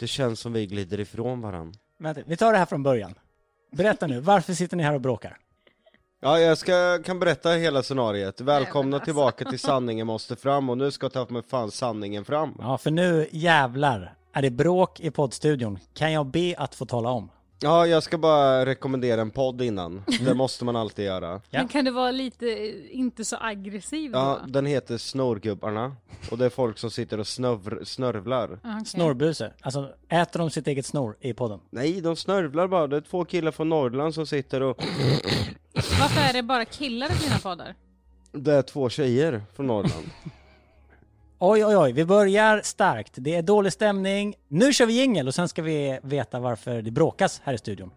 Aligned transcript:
Det 0.00 0.06
känns 0.06 0.40
som 0.40 0.52
vi 0.52 0.66
glider 0.66 1.00
ifrån 1.00 1.40
varann. 1.40 1.72
Vänta, 1.98 2.20
vi 2.26 2.36
tar 2.36 2.52
det 2.52 2.58
här 2.58 2.66
från 2.66 2.82
början. 2.82 3.14
Berätta 3.72 4.06
nu, 4.06 4.20
varför 4.20 4.52
sitter 4.54 4.76
ni 4.76 4.82
här 4.82 4.94
och 4.94 5.00
bråkar? 5.00 5.36
Ja, 6.20 6.38
jag 6.38 6.58
ska, 6.58 7.02
kan 7.04 7.18
berätta 7.18 7.50
hela 7.50 7.82
scenariet. 7.82 8.40
Välkomna 8.40 8.98
tillbaka 8.98 9.44
till 9.44 9.58
Sanningen 9.58 10.06
måste 10.06 10.36
fram 10.36 10.70
och 10.70 10.78
nu 10.78 10.90
ska 10.90 11.08
ta 11.08 11.26
med 11.28 11.44
fan 11.44 11.70
sanningen 11.70 12.24
fram. 12.24 12.54
Ja, 12.58 12.78
för 12.78 12.90
nu 12.90 13.28
jävlar 13.30 14.14
är 14.32 14.42
det 14.42 14.50
bråk 14.50 15.00
i 15.00 15.10
poddstudion. 15.10 15.78
Kan 15.94 16.12
jag 16.12 16.26
be 16.26 16.54
att 16.58 16.74
få 16.74 16.86
tala 16.86 17.10
om? 17.10 17.30
Ja, 17.62 17.86
jag 17.86 18.02
ska 18.02 18.18
bara 18.18 18.66
rekommendera 18.66 19.20
en 19.20 19.30
podd 19.30 19.62
innan. 19.62 20.02
Det 20.24 20.34
måste 20.34 20.64
man 20.64 20.76
alltid 20.76 21.04
göra. 21.04 21.30
Ja. 21.50 21.58
Men 21.58 21.68
kan 21.68 21.84
du 21.84 21.90
vara 21.90 22.10
lite, 22.10 22.46
inte 22.90 23.24
så 23.24 23.36
aggressiv 23.40 24.10
Ja, 24.14 24.38
då? 24.44 24.50
den 24.52 24.66
heter 24.66 24.98
Snorgubbarna. 24.98 25.96
Och 26.30 26.38
det 26.38 26.44
är 26.44 26.50
folk 26.50 26.78
som 26.78 26.90
sitter 26.90 27.20
och 27.20 27.26
snövr, 27.26 27.84
snörvlar. 27.84 28.58
Ah, 28.62 28.74
okej. 28.74 28.86
Snorbuse. 28.86 29.52
Alltså, 29.60 29.88
äter 30.08 30.38
de 30.40 30.50
sitt 30.50 30.66
eget 30.66 30.86
snor 30.86 31.16
i 31.20 31.32
podden? 31.34 31.60
Nej, 31.70 32.00
de 32.00 32.16
snörvlar 32.16 32.68
bara. 32.68 32.86
Det 32.86 32.96
är 32.96 33.00
två 33.00 33.24
killar 33.24 33.50
från 33.52 33.68
Norrland 33.68 34.14
som 34.14 34.26
sitter 34.26 34.60
och... 34.62 34.82
Varför 35.74 36.20
är 36.20 36.32
det 36.32 36.42
bara 36.42 36.64
killar 36.64 37.06
i 37.06 37.24
dina 37.24 37.38
poddar? 37.38 37.74
Det 38.32 38.52
är 38.54 38.62
två 38.62 38.88
tjejer 38.88 39.42
från 39.56 39.66
Norrland. 39.66 40.04
Oj, 41.42 41.64
oj, 41.64 41.76
oj, 41.76 41.92
vi 41.92 42.04
börjar 42.04 42.60
starkt. 42.62 43.12
Det 43.16 43.34
är 43.34 43.42
dålig 43.42 43.72
stämning. 43.72 44.34
Nu 44.48 44.72
kör 44.72 44.86
vi 44.86 44.92
jingel 44.92 45.28
och 45.28 45.34
sen 45.34 45.48
ska 45.48 45.62
vi 45.62 45.98
veta 46.02 46.40
varför 46.40 46.82
det 46.82 46.90
bråkas 46.90 47.40
här 47.44 47.54
i 47.54 47.58
studion. 47.58 47.90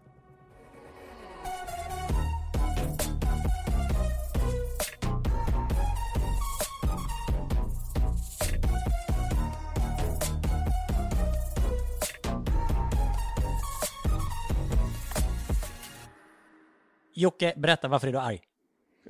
Jocke, 17.14 17.54
berätta 17.56 17.88
varför 17.88 18.08
är 18.08 18.12
du 18.12 18.18
arg? 18.18 18.40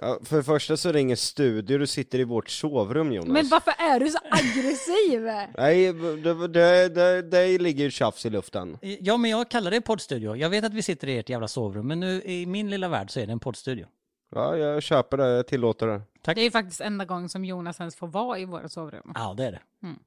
Ja, 0.00 0.18
för 0.24 0.36
det 0.36 0.42
första 0.42 0.76
så 0.76 0.88
är 0.88 0.92
det 0.92 1.00
ingen 1.00 1.16
studio, 1.16 1.78
du 1.78 1.86
sitter 1.86 2.18
i 2.18 2.24
vårt 2.24 2.50
sovrum 2.50 3.12
Jonas. 3.12 3.28
Men 3.28 3.48
varför 3.48 3.74
är 3.78 4.00
du 4.00 4.08
så 4.10 4.18
aggressiv? 4.30 5.22
Nej, 5.58 5.92
det, 5.92 6.48
det, 6.48 6.88
det, 6.88 7.22
det 7.22 7.58
ligger 7.58 7.84
ju 7.84 7.90
tjafs 7.90 8.26
i 8.26 8.30
luften. 8.30 8.78
Ja, 8.80 9.16
men 9.16 9.30
jag 9.30 9.48
kallar 9.48 9.70
det 9.70 9.80
poddstudio. 9.80 10.36
Jag 10.36 10.50
vet 10.50 10.64
att 10.64 10.74
vi 10.74 10.82
sitter 10.82 11.08
i 11.08 11.18
ert 11.18 11.28
jävla 11.28 11.48
sovrum, 11.48 11.88
men 11.88 12.00
nu 12.00 12.22
i 12.22 12.46
min 12.46 12.70
lilla 12.70 12.88
värld 12.88 13.10
så 13.10 13.20
är 13.20 13.26
det 13.26 13.32
en 13.32 13.40
poddstudio. 13.40 13.86
Ja, 14.34 14.56
jag 14.56 14.82
köper 14.82 15.16
det, 15.16 15.28
jag 15.28 15.46
tillåter 15.46 15.86
det. 15.86 16.02
Tack. 16.22 16.34
Det 16.34 16.40
är 16.40 16.44
ju 16.44 16.50
faktiskt 16.50 16.80
enda 16.80 17.04
gången 17.04 17.28
som 17.28 17.44
Jonas 17.44 17.80
ens 17.80 17.96
får 17.96 18.06
vara 18.06 18.38
i 18.38 18.44
våra 18.44 18.68
sovrum. 18.68 19.12
Ja, 19.14 19.34
det 19.36 19.44
är 19.44 19.52
det. 19.52 19.60
Mm. 19.82 19.98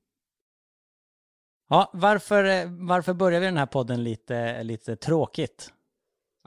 Ja, 1.69 1.89
varför, 1.93 2.43
eh, 2.43 2.65
varför 2.69 3.13
börjar 3.13 3.39
vi 3.39 3.45
den 3.45 3.57
här 3.57 3.65
podden 3.65 4.03
lite, 4.03 4.63
lite 4.63 4.95
tråkigt? 4.95 5.73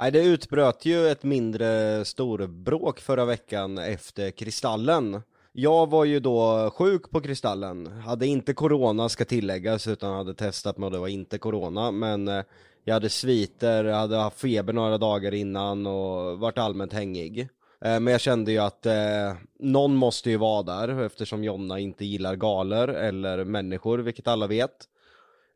Nej, 0.00 0.10
det 0.10 0.24
utbröt 0.24 0.84
ju 0.84 1.08
ett 1.08 1.22
mindre 1.22 2.04
storbråk 2.04 3.00
förra 3.00 3.24
veckan 3.24 3.78
efter 3.78 4.30
Kristallen. 4.30 5.22
Jag 5.52 5.90
var 5.90 6.04
ju 6.04 6.20
då 6.20 6.70
sjuk 6.70 7.10
på 7.10 7.20
Kristallen, 7.20 7.86
hade 7.86 8.26
inte 8.26 8.54
corona 8.54 9.08
ska 9.08 9.24
tilläggas 9.24 9.86
utan 9.86 10.14
hade 10.14 10.34
testat 10.34 10.78
mig 10.78 10.86
och 10.86 10.92
det 10.92 10.98
var 10.98 11.08
inte 11.08 11.38
corona 11.38 11.90
men 11.90 12.28
eh, 12.28 12.42
jag 12.84 12.94
hade 12.94 13.08
sviter, 13.08 13.84
hade 13.84 14.16
haft 14.16 14.40
feber 14.40 14.72
några 14.72 14.98
dagar 14.98 15.34
innan 15.34 15.86
och 15.86 16.38
varit 16.38 16.58
allmänt 16.58 16.92
hängig. 16.92 17.40
Eh, 17.84 18.00
men 18.00 18.06
jag 18.06 18.20
kände 18.20 18.52
ju 18.52 18.58
att 18.58 18.86
eh, 18.86 19.34
någon 19.58 19.94
måste 19.94 20.30
ju 20.30 20.36
vara 20.36 20.62
där 20.62 21.02
eftersom 21.02 21.44
Jonna 21.44 21.78
inte 21.78 22.04
gillar 22.04 22.36
galer 22.36 22.88
eller 22.88 23.44
människor, 23.44 23.98
vilket 23.98 24.28
alla 24.28 24.46
vet. 24.46 24.84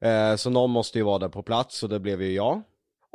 Eh, 0.00 0.36
så 0.36 0.50
någon 0.50 0.70
måste 0.70 0.98
ju 0.98 1.04
vara 1.04 1.18
där 1.18 1.28
på 1.28 1.42
plats 1.42 1.82
och 1.82 1.88
det 1.88 2.00
blev 2.00 2.22
ju 2.22 2.32
jag. 2.32 2.62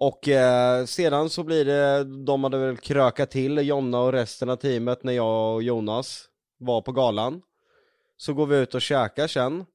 Och 0.02 0.28
eh, 0.28 0.86
sedan 0.86 1.30
så 1.30 1.44
blir 1.44 1.66
det, 1.66 2.04
de 2.04 2.44
hade 2.44 2.58
väl 2.58 2.78
krökat 2.78 3.32
till 3.32 3.58
Jonna 3.58 4.00
och 4.00 4.12
resten 4.12 4.50
av 4.50 4.56
teamet 4.56 5.04
när 5.04 5.14
jag 5.14 5.56
och 5.56 5.64
Jonas 5.64 6.26
var 6.58 6.82
på 6.82 6.92
galan. 6.92 7.42
Så 8.18 8.34
går 8.34 8.46
vi 8.46 8.58
ut 8.58 8.76
och 8.76 8.82
käkar 8.82 9.28
sen. 9.28 9.66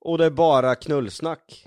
Och 0.00 0.18
det 0.18 0.24
är 0.24 0.30
bara 0.30 0.74
knullsnack. 0.74 1.64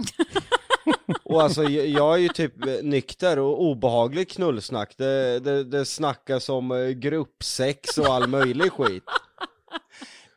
och 1.24 1.42
alltså 1.42 1.64
jag, 1.64 2.14
är 2.14 2.18
ju 2.18 2.28
typ 2.28 2.54
nykter 2.84 3.40
och 3.40 3.64
obehaglig 3.64 4.30
knullsnack. 4.30 4.98
Det, 4.98 5.40
det, 5.40 5.64
det 5.64 5.86
snackas 5.86 6.50
om 6.50 6.72
eh, 6.72 6.90
gruppsex 6.90 7.98
och 7.98 8.06
all 8.06 8.28
möjlig 8.28 8.72
skit. 8.72 9.04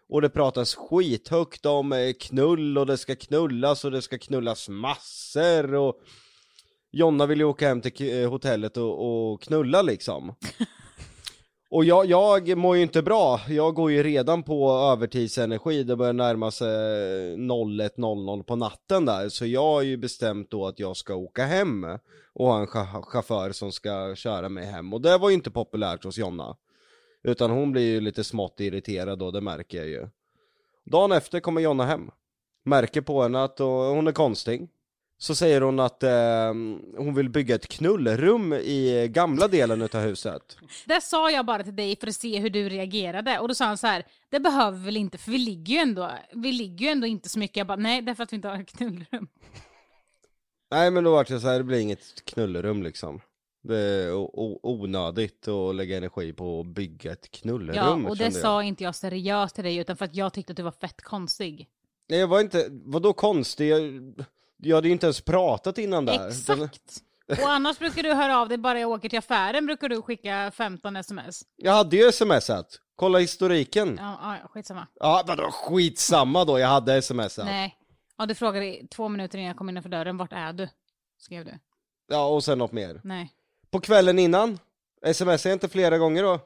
Och 0.08 0.22
det 0.22 0.31
pratas 0.31 0.75
skithögt 0.75 1.66
om 1.66 1.92
eh, 1.92 2.12
knull 2.20 2.78
och 2.78 2.86
det 2.86 2.98
ska 2.98 3.16
knullas 3.16 3.84
och 3.84 3.91
det 3.91 4.02
ska 4.02 4.19
knullas 4.19 4.69
massor 4.69 5.75
och 5.75 6.00
Jonna 6.92 7.26
vill 7.26 7.38
ju 7.38 7.44
åka 7.44 7.69
hem 7.69 7.80
till 7.80 8.22
eh, 8.22 8.30
hotellet 8.30 8.76
och, 8.76 9.32
och 9.32 9.42
knulla 9.42 9.82
liksom. 9.82 10.34
Och 11.70 11.84
jag, 11.84 12.06
jag 12.06 12.58
mår 12.58 12.76
ju 12.76 12.82
inte 12.82 13.03
bra, 13.03 13.41
jag 13.48 13.75
går 13.75 13.92
ju 13.92 14.03
redan 14.03 14.42
på 14.42 14.70
övertidsenergi, 14.70 15.82
det 15.82 15.97
börjar 15.97 16.12
närma 16.12 16.50
sig 16.50 16.69
eh, 16.69 17.36
01.00 17.36 18.42
på 18.42 18.56
natten 18.56 19.04
där, 19.04 19.28
så 19.28 19.47
jag 19.47 19.62
har 19.62 19.82
ju 19.82 19.97
bestämt 19.97 20.50
då 20.50 20.66
att 20.66 20.78
jag 20.78 20.97
ska 20.97 21.14
åka 21.14 21.44
hem 21.44 21.86
och 22.32 22.47
ha 22.47 22.60
en 22.60 22.66
chaufför 23.02 23.52
som 23.52 23.72
ska 23.72 24.14
köra 24.14 24.48
mig 24.48 24.64
hem, 24.64 24.92
och 24.92 25.00
det 25.00 25.19
var 25.19 25.28
ju 25.28 25.34
inte 25.34 25.50
populärt 25.50 26.04
hos 26.04 26.19
Jonna. 26.19 26.56
Utan 27.22 27.50
hon 27.50 27.72
blir 27.72 27.82
ju 27.82 28.00
lite 28.00 28.25
smått 28.25 28.60
irriterad 28.60 29.19
då, 29.19 29.31
det 29.31 29.41
märker 29.41 29.78
jag 29.78 29.88
ju. 29.88 30.08
Dagen 30.84 31.12
efter 31.12 31.41
kommer 31.41 31.60
Jonna 31.60 31.84
hem. 31.84 32.10
Märker 32.64 33.00
på 33.00 33.22
henne 33.22 33.44
att 33.44 33.58
hon 33.58 34.06
är 34.06 34.12
konstig. 34.12 34.69
Så 35.22 35.34
säger 35.34 35.60
hon 35.60 35.80
att 35.80 36.02
eh, 36.02 36.48
hon 36.96 37.14
vill 37.14 37.28
bygga 37.28 37.54
ett 37.54 37.68
knullrum 37.68 38.52
i 38.52 39.08
gamla 39.10 39.48
delen 39.48 39.82
utav 39.82 40.00
huset. 40.00 40.56
Det 40.86 41.00
sa 41.00 41.30
jag 41.30 41.46
bara 41.46 41.64
till 41.64 41.76
dig 41.76 41.96
för 41.96 42.06
att 42.06 42.14
se 42.14 42.38
hur 42.38 42.50
du 42.50 42.68
reagerade 42.68 43.38
och 43.38 43.48
då 43.48 43.54
sa 43.54 43.64
han 43.64 43.78
så 43.78 43.86
här, 43.86 44.06
det 44.30 44.40
behöver 44.40 44.78
vi 44.78 44.84
väl 44.84 44.96
inte 44.96 45.18
för 45.18 45.30
vi 45.30 45.38
ligger 45.38 45.74
ju 45.74 45.80
ändå, 45.80 46.10
vi 46.32 46.52
ligger 46.52 46.86
ju 46.86 46.92
ändå 46.92 47.06
inte 47.06 47.28
så 47.28 47.38
mycket. 47.38 47.56
Jag 47.56 47.66
bara, 47.66 47.76
nej 47.76 48.02
därför 48.02 48.22
att 48.22 48.32
vi 48.32 48.36
inte 48.36 48.48
har 48.48 48.60
ett 48.60 48.72
knullrum. 48.72 49.28
Nej 50.70 50.90
men 50.90 51.04
då 51.04 51.12
vart 51.12 51.30
jag 51.30 51.40
så 51.40 51.48
här, 51.48 51.58
det 51.58 51.64
blir 51.64 51.78
inget 51.78 52.24
knullrum 52.24 52.82
liksom. 52.82 53.20
Det 53.62 53.78
är 53.78 54.12
onödigt 54.66 55.48
att 55.48 55.74
lägga 55.74 55.96
energi 55.96 56.32
på 56.32 56.60
att 56.60 56.66
bygga 56.66 57.12
ett 57.12 57.30
knullrum 57.30 57.76
Ja, 57.76 58.08
och 58.10 58.16
det 58.16 58.24
jag. 58.24 58.32
sa 58.32 58.62
inte 58.62 58.84
jag 58.84 58.94
seriöst 58.94 59.54
till 59.54 59.64
dig 59.64 59.76
utan 59.76 59.96
för 59.96 60.04
att 60.04 60.14
jag 60.16 60.32
tyckte 60.32 60.52
att 60.52 60.56
du 60.56 60.62
var 60.62 60.72
fett 60.80 61.02
konstig. 61.02 61.68
Nej 62.08 62.18
jag 62.20 62.28
var 62.28 62.40
inte, 62.40 62.66
vadå 62.70 63.12
konstig? 63.12 63.68
Jag, 63.68 64.14
jag 64.62 64.76
hade 64.76 64.88
ju 64.88 64.92
inte 64.92 65.06
ens 65.06 65.20
pratat 65.20 65.78
innan 65.78 66.04
där. 66.04 66.28
Exakt! 66.28 67.02
Och 67.28 67.50
annars 67.50 67.78
brukar 67.78 68.02
du 68.02 68.12
höra 68.12 68.38
av 68.38 68.48
dig 68.48 68.58
bara 68.58 68.80
jag 68.80 68.90
åker 68.90 69.08
till 69.08 69.18
affären 69.18 69.66
brukar 69.66 69.88
du 69.88 70.02
skicka 70.02 70.52
15 70.54 70.96
sms. 70.96 71.42
Jag 71.56 71.72
hade 71.72 71.96
ju 71.96 72.12
smsat. 72.12 72.78
Kolla 72.96 73.18
historiken. 73.18 73.98
Ja, 74.00 74.38
ja, 74.42 74.48
skitsamma. 74.48 74.86
Ja, 74.94 75.24
vadå 75.26 75.50
skitsamma 75.50 76.44
då, 76.44 76.58
jag 76.58 76.68
hade 76.68 77.02
smsat. 77.02 77.44
Nej. 77.44 77.76
Ja, 78.18 78.26
du 78.26 78.34
frågade 78.34 78.66
i 78.66 78.86
två 78.86 79.08
minuter 79.08 79.38
innan 79.38 79.48
jag 79.48 79.56
kom 79.56 79.68
innanför 79.68 79.90
dörren, 79.90 80.16
vart 80.16 80.32
är 80.32 80.52
du? 80.52 80.68
Skrev 81.18 81.44
du. 81.44 81.58
Ja, 82.08 82.26
och 82.26 82.44
sen 82.44 82.58
något 82.58 82.72
mer. 82.72 83.00
Nej. 83.04 83.32
På 83.70 83.80
kvällen 83.80 84.18
innan, 84.18 84.58
smsade 85.12 85.38
jag 85.44 85.52
inte 85.52 85.68
flera 85.68 85.98
gånger 85.98 86.22
då? 86.22 86.40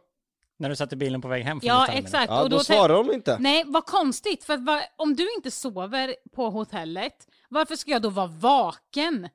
När 0.58 0.68
du 0.68 0.76
satt 0.76 0.92
i 0.92 0.96
bilen 0.96 1.20
på 1.20 1.28
väg 1.28 1.44
hem 1.44 1.60
från 1.60 1.68
Ja, 1.68 1.86
exakt. 1.86 2.30
Ja, 2.30 2.42
och 2.42 2.50
då, 2.50 2.56
då 2.56 2.64
svarar 2.64 2.94
de 2.94 3.12
inte. 3.12 3.36
Nej, 3.40 3.64
vad 3.66 3.86
konstigt. 3.86 4.44
För 4.44 4.54
att 4.54 4.64
va, 4.64 4.82
om 4.96 5.16
du 5.16 5.34
inte 5.36 5.50
sover 5.50 6.16
på 6.34 6.50
hotellet, 6.50 7.26
varför 7.48 7.76
ska 7.76 7.90
jag 7.90 8.02
då 8.02 8.10
vara 8.10 8.26
vaken? 8.26 9.28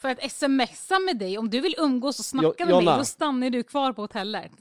För 0.00 0.08
att 0.08 0.32
smsa 0.32 0.98
med 0.98 1.18
dig, 1.18 1.38
om 1.38 1.50
du 1.50 1.60
vill 1.60 1.74
umgås 1.78 2.18
och 2.18 2.24
snacka 2.24 2.54
Jo- 2.58 2.66
med 2.66 2.84
mig, 2.84 2.98
då 2.98 3.04
stannar 3.04 3.50
du 3.50 3.62
kvar 3.62 3.92
på 3.92 4.02
hotellet. 4.02 4.52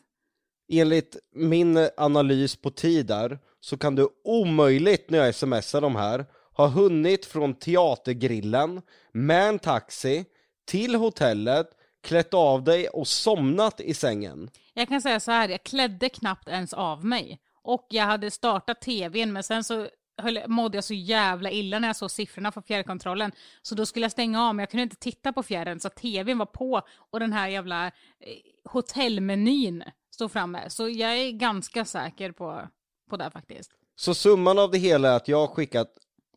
Enligt 0.72 1.18
min 1.36 1.90
analys 1.98 2.56
på 2.56 2.70
tid 2.70 3.06
där, 3.06 3.40
så 3.60 3.78
kan 3.78 3.96
du 3.96 4.10
omöjligt 4.24 5.10
när 5.10 5.18
jag 5.18 5.36
smsar 5.36 5.82
de 5.82 5.96
här, 5.96 6.26
ha 6.54 6.68
hunnit 6.68 7.26
från 7.26 7.54
teatergrillen 7.54 8.82
med 9.12 9.50
en 9.50 9.60
taxi 9.60 10.26
till 10.66 10.96
hotellet, 10.96 11.70
klätt 12.04 12.34
av 12.34 12.64
dig 12.64 12.88
och 12.88 13.08
somnat 13.08 13.82
i 13.82 13.94
sängen. 13.94 14.50
Jag 14.74 14.88
kan 14.88 15.02
säga 15.02 15.20
så 15.20 15.32
här, 15.32 15.50
jag 15.50 15.64
klädde 15.64 16.10
knappt 16.10 16.48
ens 16.48 16.74
av 16.74 17.06
mig. 17.06 17.40
Och 17.64 17.88
jag 17.90 18.04
hade 18.04 18.32
startat 18.32 18.82
tvn, 18.82 19.34
men 19.34 19.44
sen 19.44 19.64
så 19.64 19.88
höll, 20.18 20.40
mådde 20.48 20.78
jag 20.78 20.84
så 20.84 20.94
jävla 20.94 21.52
illa 21.52 21.80
när 21.80 21.88
jag 21.88 21.96
såg 21.96 22.12
siffrorna 22.12 22.52
för 22.52 22.62
fjärrkontrollen. 22.62 23.32
Så 23.62 23.76
då 23.76 23.86
skulle 23.86 24.04
jag 24.06 24.12
stänga 24.12 24.44
av, 24.44 24.56
men 24.56 24.64
jag 24.64 24.70
kunde 24.70 24.84
inte 24.84 24.96
titta 24.96 25.34
på 25.34 25.44
fjärren, 25.44 25.80
så 25.80 25.90
tvn 25.90 26.38
var 26.38 26.46
på 26.46 26.82
och 27.12 27.20
den 27.20 27.34
här 27.34 27.48
jävla 27.48 27.86
eh, 27.86 27.92
hotellmenyn 28.70 29.84
stod 30.12 30.32
framme. 30.32 30.70
Så 30.70 30.90
jag 30.90 31.18
är 31.18 31.32
ganska 31.32 31.86
säker 31.86 32.32
på, 32.32 32.68
på 33.10 33.18
det 33.18 33.32
faktiskt. 33.32 33.72
Så 33.96 34.14
summan 34.14 34.60
av 34.60 34.72
det 34.72 34.78
hela 34.78 35.10
är 35.10 35.16
att 35.16 35.28
jag 35.28 35.38
har 35.38 35.48
skickat 35.48 35.94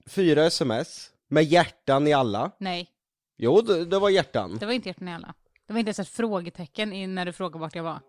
fyra 0.06 0.44
sms 0.46 1.10
med 1.28 1.44
hjärtan 1.44 2.06
i 2.06 2.12
alla. 2.12 2.50
Nej, 2.58 2.90
Jo, 3.42 3.60
det, 3.60 3.84
det 3.84 3.98
var 3.98 4.10
hjärtan. 4.10 4.56
det 4.60 4.66
var 4.66 4.72
inte 4.72 4.88
hjärtan 4.88 5.08
i 5.08 5.14
alla. 5.14 5.34
Det 5.66 5.72
var 5.72 5.78
inte 5.80 5.88
ens 5.88 5.98
ett 5.98 6.08
frågetecken 6.08 7.14
när 7.14 7.26
du 7.26 7.32
frågade 7.32 7.60
vart 7.60 7.76
jag 7.76 7.82
var. 7.82 8.00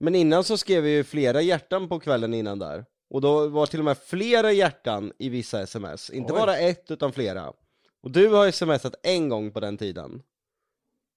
Men 0.00 0.14
innan 0.14 0.44
så 0.44 0.56
skrev 0.58 0.82
vi 0.82 0.90
ju 0.90 1.04
flera 1.04 1.42
hjärtan 1.42 1.88
på 1.88 2.00
kvällen 2.00 2.34
innan 2.34 2.58
där. 2.58 2.84
Och 3.10 3.20
då 3.20 3.48
var 3.48 3.66
till 3.66 3.78
och 3.78 3.84
med 3.84 3.98
flera 3.98 4.52
hjärtan 4.52 5.12
i 5.18 5.28
vissa 5.28 5.60
sms. 5.62 6.10
Inte 6.10 6.32
Oj. 6.32 6.38
bara 6.38 6.56
ett, 6.56 6.90
utan 6.90 7.12
flera. 7.12 7.52
Och 8.02 8.10
du 8.10 8.28
har 8.28 8.50
smsat 8.50 8.94
en 9.02 9.28
gång 9.28 9.50
på 9.52 9.60
den 9.60 9.76
tiden. 9.76 10.22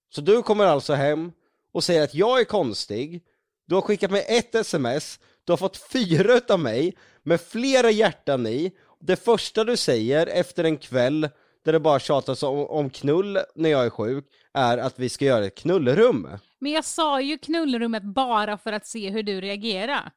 Så 0.09 0.21
du 0.21 0.43
kommer 0.43 0.65
alltså 0.65 0.93
hem 0.93 1.31
och 1.73 1.83
säger 1.83 2.03
att 2.03 2.13
jag 2.13 2.39
är 2.39 2.43
konstig, 2.43 3.23
du 3.65 3.75
har 3.75 3.81
skickat 3.81 4.11
mig 4.11 4.25
ett 4.27 4.55
sms, 4.55 5.19
du 5.43 5.51
har 5.51 5.57
fått 5.57 5.77
fyra 5.77 6.33
utav 6.33 6.59
mig 6.59 6.97
med 7.23 7.41
flera 7.41 7.91
hjärtan 7.91 8.47
i. 8.47 8.71
Det 8.99 9.15
första 9.15 9.63
du 9.63 9.77
säger 9.77 10.27
efter 10.27 10.63
en 10.63 10.77
kväll 10.77 11.29
där 11.65 11.73
det 11.73 11.79
bara 11.79 11.99
tjatas 11.99 12.43
om, 12.43 12.67
om 12.67 12.89
knull 12.89 13.39
när 13.55 13.69
jag 13.69 13.85
är 13.85 13.89
sjuk, 13.89 14.25
är 14.53 14.77
att 14.77 14.99
vi 14.99 15.09
ska 15.09 15.25
göra 15.25 15.45
ett 15.45 15.55
knullrum. 15.55 16.29
Men 16.59 16.71
jag 16.71 16.85
sa 16.85 17.21
ju 17.21 17.37
knullrummet 17.37 18.03
bara 18.03 18.57
för 18.57 18.73
att 18.73 18.87
se 18.87 19.09
hur 19.09 19.23
du 19.23 19.41
reagerar. 19.41 20.11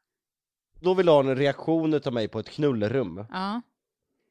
Då 0.79 0.93
vill 0.93 1.05
du 1.05 1.11
ha 1.11 1.19
en 1.19 1.35
reaktion 1.35 1.93
utav 1.93 2.13
mig 2.13 2.27
på 2.27 2.39
ett 2.39 2.49
knullrum. 2.49 3.25
Ja. 3.31 3.61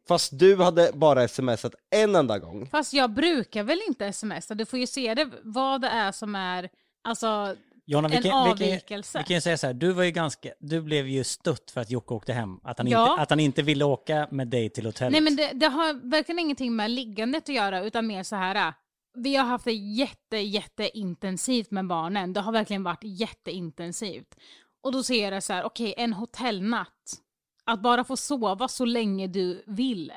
Fast 0.08 0.38
du 0.38 0.56
hade 0.56 0.90
bara 0.94 1.28
smsat 1.28 1.74
en 1.90 2.14
enda 2.16 2.38
gång. 2.38 2.66
Fast 2.66 2.92
jag 2.92 3.10
brukar 3.10 3.62
väl 3.62 3.78
inte 3.88 4.12
smsa, 4.12 4.54
du 4.54 4.64
får 4.66 4.78
ju 4.78 4.86
se 4.86 5.14
det, 5.14 5.30
vad 5.42 5.80
det 5.80 5.88
är 5.88 6.12
som 6.12 6.34
är, 6.34 6.68
alltså, 7.04 7.54
Jonna, 7.86 8.08
vi 8.08 8.16
en 8.16 8.22
kan, 8.22 8.32
avvikelse. 8.50 9.18
vi 9.18 9.24
kan 9.24 9.34
ju 9.36 9.40
säga 9.40 9.58
så 9.58 9.66
här, 9.66 9.74
du 9.74 9.92
var 9.92 10.02
ju 10.04 10.10
ganska, 10.10 10.50
du 10.60 10.80
blev 10.80 11.08
ju 11.08 11.24
stött 11.24 11.70
för 11.70 11.80
att 11.80 11.90
Jocke 11.90 12.14
åkte 12.14 12.32
hem. 12.32 12.60
Att 12.62 12.78
han, 12.78 12.86
Ja. 12.86 13.10
inte, 13.10 13.22
att 13.22 13.30
han 13.30 13.40
inte 13.40 13.62
ville 13.62 13.84
åka 13.84 14.28
med 14.30 14.48
dig 14.48 14.70
till 14.70 14.86
hotellet. 14.86 15.12
Nej 15.12 15.20
men 15.20 15.36
det, 15.36 15.50
det 15.54 15.66
har 15.66 16.10
verkligen 16.10 16.38
ingenting 16.38 16.76
med 16.76 16.90
liggandet 16.90 17.42
att 17.48 17.54
göra 17.54 17.80
utan 17.84 18.06
mer 18.06 18.22
så 18.22 18.36
här. 18.36 18.68
äh, 18.68 18.74
Vi 19.14 19.36
har 19.36 19.44
haft 19.44 19.64
det 19.64 19.72
jätte, 19.72 20.36
jätteintensivt 20.36 21.70
med 21.70 21.86
barnen. 21.86 22.32
Det 22.32 22.40
har 22.40 22.52
verkligen 22.52 22.82
varit 22.82 23.04
jätteintensivt. 23.04 24.34
Och 24.86 24.92
då 24.92 25.02
ser 25.02 25.24
jag 25.24 25.32
det 25.32 25.40
så 25.40 25.52
här, 25.52 25.64
okej 25.64 25.94
en 25.96 26.12
hotellnatt. 26.12 27.22
Att 27.64 27.82
bara 27.82 28.04
få 28.04 28.16
sova 28.16 28.68
så 28.68 28.84
länge 28.84 29.26
du 29.26 29.62
vill. 29.66 30.12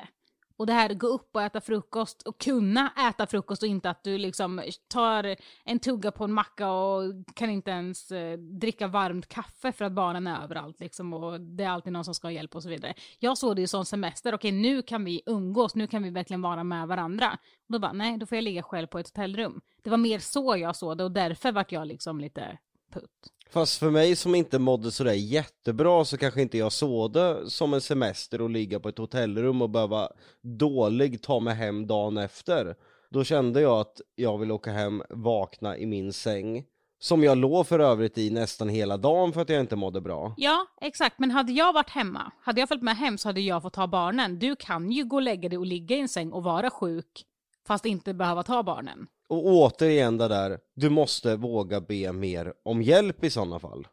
Och 0.56 0.66
det 0.66 0.72
här 0.72 0.94
gå 0.94 1.06
upp 1.06 1.30
och 1.32 1.42
äta 1.42 1.60
frukost 1.60 2.22
och 2.22 2.40
kunna 2.40 2.92
äta 3.08 3.26
frukost 3.26 3.62
och 3.62 3.68
inte 3.68 3.90
att 3.90 4.04
du 4.04 4.18
liksom 4.18 4.62
tar 4.88 5.36
en 5.64 5.78
tugga 5.78 6.10
på 6.10 6.24
en 6.24 6.32
macka 6.32 6.70
och 6.70 7.02
kan 7.34 7.50
inte 7.50 7.70
ens 7.70 8.12
eh, 8.12 8.38
dricka 8.38 8.86
varmt 8.88 9.26
kaffe 9.28 9.72
för 9.72 9.84
att 9.84 9.92
barnen 9.92 10.26
är 10.26 10.42
överallt 10.42 10.80
liksom 10.80 11.12
och 11.14 11.40
det 11.40 11.64
är 11.64 11.68
alltid 11.68 11.92
någon 11.92 12.04
som 12.04 12.14
ska 12.14 12.26
ha 12.26 12.32
hjälp 12.32 12.54
och 12.54 12.62
så 12.62 12.68
vidare. 12.68 12.94
Jag 13.18 13.38
såg 13.38 13.56
det 13.56 13.60
ju 13.60 13.68
som 13.68 13.84
semester, 13.84 14.34
okej 14.34 14.52
nu 14.52 14.82
kan 14.82 15.04
vi 15.04 15.22
umgås, 15.26 15.74
nu 15.74 15.86
kan 15.86 16.02
vi 16.02 16.10
verkligen 16.10 16.42
vara 16.42 16.64
med 16.64 16.88
varandra. 16.88 17.38
Och 17.66 17.72
då 17.72 17.78
bara, 17.78 17.92
nej 17.92 18.18
då 18.18 18.26
får 18.26 18.36
jag 18.36 18.44
ligga 18.44 18.62
själv 18.62 18.86
på 18.86 18.98
ett 18.98 19.08
hotellrum. 19.08 19.60
Det 19.82 19.90
var 19.90 19.96
mer 19.96 20.18
så 20.18 20.56
jag 20.56 20.76
såg 20.76 20.98
det 20.98 21.04
och 21.04 21.12
därför 21.12 21.52
vart 21.52 21.72
jag 21.72 21.86
liksom 21.86 22.20
lite 22.20 22.58
putt. 22.92 23.32
Fast 23.52 23.78
för 23.78 23.90
mig 23.90 24.16
som 24.16 24.34
inte 24.34 24.58
mådde 24.58 24.90
sådär 24.90 25.12
jättebra 25.12 26.04
så 26.04 26.16
kanske 26.16 26.42
inte 26.42 26.58
jag 26.58 26.72
såg 26.72 27.12
det 27.12 27.50
som 27.50 27.74
en 27.74 27.80
semester 27.80 28.40
och 28.40 28.50
ligga 28.50 28.80
på 28.80 28.88
ett 28.88 28.98
hotellrum 28.98 29.62
och 29.62 29.70
behöva 29.70 30.08
dålig 30.42 31.22
ta 31.22 31.40
mig 31.40 31.54
hem 31.54 31.86
dagen 31.86 32.16
efter. 32.16 32.74
Då 33.10 33.24
kände 33.24 33.60
jag 33.60 33.80
att 33.80 34.00
jag 34.14 34.38
vill 34.38 34.52
åka 34.52 34.72
hem, 34.72 35.02
vakna 35.10 35.76
i 35.76 35.86
min 35.86 36.12
säng. 36.12 36.64
Som 36.98 37.24
jag 37.24 37.38
låg 37.38 37.66
för 37.66 37.78
övrigt 37.78 38.18
i 38.18 38.30
nästan 38.30 38.68
hela 38.68 38.96
dagen 38.96 39.32
för 39.32 39.40
att 39.40 39.48
jag 39.48 39.60
inte 39.60 39.76
mådde 39.76 40.00
bra. 40.00 40.34
Ja, 40.36 40.66
exakt. 40.80 41.18
Men 41.18 41.30
hade 41.30 41.52
jag 41.52 41.72
varit 41.72 41.90
hemma, 41.90 42.32
hade 42.42 42.60
jag 42.60 42.68
följt 42.68 42.82
med 42.82 42.96
hem 42.96 43.18
så 43.18 43.28
hade 43.28 43.40
jag 43.40 43.62
fått 43.62 43.72
ta 43.72 43.86
barnen. 43.86 44.38
Du 44.38 44.56
kan 44.56 44.90
ju 44.90 45.04
gå 45.04 45.16
och 45.16 45.22
lägga 45.22 45.48
dig 45.48 45.58
och 45.58 45.66
ligga 45.66 45.96
i 45.96 46.00
en 46.00 46.08
säng 46.08 46.32
och 46.32 46.42
vara 46.42 46.70
sjuk 46.70 47.26
fast 47.66 47.86
inte 47.86 48.14
behöva 48.14 48.42
ta 48.42 48.62
barnen. 48.62 49.06
Och 49.30 49.46
återigen 49.46 50.18
det 50.18 50.28
där, 50.28 50.58
du 50.74 50.90
måste 50.90 51.36
våga 51.36 51.80
be 51.80 52.12
mer 52.12 52.52
om 52.64 52.82
hjälp 52.82 53.24
i 53.24 53.30
sådana 53.30 53.58
fall. 53.58 53.86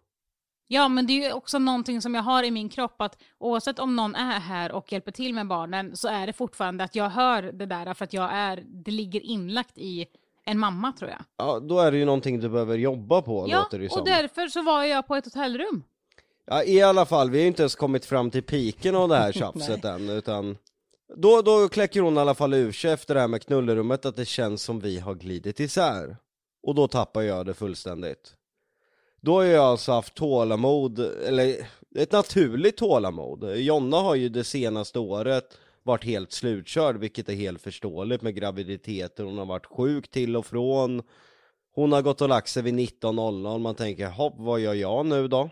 Ja, 0.68 0.88
men 0.88 1.08
det 1.08 1.14
är 1.14 1.28
ju 1.28 1.34
också 1.34 1.60
någonting 1.60 2.02
som 2.02 2.16
jag 2.16 2.22
har 2.22 2.44
i 2.44 2.52
min 2.52 2.70
kropp 2.70 3.02
att 3.02 3.18
oavsett 3.40 3.80
om 3.80 3.96
någon 3.96 4.16
är 4.16 4.40
här 4.40 4.72
och 4.72 4.92
hjälper 4.92 5.12
till 5.12 5.34
med 5.34 5.48
barnen 5.48 5.96
så 5.98 6.08
är 6.08 6.28
det 6.28 6.34
fortfarande 6.34 6.84
att 6.84 6.96
jag 6.96 7.10
hör 7.10 7.42
det 7.44 7.66
där 7.66 7.94
för 7.94 8.04
att 8.04 8.14
jag 8.14 8.30
är, 8.34 8.64
det 8.68 8.92
ligger 8.92 9.20
inlagt 9.22 9.78
i 9.78 10.06
en 10.46 10.60
mamma 10.60 10.92
tror 10.92 11.10
jag. 11.12 11.20
Ja, 11.38 11.60
då 11.60 11.80
är 11.80 11.92
det 11.92 11.98
ju 11.98 12.06
någonting 12.06 12.40
du 12.40 12.50
behöver 12.50 12.78
jobba 12.78 13.22
på 13.22 13.46
Ja, 13.50 13.58
låter 13.58 13.78
det 13.78 13.84
ju 13.84 13.90
som. 13.90 14.00
och 14.00 14.06
därför 14.08 14.48
så 14.48 14.62
var 14.62 14.84
jag 14.84 15.08
på 15.08 15.16
ett 15.16 15.26
hotellrum. 15.26 15.84
Ja, 16.46 16.64
i 16.64 16.82
alla 16.82 17.06
fall, 17.06 17.30
vi 17.30 17.38
har 17.38 17.42
ju 17.42 17.48
inte 17.48 17.62
ens 17.62 17.76
kommit 17.76 18.06
fram 18.06 18.32
till 18.32 18.44
piken 18.44 18.96
av 18.96 19.10
det 19.10 19.16
här 19.18 19.32
tjafset 19.42 19.86
än, 19.86 20.10
utan 20.10 20.58
då, 21.16 21.42
då 21.42 21.70
kläcker 21.70 22.02
hon 22.02 22.18
i 22.18 22.20
alla 22.20 22.36
fall 22.36 22.54
ur 22.54 22.72
sig 22.72 22.92
efter 22.92 23.14
det 23.14 23.20
här 23.20 23.28
med 23.28 23.42
knullerummet 23.42 24.06
att 24.06 24.16
det 24.16 24.26
känns 24.26 24.64
som 24.64 24.80
vi 24.80 25.00
har 25.00 25.16
glidit 25.16 25.60
isär. 25.60 26.18
Och 26.64 26.76
då 26.76 26.88
tappar 26.88 27.22
jag 27.22 27.46
det 27.46 27.54
fullständigt. 27.54 28.34
Då 29.22 29.36
har 29.36 29.44
jag 29.44 29.66
alltså 29.66 29.92
haft 29.92 30.16
tålamod, 30.16 31.00
eller 31.00 31.56
ett 31.96 32.12
naturligt 32.12 32.78
tålamod. 32.78 33.56
Jonna 33.58 33.98
har 33.98 34.16
ju 34.16 34.30
det 34.30 34.44
senaste 34.44 35.00
året 35.00 35.58
varit 35.84 36.04
helt 36.04 36.32
slutkörd, 36.32 36.98
vilket 36.98 37.30
är 37.30 37.34
helt 37.34 37.62
förståeligt 37.62 38.22
med 38.22 38.36
graviditeter. 38.36 39.24
Hon 39.24 39.38
har 39.38 39.46
varit 39.46 39.66
sjuk 39.66 40.08
till 40.12 40.36
och 40.36 40.46
från. 40.46 41.02
Hon 41.74 41.92
har 41.92 42.02
gått 42.02 42.22
och 42.22 42.30
lagt 42.30 42.50
sig 42.50 42.64
vid 42.64 42.74
19.00, 42.74 43.60
man 43.60 43.76
tänker, 43.76 44.10
hopp, 44.10 44.34
vad 44.38 44.60
gör 44.60 44.74
jag 44.74 45.06
nu 45.06 45.28
då? 45.28 45.50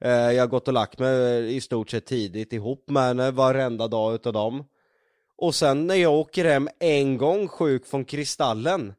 Eh, 0.00 0.10
Jag 0.10 0.42
har 0.42 0.46
gått 0.46 0.68
och 0.68 0.74
lagt 0.74 0.98
mig 0.98 1.56
i 1.56 1.60
stort 1.60 1.90
sett 1.90 2.06
tidigt 2.06 2.52
ihop 2.52 2.90
med 2.90 3.02
henne 3.02 3.30
varenda 3.30 3.88
dag 3.88 4.14
utav 4.14 4.32
dem. 4.32 4.64
Och 5.38 5.54
sen 5.54 5.86
när 5.86 5.94
jag 5.94 6.12
åker 6.12 6.44
hem 6.44 6.68
en 6.78 7.18
gång 7.18 7.48
sjuk 7.48 7.86
från 7.86 8.04
Kristallen, 8.04 8.94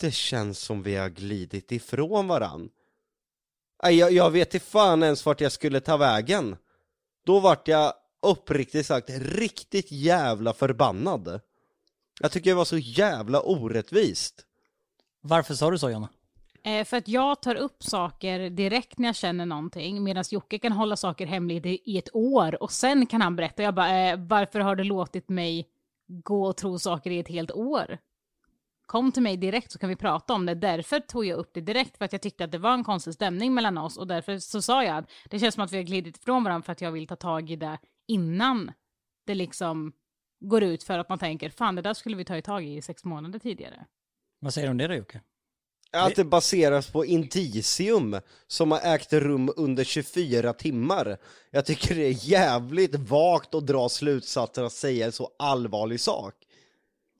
det 0.00 0.14
känns 0.14 0.58
som 0.58 0.82
vi 0.82 0.96
har 0.96 1.08
glidit 1.08 1.72
ifrån 1.72 2.28
varann. 2.28 2.70
Jag, 3.82 4.12
jag 4.12 4.30
vet 4.30 4.54
inte 4.54 4.66
fan 4.66 5.02
ens 5.02 5.26
vart 5.26 5.40
jag 5.40 5.52
skulle 5.52 5.80
ta 5.80 5.96
vägen. 5.96 6.56
Då 7.24 7.40
vart 7.40 7.68
jag 7.68 7.94
uppriktigt 8.22 8.86
sagt 8.86 9.10
riktigt 9.10 9.92
jävla 9.92 10.52
förbannad. 10.52 11.40
Jag 12.20 12.32
tycker 12.32 12.50
det 12.50 12.56
var 12.56 12.64
så 12.64 12.78
jävla 12.78 13.40
orättvist. 13.40 14.46
Varför 15.20 15.54
sa 15.54 15.70
du 15.70 15.78
så 15.78 15.90
Jonna? 15.90 16.08
Eh, 16.66 16.84
för 16.84 16.96
att 16.96 17.08
jag 17.08 17.42
tar 17.42 17.54
upp 17.54 17.82
saker 17.82 18.50
direkt 18.50 18.98
när 18.98 19.08
jag 19.08 19.16
känner 19.16 19.46
någonting 19.46 20.04
medan 20.04 20.24
Jocke 20.30 20.58
kan 20.58 20.72
hålla 20.72 20.96
saker 20.96 21.26
hemligt 21.26 21.66
i, 21.66 21.98
ett 21.98 22.14
år 22.14 22.62
och 22.62 22.72
sen 22.72 23.06
kan 23.06 23.20
han 23.20 23.36
berätta. 23.36 23.62
Jag 23.62 23.74
bara, 23.74 24.10
eh, 24.10 24.18
varför 24.18 24.60
har 24.60 24.76
du 24.76 24.84
låtit 24.84 25.28
mig 25.28 25.68
gå 26.06 26.46
och 26.46 26.56
tro 26.56 26.78
saker 26.78 27.10
i 27.10 27.18
ett 27.18 27.28
helt 27.28 27.52
år? 27.52 27.98
Kom 28.86 29.12
till 29.12 29.22
mig 29.22 29.36
direkt 29.36 29.72
så 29.72 29.78
kan 29.78 29.88
vi 29.88 29.96
prata 29.96 30.34
om 30.34 30.46
det. 30.46 30.54
Därför 30.54 31.00
tog 31.00 31.24
jag 31.24 31.38
upp 31.38 31.50
det 31.54 31.60
direkt 31.60 31.98
för 31.98 32.04
att 32.04 32.12
jag 32.12 32.22
tyckte 32.22 32.44
att 32.44 32.52
det 32.52 32.58
var 32.58 32.74
en 32.74 32.84
konstig 32.84 33.14
stämning 33.14 33.54
mellan 33.54 33.78
oss 33.78 33.96
och 33.96 34.06
därför 34.06 34.38
så 34.38 34.62
sa 34.62 34.84
jag 34.84 34.96
att 34.96 35.10
det 35.30 35.38
känns 35.38 35.54
som 35.54 35.64
att 35.64 35.72
vi 35.72 35.76
har 35.76 35.84
glidit 35.84 36.16
ifrån 36.16 36.44
varandra 36.44 36.64
för 36.64 36.72
att 36.72 36.80
jag 36.80 36.92
vill 36.92 37.06
ta 37.06 37.16
tag 37.16 37.50
i 37.50 37.56
det 37.56 37.78
innan 38.06 38.72
det 39.26 39.34
liksom 39.34 39.92
går 40.40 40.62
ut 40.62 40.82
för 40.82 40.98
att 40.98 41.08
man 41.08 41.18
tänker 41.18 41.50
fan 41.50 41.74
det 41.74 41.82
där 41.82 41.94
skulle 41.94 42.16
vi 42.16 42.24
ta 42.24 42.40
tag 42.40 42.64
i 42.64 42.82
sex 42.82 43.04
månader 43.04 43.38
tidigare. 43.38 43.86
Vad 44.40 44.54
säger 44.54 44.66
du 44.66 44.70
om 44.70 44.78
det 44.78 44.86
då 44.88 44.94
Jocke? 44.94 45.20
Att 45.96 46.16
det 46.16 46.24
baseras 46.24 46.90
på 46.90 47.04
indicium 47.04 48.20
som 48.46 48.70
har 48.70 48.80
ägt 48.94 49.12
rum 49.12 49.52
under 49.56 49.84
24 49.84 50.52
timmar. 50.52 51.16
Jag 51.50 51.66
tycker 51.66 51.94
det 51.94 52.06
är 52.06 52.28
jävligt 52.30 52.94
vagt 52.94 53.54
att 53.54 53.66
dra 53.66 53.88
slutsatser 53.88 54.62
att 54.62 54.72
säga 54.72 55.06
en 55.06 55.12
så 55.12 55.30
allvarlig 55.38 56.00
sak. 56.00 56.34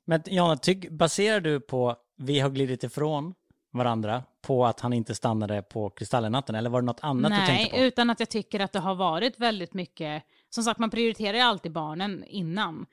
Men 0.05 0.23
Jonna, 0.27 0.57
tyck, 0.57 0.91
baserar 0.91 1.41
du 1.41 1.61
på 1.61 1.97
vi 2.17 2.41
har 2.41 2.51
glidit 2.51 2.85
ifrån 2.85 3.35
varandra 3.73 4.23
på 4.43 4.67
att 4.67 4.81
han 4.81 4.93
inte 4.93 5.15
stannade 5.15 5.63
på 5.63 5.91
Kristallennatten 5.91 6.55
eller 6.55 6.71
var 6.71 6.81
det 6.81 6.87
något 6.87 7.01
annat 7.03 7.33
du 7.33 7.47
tänkte 7.47 7.71
på? 7.71 7.77
Nej, 7.77 7.87
utan 7.87 8.11
att 8.11 8.21
jag 8.21 8.29
tycker 8.29 8.61
att 8.61 8.73
det 8.73 8.79
har 8.79 8.95
varit 8.95 9.41
väldigt 9.41 9.75
mycket, 9.75 10.23
som 10.51 10.65
sagt 10.65 10.81
man 10.81 10.91
prioriterar 10.91 11.35
ju 11.37 11.41
alltid 11.41 11.73
barnen 11.73 12.25
innan, 12.25 12.87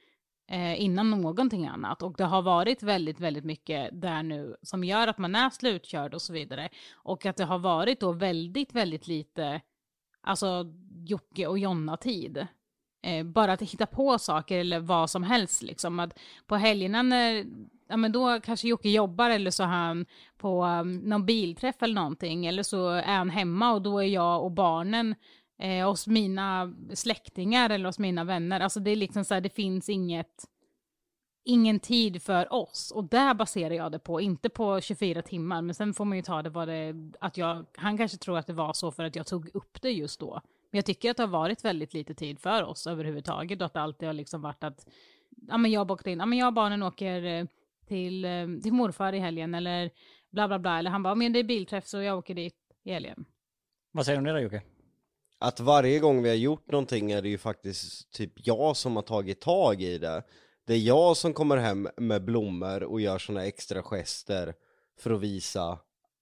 eh, 0.47 0.81
innan 0.81 1.09
någonting 1.09 1.67
annat. 1.67 2.01
Och 2.01 2.13
det 2.17 2.23
har 2.23 2.41
varit 2.41 2.83
väldigt, 2.83 3.19
väldigt 3.19 3.43
mycket 3.43 4.01
där 4.01 4.23
nu 4.23 4.55
som 4.61 4.83
gör 4.83 5.07
att 5.07 5.17
man 5.17 5.35
är 5.35 5.49
slutkörd 5.49 6.13
och 6.13 6.21
så 6.21 6.33
vidare. 6.33 6.69
Och 6.93 7.25
att 7.25 7.37
det 7.37 7.45
har 7.45 7.59
varit 7.59 7.99
då 7.99 8.11
väldigt, 8.11 8.75
väldigt 8.75 9.07
lite, 9.07 9.61
alltså 10.21 10.65
Jocke 11.05 11.47
och 11.47 11.59
Jonna-tid. 11.59 12.47
Eh, 13.03 13.23
bara 13.25 13.53
att 13.53 13.61
hitta 13.61 13.85
på 13.85 14.19
saker 14.19 14.59
eller 14.59 14.79
vad 14.79 15.09
som 15.09 15.23
helst 15.23 15.61
liksom. 15.61 15.99
Att 15.99 16.19
på 16.47 16.55
helgerna 16.55 17.01
när, 17.01 17.45
ja 17.89 17.97
men 17.97 18.11
då 18.11 18.39
kanske 18.41 18.67
Jocke 18.67 18.89
jobbar 18.89 19.29
eller 19.29 19.51
så 19.51 19.63
är 19.63 19.67
han 19.67 20.05
på 20.37 20.65
um, 20.65 20.97
någon 20.97 21.25
bilträff 21.25 21.83
eller 21.83 21.95
någonting. 21.95 22.45
Eller 22.45 22.63
så 22.63 22.89
är 22.89 23.15
han 23.17 23.29
hemma 23.29 23.73
och 23.73 23.81
då 23.81 23.99
är 23.99 24.07
jag 24.07 24.43
och 24.43 24.51
barnen 24.51 25.15
eh, 25.59 25.87
hos 25.89 26.07
mina 26.07 26.73
släktingar 26.93 27.69
eller 27.69 27.85
hos 27.85 27.99
mina 27.99 28.23
vänner. 28.23 28.59
Alltså 28.59 28.79
det 28.79 28.91
är 28.91 28.95
liksom 28.95 29.25
så 29.25 29.33
här, 29.33 29.41
det 29.41 29.49
finns 29.49 29.89
inget, 29.89 30.45
ingen 31.45 31.79
tid 31.79 32.21
för 32.21 32.53
oss. 32.53 32.91
Och 32.95 33.03
där 33.03 33.33
baserar 33.33 33.73
jag 33.73 33.91
det 33.91 33.99
på, 33.99 34.21
inte 34.21 34.49
på 34.49 34.81
24 34.81 35.21
timmar. 35.21 35.61
Men 35.61 35.75
sen 35.75 35.93
får 35.93 36.05
man 36.05 36.17
ju 36.17 36.21
ta 36.21 36.41
det 36.41 36.49
vad 36.49 36.67
det, 36.67 36.95
att 37.19 37.37
jag, 37.37 37.65
han 37.77 37.97
kanske 37.97 38.17
tror 38.17 38.37
att 38.37 38.47
det 38.47 38.53
var 38.53 38.73
så 38.73 38.91
för 38.91 39.03
att 39.03 39.15
jag 39.15 39.27
tog 39.27 39.55
upp 39.55 39.81
det 39.81 39.91
just 39.91 40.19
då. 40.19 40.41
Men 40.71 40.77
jag 40.77 40.85
tycker 40.85 41.11
att 41.11 41.17
det 41.17 41.23
har 41.23 41.27
varit 41.27 41.65
väldigt 41.65 41.93
lite 41.93 42.13
tid 42.13 42.39
för 42.39 42.63
oss 42.63 42.87
överhuvudtaget 42.87 43.61
och 43.61 43.65
att 43.65 43.73
det 43.73 43.81
alltid 43.81 44.07
har 44.07 44.13
liksom 44.13 44.41
varit 44.41 44.63
att, 44.63 44.87
ja 45.47 45.57
men 45.57 45.71
jag 45.71 45.79
har 45.79 45.85
bokat 45.85 46.07
in, 46.07 46.19
ja 46.19 46.25
men 46.25 46.39
jag 46.39 46.47
och 46.47 46.53
barnen 46.53 46.83
åker 46.83 47.23
eh, 47.23 47.45
till, 47.87 48.25
eh, 48.25 48.47
till 48.63 48.73
morfar 48.73 49.13
i 49.13 49.19
helgen 49.19 49.55
eller 49.55 49.89
bla 50.31 50.47
bla 50.47 50.59
bla. 50.59 50.79
Eller 50.79 50.91
han 50.91 51.03
bara, 51.03 51.15
men 51.15 51.33
det 51.33 51.39
är 51.39 51.43
bilträff 51.43 51.87
så 51.87 52.01
jag 52.01 52.17
åker 52.17 52.35
dit 52.35 52.55
i 52.83 52.91
helgen. 52.91 53.25
Vad 53.91 54.05
säger 54.05 54.17
du 54.17 54.19
om 54.19 54.25
det 54.25 54.33
då 54.33 54.39
Jocke? 54.39 54.61
Att 55.43 55.59
varje 55.59 55.99
gång 55.99 56.23
vi 56.23 56.29
har 56.29 56.35
gjort 56.35 56.71
någonting 56.71 57.11
är 57.11 57.21
det 57.21 57.29
ju 57.29 57.37
faktiskt 57.37 58.11
typ 58.11 58.31
jag 58.35 58.77
som 58.77 58.95
har 58.95 59.03
tagit 59.03 59.41
tag 59.41 59.81
i 59.81 59.97
det. 59.97 60.23
Det 60.67 60.73
är 60.73 60.77
jag 60.77 61.17
som 61.17 61.33
kommer 61.33 61.57
hem 61.57 61.89
med 61.97 62.25
blommor 62.25 62.83
och 62.83 63.01
gör 63.01 63.17
sådana 63.17 63.45
extra 63.45 63.81
gester 63.83 64.53
för 64.99 65.11
att 65.11 65.21
visa 65.21 65.79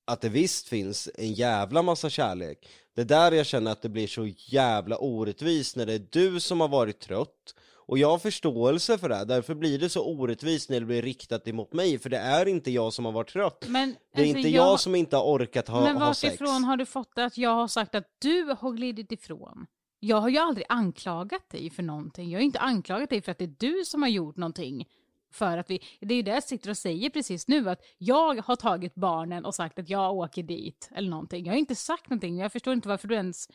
att 0.07 0.21
det 0.21 0.29
visst 0.29 0.67
finns 0.67 1.09
en 1.15 1.33
jävla 1.33 1.81
massa 1.81 2.09
kärlek. 2.09 2.69
Det 2.95 3.01
är 3.01 3.05
där 3.05 3.31
jag 3.31 3.45
känner 3.45 3.71
att 3.71 3.81
det 3.81 3.89
blir 3.89 4.07
så 4.07 4.27
jävla 4.37 4.97
orättvist 4.97 5.75
när 5.75 5.85
det 5.85 5.93
är 5.93 6.07
du 6.11 6.39
som 6.39 6.61
har 6.61 6.67
varit 6.67 6.99
trött 6.99 7.55
och 7.91 7.97
jag 7.97 8.09
har 8.09 8.17
förståelse 8.17 8.97
för 8.97 9.09
det, 9.09 9.25
därför 9.25 9.55
blir 9.55 9.79
det 9.79 9.89
så 9.89 10.05
orättvist 10.05 10.69
när 10.69 10.79
det 10.79 10.85
blir 10.85 11.01
riktat 11.01 11.47
emot 11.47 11.73
mig, 11.73 11.99
för 11.99 12.09
det 12.09 12.17
är 12.17 12.47
inte 12.47 12.71
jag 12.71 12.93
som 12.93 13.05
har 13.05 13.11
varit 13.11 13.29
trött. 13.29 13.65
Men, 13.67 13.95
Det 14.13 14.21
är 14.21 14.25
alltså, 14.25 14.37
inte 14.37 14.49
jag, 14.49 14.79
som 14.79 14.95
inte 14.95 15.15
har 15.15 15.23
orkat 15.23 15.67
ha, 15.67 15.81
Men 15.81 15.97
ha 15.97 16.13
sex. 16.13 16.41
vartifrån 16.41 16.63
har 16.63 16.77
du 16.77 16.85
fått 16.85 17.15
det 17.15 17.25
att 17.25 17.37
jag 17.37 17.55
har 17.55 17.67
sagt 17.67 17.95
att 17.95 18.05
du 18.19 18.55
har 18.59 18.71
glidit 18.71 19.11
ifrån? 19.11 19.65
Jag 19.99 20.17
har 20.17 20.29
ju 20.29 20.37
aldrig 20.37 20.65
anklagat 20.69 21.49
dig 21.49 21.69
för 21.69 21.83
någonting. 21.83 22.29
Jag 22.29 22.39
har 22.39 22.43
inte 22.43 22.59
anklagat 22.59 23.09
dig 23.09 23.21
för 23.21 23.31
att 23.31 23.37
det 23.37 23.45
är 23.45 23.55
du 23.59 23.85
som 23.85 24.01
har 24.01 24.09
gjort 24.09 24.37
någonting. 24.37 24.87
För 25.33 25.57
att 25.57 25.69
vi, 25.69 25.79
det 25.99 26.13
är 26.13 26.15
ju 26.15 26.23
det 26.23 26.31
jag 26.31 26.43
sitter 26.43 26.69
och 26.69 26.77
säger 26.77 27.09
precis 27.09 27.47
nu, 27.47 27.69
att 27.69 27.81
jag 27.97 28.41
har 28.41 28.55
tagit 28.55 28.95
barnen 28.95 29.45
och 29.45 29.55
sagt 29.55 29.79
att 29.79 29.89
jag 29.89 30.15
åker 30.15 30.43
dit 30.43 30.89
eller 30.95 31.09
någonting. 31.09 31.45
Jag 31.45 31.53
har 31.53 31.59
inte 31.59 31.75
sagt 31.75 32.09
någonting, 32.09 32.37
jag 32.37 32.51
förstår 32.51 32.73
inte 32.73 32.87
varför 32.87 33.07
du 33.07 33.15
ens 33.15 33.47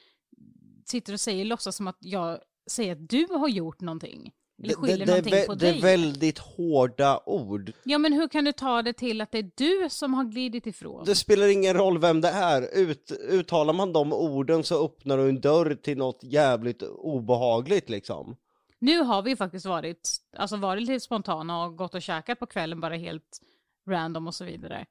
sitter 0.85 1.13
och 1.13 1.21
säger, 1.21 1.45
låtsas 1.45 1.77
som 1.77 1.87
att 1.87 1.99
jag 2.01 2.39
säger 2.67 2.93
att 2.93 3.09
du 3.09 3.27
har 3.31 3.49
gjort 3.49 3.81
någonting. 3.81 4.33
Eller 4.59 4.69
Det, 4.69 4.75
skyller 4.75 4.99
det, 4.99 5.07
någonting 5.07 5.33
det, 5.35 5.47
på 5.47 5.55
det 5.55 5.67
dig. 5.67 5.79
är 5.79 5.83
väldigt 5.83 6.39
hårda 6.39 7.21
ord. 7.27 7.73
Ja 7.85 7.99
men 7.99 8.13
hur 8.13 8.29
kan 8.29 8.45
du 8.45 8.53
ta 8.53 8.83
det 8.83 8.93
till 8.93 9.21
att 9.21 9.31
det 9.33 9.39
är 9.39 9.51
du 9.55 9.89
som 9.91 10.15
har 10.15 10.25
glidit 10.25 10.67
ifrån? 10.67 11.05
Det 11.05 11.15
spelar 11.15 11.47
ingen 11.49 11.75
roll 11.77 11.99
vem 11.99 12.21
det 12.21 12.29
är, 12.29 12.79
Ut, 12.79 13.13
uttalar 13.31 13.73
man 13.73 13.93
de 13.93 14.13
orden 14.13 14.65
så 14.65 14.85
öppnar 14.85 15.19
du 15.19 15.29
en 15.29 15.41
dörr 15.41 15.75
till 15.75 15.99
något 15.99 16.21
jävligt 16.23 16.83
obehagligt 16.83 17.89
liksom. 17.91 18.37
Nu 18.79 18.99
har 18.99 19.23
vi 19.23 19.37
faktiskt 19.37 19.67
varit, 19.67 20.11
alltså 20.37 20.57
varit 20.57 20.83
lite 20.83 21.01
spontana 21.01 21.65
och 21.65 21.77
gått 21.77 21.95
och 21.95 22.03
käkat 22.03 22.39
på 22.39 22.47
kvällen 22.47 22.81
bara 22.81 22.95
helt 22.97 23.41
random 23.89 24.27
och 24.27 24.35
så 24.35 24.45
vidare. 24.45 24.87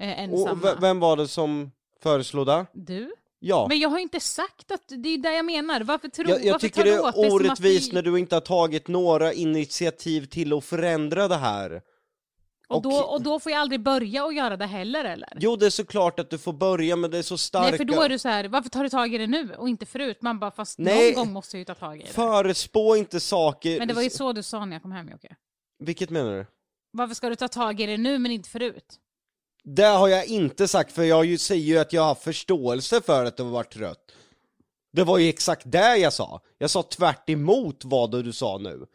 Eh, 0.00 0.20
ensamma. 0.22 0.50
Och 0.72 0.82
vem 0.82 1.00
var 1.00 1.16
det 1.16 1.28
som 1.28 1.70
föreslog 2.02 2.46
det? 2.46 2.66
Du? 2.72 3.12
Ja. 3.42 3.66
Men 3.68 3.78
jag 3.78 3.88
har 3.88 3.98
inte 3.98 4.20
sagt 4.20 4.70
att, 4.70 4.82
det 4.88 5.08
är 5.08 5.18
det 5.18 5.32
jag 5.34 5.44
menar. 5.44 5.80
Varför 5.80 6.08
tror 6.08 6.30
Jag, 6.30 6.44
jag 6.44 6.52
varför 6.52 6.68
tycker 6.68 6.84
det 6.84 6.90
är 6.94 7.08
att 7.08 7.16
orättvist 7.16 7.90
vi- 7.90 7.94
när 7.94 8.02
du 8.02 8.18
inte 8.18 8.36
har 8.36 8.40
tagit 8.40 8.88
några 8.88 9.32
initiativ 9.32 10.26
till 10.26 10.52
att 10.52 10.64
förändra 10.64 11.28
det 11.28 11.36
här. 11.36 11.82
Och 12.68 12.82
då, 12.82 12.90
och 12.90 13.22
då 13.22 13.40
får 13.40 13.52
jag 13.52 13.60
aldrig 13.60 13.80
börja 13.82 14.24
och 14.24 14.32
göra 14.32 14.56
det 14.56 14.66
heller 14.66 15.04
eller? 15.04 15.28
Jo, 15.40 15.56
det 15.56 15.66
är 15.66 15.70
såklart 15.70 16.20
att 16.20 16.30
du 16.30 16.38
får 16.38 16.52
börja, 16.52 16.96
men 16.96 17.10
det 17.10 17.18
är 17.18 17.22
så 17.22 17.38
starka... 17.38 17.68
Nej 17.68 17.76
för 17.76 17.84
då 17.84 18.02
är 18.02 18.08
du 18.08 18.18
så 18.18 18.28
här, 18.28 18.48
varför 18.48 18.70
tar 18.70 18.82
du 18.82 18.88
tag 18.88 19.14
i 19.14 19.18
det 19.18 19.26
nu 19.26 19.54
och 19.58 19.68
inte 19.68 19.86
förut? 19.86 20.18
Man 20.22 20.38
bara, 20.38 20.50
fast 20.50 20.78
Nej. 20.78 21.06
någon 21.06 21.24
gång 21.24 21.32
måste 21.32 21.56
jag 21.56 21.58
ju 21.58 21.64
ta 21.64 21.74
tag 21.74 22.00
i 22.00 22.02
det. 22.02 22.08
Förespå 22.08 22.96
inte 22.96 23.20
saker... 23.20 23.78
Men 23.78 23.88
det 23.88 23.94
var 23.94 24.02
ju 24.02 24.10
så 24.10 24.32
du 24.32 24.42
sa 24.42 24.64
när 24.64 24.72
jag 24.72 24.82
kom 24.82 24.92
hem 24.92 25.08
Jocke. 25.08 25.36
Vilket 25.78 26.10
menar 26.10 26.32
du? 26.38 26.46
Varför 26.92 27.14
ska 27.14 27.28
du 27.28 27.36
ta 27.36 27.48
tag 27.48 27.80
i 27.80 27.86
det 27.86 27.96
nu 27.96 28.18
men 28.18 28.32
inte 28.32 28.48
förut? 28.50 28.98
Det 29.64 29.82
har 29.82 30.08
jag 30.08 30.26
inte 30.26 30.68
sagt, 30.68 30.92
för 30.92 31.02
jag 31.02 31.40
säger 31.40 31.64
ju 31.64 31.78
att 31.78 31.92
jag 31.92 32.02
har 32.02 32.14
förståelse 32.14 33.00
för 33.00 33.24
att 33.24 33.36
du 33.36 33.42
har 33.42 33.50
varit 33.50 33.72
trött. 33.72 34.12
Det 34.92 35.04
var 35.04 35.18
ju 35.18 35.28
exakt 35.28 35.62
det 35.64 35.96
jag 35.96 36.12
sa. 36.12 36.40
Jag 36.58 36.70
sa 36.70 36.82
tvärt 36.82 37.30
emot 37.30 37.84
vad 37.84 38.24
du 38.24 38.32
sa 38.32 38.58
nu. 38.58 38.86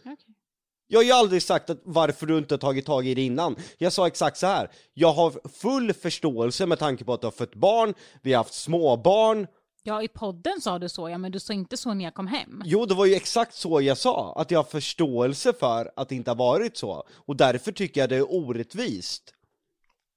Jag 0.87 0.99
har 0.99 1.03
ju 1.03 1.11
aldrig 1.11 1.43
sagt 1.43 1.69
att 1.69 1.79
varför 1.83 2.25
du 2.25 2.37
inte 2.37 2.57
tagit 2.57 2.85
tag 2.85 3.07
i 3.07 3.15
det 3.15 3.21
innan. 3.21 3.55
Jag 3.77 3.93
sa 3.93 4.07
exakt 4.07 4.37
så 4.37 4.47
här. 4.47 4.71
jag 4.93 5.13
har 5.13 5.49
full 5.49 5.93
förståelse 5.93 6.65
med 6.65 6.79
tanke 6.79 7.03
på 7.03 7.13
att 7.13 7.21
du 7.21 7.27
har 7.27 7.31
fött 7.31 7.55
barn, 7.55 7.93
vi 8.21 8.33
har 8.33 8.37
haft 8.37 8.53
småbarn. 8.53 9.47
Ja 9.83 10.03
i 10.03 10.07
podden 10.07 10.61
sa 10.61 10.79
du 10.79 10.89
så 10.89 11.09
ja, 11.09 11.17
men 11.17 11.31
du 11.31 11.39
sa 11.39 11.53
inte 11.53 11.77
så 11.77 11.93
när 11.93 12.05
jag 12.05 12.13
kom 12.13 12.27
hem. 12.27 12.61
Jo, 12.65 12.85
det 12.85 12.93
var 12.93 13.05
ju 13.05 13.15
exakt 13.15 13.55
så 13.55 13.81
jag 13.81 13.97
sa, 13.97 14.33
att 14.37 14.51
jag 14.51 14.59
har 14.59 14.63
förståelse 14.63 15.53
för 15.53 15.91
att 15.95 16.09
det 16.09 16.15
inte 16.15 16.31
har 16.31 16.35
varit 16.35 16.77
så. 16.77 17.03
Och 17.13 17.35
därför 17.35 17.71
tycker 17.71 18.01
jag 18.01 18.09
det 18.09 18.15
är 18.15 18.33
orättvist. 18.33 19.34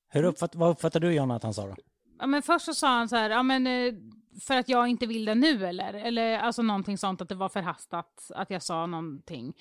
Hur 0.08 0.24
uppfatt, 0.24 0.54
vad 0.54 0.70
uppfattar 0.70 1.00
du 1.00 1.12
Jonna 1.12 1.34
att 1.34 1.42
han 1.42 1.54
sa 1.54 1.66
då? 1.66 1.74
Ja, 2.18 2.26
men 2.26 2.42
först 2.42 2.64
så 2.64 2.74
sa 2.74 2.88
han 2.88 3.08
så 3.08 3.16
här, 3.16 3.30
ja 3.30 3.42
men 3.42 3.66
eh, 3.66 3.94
för 4.40 4.56
att 4.56 4.68
jag 4.68 4.88
inte 4.88 5.06
vill 5.06 5.24
det 5.24 5.34
nu 5.34 5.66
eller? 5.66 5.94
Eller 5.94 6.38
alltså 6.38 6.62
någonting 6.62 6.98
sånt 6.98 7.20
att 7.20 7.28
det 7.28 7.34
var 7.34 7.48
förhastat 7.48 8.30
att 8.34 8.50
jag 8.50 8.62
sa 8.62 8.86
någonting. 8.86 9.54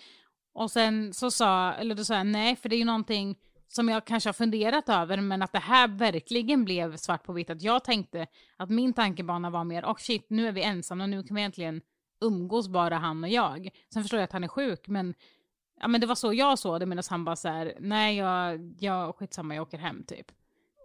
Och 0.53 0.71
sen 0.71 1.13
så 1.13 1.31
sa, 1.31 1.73
eller 1.73 1.95
då 1.95 2.03
sa 2.03 2.15
jag 2.15 2.27
nej 2.27 2.55
för 2.55 2.69
det 2.69 2.75
är 2.75 2.77
ju 2.77 2.85
någonting 2.85 3.37
som 3.67 3.89
jag 3.89 4.05
kanske 4.05 4.27
har 4.27 4.33
funderat 4.33 4.89
över 4.89 5.21
men 5.21 5.41
att 5.41 5.53
det 5.53 5.59
här 5.59 5.87
verkligen 5.87 6.65
blev 6.65 6.97
svart 6.97 7.23
på 7.23 7.33
vitt. 7.33 7.49
Att 7.49 7.61
jag 7.61 7.83
tänkte 7.83 8.27
att 8.57 8.69
min 8.69 8.93
tankebana 8.93 9.49
var 9.49 9.63
mer, 9.63 9.85
och 9.85 9.99
shit 9.99 10.25
nu 10.29 10.47
är 10.47 10.51
vi 10.51 10.63
ensamma, 10.63 11.05
nu 11.05 11.23
kan 11.23 11.35
vi 11.35 11.41
egentligen 11.41 11.81
umgås 12.21 12.67
bara 12.67 12.97
han 12.97 13.23
och 13.23 13.29
jag. 13.29 13.69
Sen 13.93 14.03
förstår 14.03 14.19
jag 14.19 14.23
att 14.23 14.31
han 14.31 14.43
är 14.43 14.47
sjuk 14.47 14.87
men 14.87 15.13
Ja 15.79 15.87
men 15.87 16.01
det 16.01 16.07
var 16.07 16.15
så 16.15 16.33
jag 16.33 16.59
såg 16.59 16.79
det 16.79 16.85
medan 16.85 17.03
han 17.09 17.25
bara 17.25 17.35
så 17.35 17.47
här, 17.47 17.73
nej 17.79 18.15
jag, 18.15 18.75
jag 18.79 19.15
skitsamma 19.15 19.55
jag 19.55 19.61
åker 19.61 19.77
hem 19.77 20.03
typ. 20.03 20.31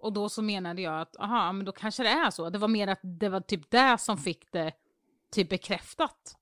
Och 0.03 0.13
då 0.13 0.29
så 0.29 0.43
menade 0.43 0.83
jag 0.83 1.01
att, 1.01 1.17
aha, 1.17 1.53
men 1.53 1.67
då 1.67 1.73
kanske 1.73 2.03
det 2.03 2.09
är 2.09 2.31
så. 2.31 2.51
Det 2.51 2.59
var 2.59 2.69
mer 2.69 2.89
att 2.89 3.01
det 3.03 3.29
var 3.29 3.41
typ 3.41 3.71
det 3.71 3.99
som 3.99 4.19
fick 4.19 4.53
det 4.53 4.73
typ 5.33 5.49
bekräftat. 5.49 6.37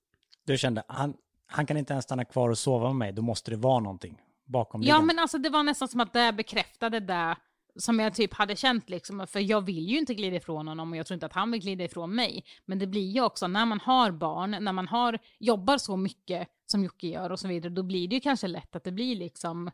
Du 0.44 0.58
kände, 0.58 0.82
han, 0.88 1.14
han 1.46 1.66
kan 1.66 1.76
inte 1.76 1.92
ens 1.92 2.04
stanna 2.04 2.24
kvar 2.24 2.48
och 2.48 2.58
sova 2.58 2.86
med 2.86 2.96
mig, 2.96 3.12
då 3.12 3.22
måste 3.22 3.50
det 3.50 3.56
vara 3.56 3.80
någonting 3.80 4.22
bakom 4.44 4.82
Ja 4.82 5.02
men 5.02 5.18
alltså 5.18 5.38
det 5.38 5.50
var 5.50 5.62
nästan 5.62 5.88
som 5.88 6.00
att 6.00 6.12
det 6.12 6.32
bekräftade 6.32 7.00
det 7.00 7.36
som 7.76 8.00
jag 8.00 8.14
typ 8.14 8.34
hade 8.34 8.56
känt 8.56 8.90
liksom. 8.90 9.26
För 9.26 9.40
jag 9.40 9.60
vill 9.60 9.88
ju 9.88 9.98
inte 9.98 10.14
glida 10.14 10.36
ifrån 10.36 10.68
honom 10.68 10.90
och 10.90 10.96
jag 10.96 11.06
tror 11.06 11.14
inte 11.14 11.26
att 11.26 11.32
han 11.32 11.50
vill 11.50 11.60
glida 11.60 11.84
ifrån 11.84 12.14
mig. 12.14 12.44
Men 12.64 12.78
det 12.78 12.86
blir 12.86 13.10
ju 13.10 13.22
också 13.22 13.48
när 13.48 13.66
man 13.66 13.80
har 13.80 14.10
barn, 14.10 14.50
när 14.50 14.72
man 14.72 14.88
har, 14.88 15.18
jobbar 15.38 15.78
så 15.78 15.96
mycket 15.96 16.48
som 16.66 16.84
Jocke 16.84 17.06
gör 17.06 17.32
och 17.32 17.40
så 17.40 17.48
vidare, 17.48 17.72
då 17.72 17.82
blir 17.82 18.08
det 18.08 18.14
ju 18.14 18.20
kanske 18.20 18.46
lätt 18.46 18.76
att 18.76 18.84
det 18.84 18.92
blir 18.92 19.16
liksom, 19.16 19.70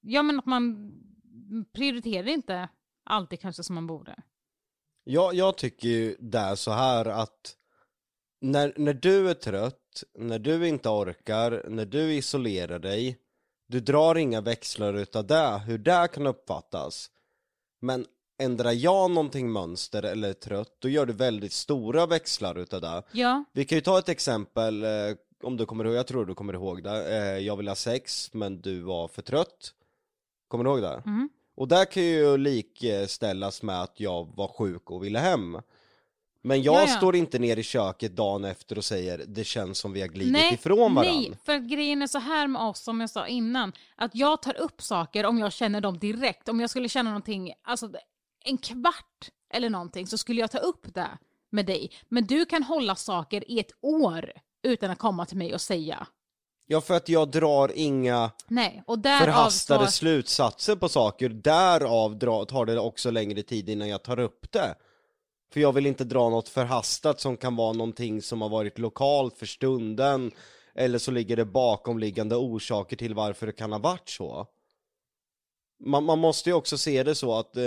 ja 0.00 0.22
men 0.22 0.38
att 0.38 0.46
man 0.46 0.92
prioriterar 1.72 2.28
inte 2.28 2.68
alltid 3.10 3.40
kanske 3.40 3.62
som 3.62 3.74
man 3.74 3.86
borde. 3.86 4.16
Jag, 5.04 5.34
jag 5.34 5.56
tycker 5.56 5.88
ju 5.88 6.16
det 6.20 6.38
är 6.38 6.54
så 6.54 6.70
här 6.70 7.04
att 7.04 7.56
när, 8.40 8.74
när 8.76 8.94
du 8.94 9.30
är 9.30 9.34
trött, 9.34 10.02
när 10.18 10.38
du 10.38 10.68
inte 10.68 10.88
orkar, 10.88 11.64
när 11.68 11.86
du 11.86 12.14
isolerar 12.14 12.78
dig, 12.78 13.18
du 13.68 13.80
drar 13.80 14.14
inga 14.14 14.40
växlar 14.40 14.94
utav 14.94 15.26
det, 15.26 15.58
hur 15.58 15.78
det 15.78 16.08
kan 16.12 16.26
uppfattas. 16.26 17.10
Men 17.80 18.06
ändrar 18.38 18.72
jag 18.72 19.10
någonting 19.10 19.52
mönster 19.52 20.02
eller 20.02 20.28
är 20.28 20.32
trött, 20.32 20.76
då 20.78 20.88
gör 20.88 21.06
du 21.06 21.12
väldigt 21.12 21.52
stora 21.52 22.06
växlar 22.06 22.58
utav 22.58 22.80
det. 22.80 23.02
Ja, 23.12 23.44
Vi 23.52 23.64
kan 23.64 23.78
ju 23.78 23.82
ta 23.82 23.98
ett 23.98 24.08
exempel, 24.08 24.82
eh, 24.84 24.90
om 25.42 25.56
du 25.56 25.66
kommer 25.66 25.84
ihåg, 25.84 25.94
jag 25.94 26.06
tror 26.06 26.26
du 26.26 26.34
kommer 26.34 26.54
ihåg 26.54 26.82
det. 26.82 27.16
Eh, 27.16 27.38
jag 27.38 27.56
vill 27.56 27.68
ha 27.68 27.74
sex, 27.74 28.34
men 28.34 28.60
du 28.60 28.80
var 28.80 29.08
för 29.08 29.22
trött. 29.22 29.74
Kommer 30.48 30.64
du 30.64 30.70
ihåg 30.70 30.82
det? 30.82 31.02
Mm. 31.06 31.28
Och 31.60 31.68
där 31.68 31.84
kan 31.84 32.02
ju 32.02 32.36
likställas 32.36 33.62
med 33.62 33.82
att 33.82 34.00
jag 34.00 34.36
var 34.36 34.48
sjuk 34.48 34.90
och 34.90 35.04
ville 35.04 35.18
hem. 35.18 35.58
Men 36.42 36.62
jag 36.62 36.74
Ja, 36.74 36.80
ja. 36.80 36.96
står 36.96 37.16
inte 37.16 37.38
ner 37.38 37.56
i 37.56 37.62
köket 37.62 38.16
dagen 38.16 38.44
efter 38.44 38.78
och 38.78 38.84
säger 38.84 39.24
det 39.26 39.44
känns 39.44 39.78
som 39.78 39.92
vi 39.92 40.00
har 40.00 40.08
glidit 40.08 40.32
nej, 40.32 40.54
ifrån 40.54 40.94
varandra. 40.94 41.20
nej, 41.20 41.32
för 41.44 41.58
grejen 41.58 42.02
är 42.02 42.06
så 42.06 42.18
här 42.18 42.46
med 42.46 42.62
oss 42.62 42.80
som 42.80 43.00
jag 43.00 43.10
sa 43.10 43.26
innan, 43.26 43.72
att 43.96 44.14
jag 44.14 44.42
tar 44.42 44.60
upp 44.60 44.82
saker 44.82 45.26
om 45.26 45.38
jag 45.38 45.52
känner 45.52 45.80
dem 45.80 45.98
direkt. 45.98 46.48
Om 46.48 46.60
jag 46.60 46.70
skulle 46.70 46.88
känna 46.88 47.10
någonting, 47.10 47.52
alltså 47.62 47.90
en 48.44 48.58
kvart 48.58 49.30
eller 49.54 49.70
någonting, 49.70 50.06
så 50.06 50.18
skulle 50.18 50.40
jag 50.40 50.50
ta 50.50 50.58
upp 50.58 50.94
det 50.94 51.08
med 51.50 51.66
dig. 51.66 51.90
Men 52.08 52.26
du 52.26 52.44
kan 52.44 52.62
hålla 52.62 52.94
saker 52.96 53.50
i 53.50 53.60
ett 53.60 53.72
år 53.80 54.32
utan 54.62 54.90
att 54.90 54.98
komma 54.98 55.26
till 55.26 55.36
mig 55.38 55.54
och 55.54 55.60
säga. 55.60 56.06
Ja, 56.72 56.80
för 56.80 56.94
att 56.94 57.08
jag 57.08 57.28
drar 57.28 57.72
inga 57.74 58.30
Nej, 58.48 58.82
och 58.86 58.98
därav 58.98 59.18
förhastade 59.18 59.86
så... 59.86 59.92
slutsatser 59.92 60.76
på 60.76 60.88
saker. 60.88 61.28
Därav 61.28 62.18
dra, 62.18 62.44
tar 62.44 62.66
det 62.66 62.80
också 62.80 63.10
längre 63.10 63.42
tid 63.42 63.68
innan 63.68 63.88
jag 63.88 64.02
tar 64.02 64.18
upp 64.18 64.52
det. 64.52 64.74
För 65.52 65.60
jag 65.60 65.72
vill 65.72 65.86
inte 65.86 66.04
dra 66.04 66.30
något 66.30 66.48
förhastat 66.48 67.20
som 67.20 67.36
kan 67.36 67.56
vara 67.56 67.72
någonting 67.72 68.22
som 68.22 68.42
har 68.42 68.48
varit 68.48 68.78
lokalt 68.78 69.38
för 69.38 69.46
stunden. 69.46 70.32
Eller 70.74 70.98
så 70.98 71.10
ligger 71.10 71.36
det 71.36 71.44
bakomliggande 71.44 72.36
orsaker 72.36 72.96
till 72.96 73.14
varför 73.14 73.46
det 73.46 73.52
kan 73.52 73.72
ha 73.72 73.78
varit 73.78 74.08
så. 74.08 74.46
Man, 75.84 76.04
man 76.04 76.18
måste 76.18 76.50
ju 76.50 76.54
också 76.54 76.78
se 76.78 77.02
det 77.02 77.14
så 77.14 77.38
att 77.38 77.56
eh, 77.56 77.62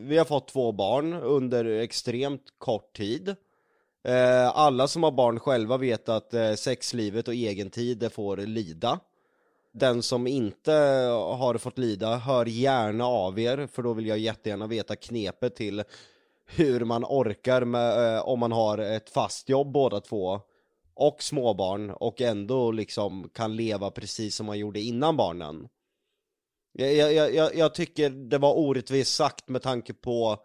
vi 0.00 0.18
har 0.18 0.24
fått 0.24 0.48
två 0.48 0.72
barn 0.72 1.12
under 1.12 1.64
extremt 1.64 2.44
kort 2.58 2.96
tid. 2.96 3.36
Eh, 4.08 4.48
alla 4.56 4.88
som 4.88 5.02
har 5.02 5.10
barn 5.10 5.40
själva 5.40 5.76
vet 5.76 6.08
att 6.08 6.34
eh, 6.34 6.54
sexlivet 6.54 7.28
och 7.28 7.34
egentid 7.34 7.98
det 7.98 8.10
får 8.10 8.36
lida. 8.36 9.00
Den 9.72 10.02
som 10.02 10.26
inte 10.26 10.72
har 11.12 11.58
fått 11.58 11.78
lida, 11.78 12.16
hör 12.16 12.46
gärna 12.46 13.06
av 13.06 13.38
er, 13.38 13.66
för 13.66 13.82
då 13.82 13.92
vill 13.92 14.06
jag 14.06 14.18
jättegärna 14.18 14.66
veta 14.66 14.96
knepet 14.96 15.56
till 15.56 15.82
hur 16.46 16.84
man 16.84 17.04
orkar 17.04 17.64
med, 17.64 18.16
eh, 18.16 18.28
om 18.28 18.38
man 18.40 18.52
har 18.52 18.78
ett 18.78 19.10
fast 19.10 19.48
jobb 19.48 19.72
båda 19.72 20.00
två 20.00 20.40
och 20.94 21.22
småbarn 21.22 21.90
och 21.90 22.20
ändå 22.20 22.70
liksom 22.70 23.30
kan 23.34 23.56
leva 23.56 23.90
precis 23.90 24.36
som 24.36 24.46
man 24.46 24.58
gjorde 24.58 24.80
innan 24.80 25.16
barnen. 25.16 25.68
Jag, 26.72 26.94
jag, 26.94 27.34
jag, 27.34 27.54
jag 27.54 27.74
tycker 27.74 28.10
det 28.10 28.38
var 28.38 28.58
orättvist 28.58 29.14
sagt 29.14 29.48
med 29.48 29.62
tanke 29.62 29.94
på 29.94 30.36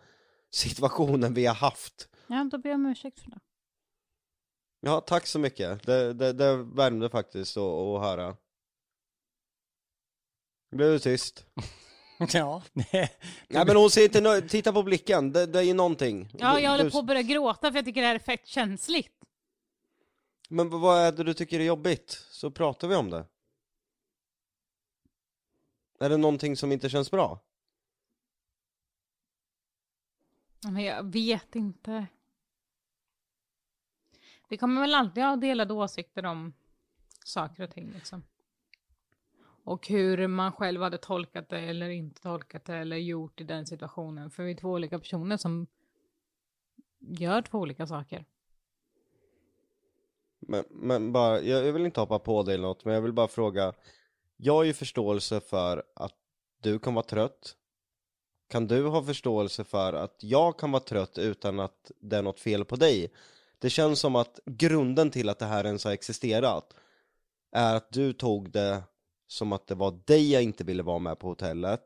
situationen 0.52 1.34
vi 1.34 1.46
har 1.46 1.56
haft. 1.56 2.10
Ja, 2.28 2.50
då 2.52 2.58
ber 2.58 2.70
jag 2.70 2.76
om 2.76 2.86
ursäkt 2.86 3.20
för 3.20 3.32
det. 3.32 3.40
Ja, 4.86 5.02
tack 5.02 5.28
så 5.28 5.40
mycket. 5.40 5.84
Det, 5.84 6.14
det, 6.14 6.34
det 6.34 6.56
värmde 6.58 7.10
faktiskt 7.10 7.58
att, 7.58 7.64
att 7.64 8.02
höra. 8.02 8.38
Nu 10.72 10.78
blev 10.78 10.92
det 10.92 11.00
tyst. 11.00 11.46
Ja, 12.34 12.64
Nej 12.76 13.10
men 13.50 13.76
hon 13.76 13.90
ser 13.92 14.04
inte 14.04 14.22
nöjd, 14.22 14.50
titta 14.50 14.74
på 14.74 14.84
blicken, 14.84 15.32
det, 15.32 15.46
det 15.46 15.60
är 15.60 15.64
ju 15.64 15.74
någonting. 15.74 16.30
Ja, 16.40 16.54
Du- 16.56 16.60
jag 16.62 16.72
håller 16.72 16.84
du- 16.84 16.92
på 16.92 17.00
att 17.00 17.06
börja 17.06 17.22
gråta 17.22 17.72
för 17.72 17.78
jag 17.78 17.86
tycker 17.86 18.02
det 18.02 18.08
här 18.08 18.16
är 18.16 18.20
fett 18.20 18.48
känsligt. 18.48 19.26
Men 20.50 20.70
vad 20.70 21.00
är 21.02 21.12
det 21.12 21.24
du 21.24 21.34
tycker 21.34 21.60
är 21.60 21.64
jobbigt? 21.64 22.12
Så 22.30 22.52
pratar 22.52 22.88
vi 22.88 22.96
om 22.96 23.10
det. 23.10 23.26
Är 26.00 26.10
det 26.10 26.18
någonting 26.18 26.58
som 26.58 26.72
inte 26.72 26.90
känns 26.90 27.12
bra? 27.12 27.40
Men 30.64 30.84
jag 30.84 31.12
vet 31.12 31.56
inte. 31.56 32.08
Vi 34.50 34.58
kommer 34.58 34.82
väl 34.82 34.96
alltid 34.96 35.24
ha 35.24 35.36
delade 35.36 35.74
åsikter 35.74 36.26
om 36.26 36.54
saker 37.26 37.64
och 37.64 37.72
ting 37.72 37.92
liksom. 37.92 38.24
Och 39.66 39.88
hur 39.88 40.28
man 40.28 40.52
själv 40.52 40.82
hade 40.82 40.98
tolkat 40.98 41.50
det 41.50 41.60
eller 41.60 41.90
inte 41.90 42.22
tolkat 42.22 42.66
det 42.66 42.76
eller 42.76 42.98
gjort 42.98 43.42
i 43.42 43.44
den 43.44 43.66
situationen. 43.66 44.32
För 44.32 44.44
vi 44.44 44.52
är 44.52 44.56
två 44.56 44.70
olika 44.70 45.00
personer 45.00 45.38
som 45.38 45.68
gör 47.00 47.42
två 47.42 47.60
olika 47.60 47.88
saker. 47.88 48.26
Men, 50.40 50.64
men 50.70 51.12
bara, 51.12 51.42
jag, 51.42 51.66
jag 51.66 51.74
vill 51.74 51.86
inte 51.86 52.00
hoppa 52.00 52.20
på 52.20 52.44
dig 52.44 52.54
eller 52.54 52.68
något, 52.68 52.86
men 52.86 52.94
jag 52.94 53.02
vill 53.02 53.14
bara 53.14 53.28
fråga. 53.28 53.74
Jag 54.38 54.54
har 54.54 54.64
ju 54.64 54.74
förståelse 54.74 55.42
för 55.42 55.84
att 55.96 56.16
du 56.62 56.80
kan 56.80 56.94
vara 56.94 57.06
trött. 57.06 57.56
Kan 58.48 58.68
du 58.68 58.88
ha 58.88 59.04
förståelse 59.04 59.64
för 59.64 59.94
att 59.94 60.16
jag 60.20 60.60
kan 60.60 60.72
vara 60.72 60.84
trött 60.84 61.18
utan 61.18 61.60
att 61.60 61.92
det 62.00 62.18
är 62.18 62.22
något 62.22 62.40
fel 62.40 62.66
på 62.66 62.76
dig? 62.76 63.12
Det 63.64 63.70
känns 63.70 64.00
som 64.00 64.16
att 64.16 64.40
grunden 64.46 65.12
till 65.12 65.30
att 65.30 65.40
det 65.40 65.46
här 65.46 65.66
ens 65.66 65.86
har 65.86 65.92
existerat 65.92 66.74
är 67.52 67.76
att 67.76 67.92
du 67.92 68.14
tog 68.14 68.52
det 68.52 68.84
som 69.28 69.54
att 69.54 69.68
det 69.68 69.76
var 69.76 70.00
dig 70.06 70.32
jag 70.32 70.44
inte 70.44 70.64
ville 70.64 70.84
vara 70.84 71.00
med 71.00 71.20
på 71.20 71.28
hotellet 71.28 71.82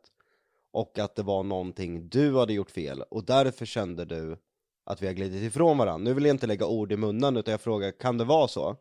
och 0.72 1.00
att 1.00 1.16
det 1.16 1.24
var 1.24 1.44
någonting 1.44 2.10
du 2.10 2.38
hade 2.38 2.54
gjort 2.54 2.72
fel 2.72 3.02
och 3.02 3.26
därför 3.26 3.66
kände 3.66 4.06
du 4.06 4.38
att 4.84 5.02
vi 5.02 5.08
har 5.08 5.14
glidit 5.14 5.44
ifrån 5.44 5.78
varandra. 5.78 6.04
Nu 6.04 6.14
vill 6.14 6.26
jag 6.26 6.34
inte 6.34 6.48
lägga 6.48 6.66
ord 6.66 6.92
i 6.92 6.98
munnen 6.98 7.38
utan 7.38 7.52
jag 7.52 7.62
frågar, 7.62 7.92
kan 7.92 8.18
det 8.18 8.24
vara 8.24 8.48
så? 8.48 8.76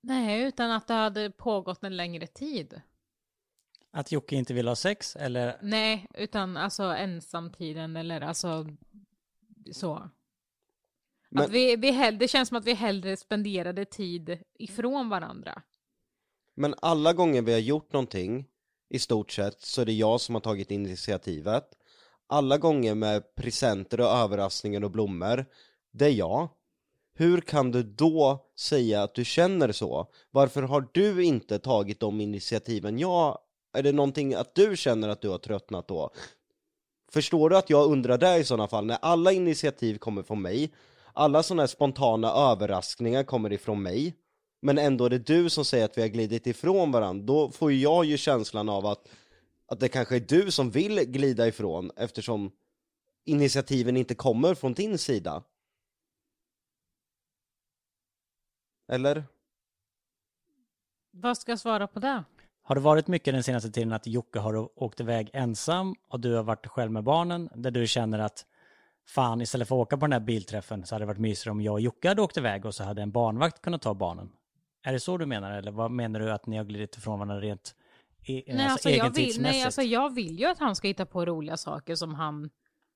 Nej, 0.00 0.42
utan 0.42 0.70
att 0.70 0.88
det 0.88 0.94
hade 0.94 1.30
pågått 1.30 1.84
en 1.84 1.96
längre 1.96 2.26
tid. 2.26 2.80
att 3.90 4.12
Jocke 4.12 4.36
inte 4.36 4.54
vill 4.54 4.68
ha 4.68 4.76
sex 4.76 5.16
eller 5.16 5.58
Nej, 5.62 6.06
utan 6.14 6.56
alltså 6.56 6.82
ensamtiden 6.82 7.96
eller 7.96 8.20
alltså 8.20 8.66
så. 9.72 10.10
Men- 11.30 11.44
Att 11.44 11.50
vi, 11.50 11.76
vi 11.76 11.90
hell- 11.90 12.18
det 12.18 12.28
känns 12.28 12.48
som 12.48 12.56
att 12.58 12.64
vi 12.64 12.74
hellre 12.74 13.16
spenderade 13.16 13.84
tid 13.84 14.38
ifrån 14.58 15.08
varandra. 15.08 15.62
Men 16.56 16.74
alla 16.82 17.12
gånger 17.12 17.42
vi 17.42 17.52
har 17.52 17.58
gjort 17.60 17.92
någonting, 17.92 18.46
i 18.90 18.98
stort 18.98 19.32
sett, 19.32 19.60
så 19.60 19.80
är 19.80 19.86
det 19.86 19.92
jag 19.92 20.20
som 20.20 20.34
har 20.34 20.42
tagit 20.42 20.70
initiativet. 20.70 21.64
Alla 22.26 22.58
gånger 22.58 22.94
med 22.94 23.34
presenter 23.34 24.00
och 24.00 24.06
överraskningar 24.06 24.84
och 24.84 24.90
blommor, 24.90 25.46
det 25.92 26.04
är 26.04 26.10
jag. 26.10 26.48
Hur 27.14 27.40
kan 27.40 27.70
du 27.70 27.82
då 27.82 28.50
säga 28.58 29.02
att 29.02 29.14
du 29.14 29.24
känner 29.24 29.72
så? 29.72 30.12
Varför 30.30 30.62
har 30.62 30.88
du 30.92 31.24
inte 31.24 31.58
tagit 31.58 32.00
de 32.00 32.20
initiativen? 32.20 32.98
Jag, 32.98 33.38
är 33.72 33.82
det 33.82 33.92
någonting 33.92 34.34
att 34.34 34.54
du 34.54 34.76
känner 34.76 35.08
att 35.08 35.20
du 35.20 35.28
har 35.28 35.38
tröttnat 35.38 35.88
då? 35.88 36.10
Förstår 37.12 37.50
du 37.50 37.56
att 37.56 37.70
jag 37.70 37.90
undrar 37.90 38.18
det 38.18 38.36
i 38.38 38.44
sådana 38.44 38.68
fall, 38.68 38.86
när 38.86 38.98
alla 39.02 39.32
initiativ 39.32 39.98
kommer 39.98 40.22
från 40.22 40.42
mig, 40.42 40.72
alla 41.12 41.42
sådana 41.42 41.62
här 41.62 41.66
spontana 41.66 42.28
överraskningar 42.28 43.24
kommer 43.24 43.52
ifrån 43.52 43.82
mig, 43.82 44.14
men 44.62 44.78
ändå 44.78 45.04
är 45.04 45.10
det 45.10 45.18
du 45.18 45.50
som 45.50 45.64
säger 45.64 45.84
att 45.84 45.98
vi 45.98 46.02
har 46.02 46.08
glidit 46.08 46.46
ifrån 46.46 46.92
varandra, 46.92 47.26
då 47.26 47.50
får 47.50 47.72
jag 47.72 48.04
ju 48.04 48.16
känslan 48.16 48.68
av 48.68 48.86
att, 48.86 49.08
att 49.66 49.80
det 49.80 49.88
kanske 49.88 50.16
är 50.16 50.20
du 50.20 50.50
som 50.50 50.70
vill 50.70 50.98
glida 50.98 51.48
ifrån 51.48 51.90
eftersom 51.96 52.52
initiativen 53.24 53.96
inte 53.96 54.14
kommer 54.14 54.54
från 54.54 54.74
din 54.74 54.98
sida. 54.98 55.42
Eller? 58.92 59.24
Vad 61.10 61.38
ska 61.38 61.52
jag 61.52 61.58
svara 61.58 61.86
på 61.86 62.00
det? 62.00 62.24
har 62.70 62.74
det 62.74 62.80
varit 62.80 63.06
mycket 63.06 63.34
den 63.34 63.42
senaste 63.42 63.70
tiden 63.70 63.92
att 63.92 64.06
Jocke 64.06 64.38
har 64.38 64.82
åkt 64.82 65.00
iväg 65.00 65.30
ensam 65.32 65.94
och 66.08 66.20
du 66.20 66.34
har 66.34 66.42
varit 66.42 66.66
själv 66.66 66.92
med 66.92 67.04
barnen 67.04 67.48
där 67.54 67.70
du 67.70 67.86
känner 67.86 68.18
att 68.18 68.46
fan 69.08 69.40
istället 69.40 69.68
för 69.68 69.74
att 69.74 69.86
åka 69.86 69.96
på 69.96 70.06
den 70.06 70.12
här 70.12 70.20
bilträffen 70.20 70.86
så 70.86 70.94
hade 70.94 71.02
det 71.02 71.06
varit 71.06 71.20
mysigare 71.20 71.52
om 71.52 71.60
jag 71.60 71.72
och 71.72 71.80
Jocke 71.80 72.08
hade 72.08 72.22
åkt 72.22 72.36
iväg 72.36 72.64
och 72.64 72.74
så 72.74 72.84
hade 72.84 73.02
en 73.02 73.10
barnvakt 73.10 73.62
kunnat 73.62 73.82
ta 73.82 73.94
barnen. 73.94 74.30
Är 74.82 74.92
det 74.92 75.00
så 75.00 75.16
du 75.16 75.26
menar 75.26 75.52
eller 75.52 75.70
vad 75.70 75.90
menar 75.90 76.20
du 76.20 76.32
att 76.32 76.46
ni 76.46 76.56
har 76.56 76.64
glidit 76.64 76.96
ifrån 76.96 77.18
varandra 77.18 77.40
rent 77.40 77.74
i, 78.22 78.44
Nej, 78.46 78.66
alltså, 78.66 78.72
alltså, 78.72 78.90
jag 78.90 79.14
vill, 79.14 79.42
nej, 79.42 79.62
alltså 79.62 79.82
jag 79.82 80.14
vill 80.14 80.38
ju 80.38 80.46
att 80.46 80.58
han 80.58 80.76
ska 80.76 80.88
hitta 80.88 81.06
på 81.06 81.24
roliga 81.24 81.56
saker 81.56 81.94
som 81.94 82.14
han, 82.14 82.50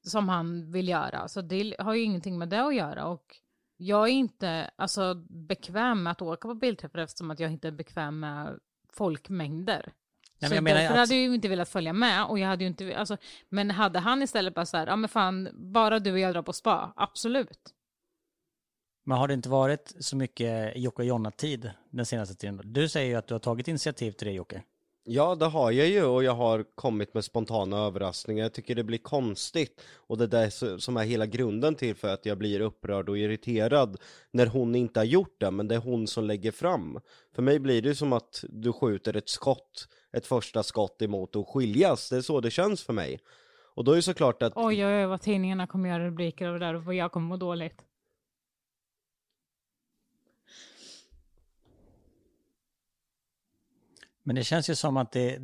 som 0.06 0.28
han 0.28 0.72
vill 0.72 0.88
göra. 0.88 1.28
Så 1.28 1.40
det 1.40 1.76
har 1.78 1.94
ju 1.94 2.02
ingenting 2.02 2.38
med 2.38 2.48
det 2.48 2.66
att 2.66 2.74
göra. 2.74 3.06
Och 3.06 3.36
jag 3.76 4.08
är 4.08 4.12
inte 4.12 4.70
alltså, 4.76 5.14
bekväm 5.28 6.02
med 6.02 6.10
att 6.10 6.22
åka 6.22 6.48
på 6.48 6.54
bilträffar 6.54 6.98
eftersom 6.98 7.30
att 7.30 7.40
jag 7.40 7.52
inte 7.52 7.68
är 7.68 7.72
bekväm 7.72 8.20
med 8.20 8.58
folkmängder. 8.92 9.92
Men 10.40 10.50
så 10.50 10.56
jag 10.56 10.64
menar 10.64 10.80
därför 10.80 10.94
att- 10.94 10.98
hade 11.00 11.14
jag 11.14 11.22
ju 11.28 11.34
inte 11.34 11.48
velat 11.48 11.68
följa 11.68 11.92
med. 11.92 12.24
Och 12.26 12.38
jag 12.38 12.46
hade 12.48 12.64
ju 12.64 12.68
inte, 12.68 12.96
alltså, 12.96 13.16
men 13.48 13.70
hade 13.70 13.98
han 13.98 14.22
istället 14.22 14.54
bara 14.54 14.66
så 14.66 14.76
här, 14.76 14.86
ja 14.86 14.96
men 14.96 15.08
fan, 15.08 15.48
bara 15.52 15.98
du 15.98 16.12
och 16.12 16.18
jag 16.18 16.34
drar 16.34 16.42
på 16.42 16.52
spa, 16.52 16.92
absolut. 16.96 17.58
Men 19.06 19.18
har 19.18 19.28
det 19.28 19.34
inte 19.34 19.48
varit 19.48 19.94
så 20.00 20.16
mycket 20.16 20.76
Jocke 20.76 21.02
och 21.02 21.06
Jonna-tid 21.08 21.70
den 21.90 22.06
senaste 22.06 22.34
tiden? 22.34 22.60
Du 22.64 22.88
säger 22.88 23.08
ju 23.08 23.14
att 23.14 23.26
du 23.26 23.34
har 23.34 23.38
tagit 23.38 23.68
initiativ 23.68 24.12
till 24.12 24.26
det 24.26 24.32
Jocke. 24.32 24.62
Ja, 25.06 25.34
det 25.34 25.44
har 25.46 25.70
jag 25.70 25.88
ju 25.88 26.04
och 26.04 26.24
jag 26.24 26.34
har 26.34 26.64
kommit 26.74 27.14
med 27.14 27.24
spontana 27.24 27.78
överraskningar. 27.78 28.42
Jag 28.42 28.52
tycker 28.52 28.74
det 28.74 28.84
blir 28.84 28.98
konstigt 28.98 29.80
och 29.94 30.18
det 30.18 30.26
där 30.26 30.78
som 30.78 30.96
är 30.96 31.04
hela 31.04 31.26
grunden 31.26 31.74
till 31.74 31.94
för 31.96 32.08
att 32.14 32.26
jag 32.26 32.38
blir 32.38 32.60
upprörd 32.60 33.08
och 33.08 33.18
irriterad 33.18 33.96
när 34.30 34.46
hon 34.46 34.74
inte 34.74 35.00
har 35.00 35.04
gjort 35.04 35.36
det, 35.40 35.50
men 35.50 35.68
det 35.68 35.74
är 35.74 35.78
hon 35.78 36.06
som 36.06 36.24
lägger 36.24 36.52
fram. 36.52 37.00
För 37.34 37.42
mig 37.42 37.58
blir 37.58 37.82
det 37.82 37.94
som 37.94 38.12
att 38.12 38.44
du 38.48 38.72
skjuter 38.72 39.16
ett 39.16 39.28
skott, 39.28 39.88
ett 40.14 40.26
första 40.26 40.62
skott 40.62 41.02
emot 41.02 41.36
och 41.36 41.48
skiljas. 41.48 42.08
Det 42.08 42.16
är 42.16 42.20
så 42.20 42.40
det 42.40 42.50
känns 42.50 42.82
för 42.82 42.92
mig. 42.92 43.20
Och 43.74 43.84
då 43.84 43.92
är 43.92 43.96
det 43.96 44.02
såklart 44.02 44.42
att 44.42 44.52
Oj, 44.56 44.86
oj, 44.86 44.94
oj, 44.94 45.06
vad 45.06 45.20
tidningarna 45.20 45.66
kommer 45.66 45.88
göra 45.88 46.06
rubriker 46.06 46.48
av 46.48 46.58
det 46.58 46.66
där 46.66 46.88
och 46.88 46.94
jag 46.94 47.12
kommer 47.12 47.26
må 47.26 47.36
dåligt. 47.36 47.84
Men 54.22 54.36
det 54.36 54.44
känns 54.44 54.70
ju 54.70 54.74
som 54.74 54.96
att 54.96 55.12
det, 55.12 55.38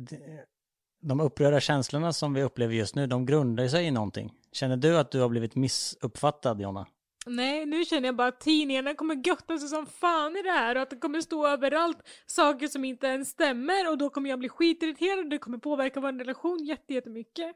de 1.01 1.19
upprörda 1.19 1.59
känslorna 1.59 2.13
som 2.13 2.33
vi 2.33 2.43
upplever 2.43 2.73
just 2.73 2.95
nu, 2.95 3.07
de 3.07 3.25
grundar 3.25 3.67
sig 3.67 3.85
i 3.85 3.91
någonting. 3.91 4.33
Känner 4.51 4.77
du 4.77 4.97
att 4.97 5.11
du 5.11 5.19
har 5.19 5.29
blivit 5.29 5.55
missuppfattad, 5.55 6.61
Jonna? 6.61 6.87
Nej, 7.25 7.65
nu 7.65 7.85
känner 7.85 8.07
jag 8.07 8.15
bara 8.15 8.27
att 8.27 8.39
tidningarna 8.39 8.93
kommer 8.95 9.27
götta 9.27 9.57
sig 9.57 9.69
som 9.69 9.85
fan 9.85 10.37
i 10.37 10.41
det 10.41 10.51
här 10.51 10.75
och 10.75 10.81
att 10.81 10.89
det 10.89 10.95
kommer 10.95 11.21
stå 11.21 11.47
överallt 11.47 11.97
saker 12.25 12.67
som 12.67 12.85
inte 12.85 13.07
ens 13.07 13.29
stämmer 13.29 13.89
och 13.91 13.97
då 13.97 14.09
kommer 14.09 14.29
jag 14.29 14.39
bli 14.39 14.49
skitirriterad. 14.49 15.19
Och 15.19 15.29
det 15.29 15.37
kommer 15.37 15.57
påverka 15.57 15.99
vår 15.99 16.11
relation 16.11 16.65
jättemycket. 16.87 17.55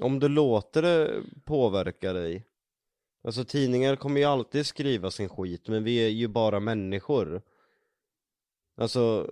om 0.00 0.18
du 0.20 0.28
låter 0.28 0.82
det 0.82 1.22
påverka 1.44 2.12
dig. 2.12 2.44
Alltså 3.24 3.44
tidningar 3.44 3.96
kommer 3.96 4.20
ju 4.20 4.26
alltid 4.26 4.66
skriva 4.66 5.10
sin 5.10 5.28
skit, 5.28 5.68
men 5.68 5.84
vi 5.84 6.04
är 6.04 6.08
ju 6.08 6.28
bara 6.28 6.60
människor. 6.60 7.42
Alltså 8.80 9.30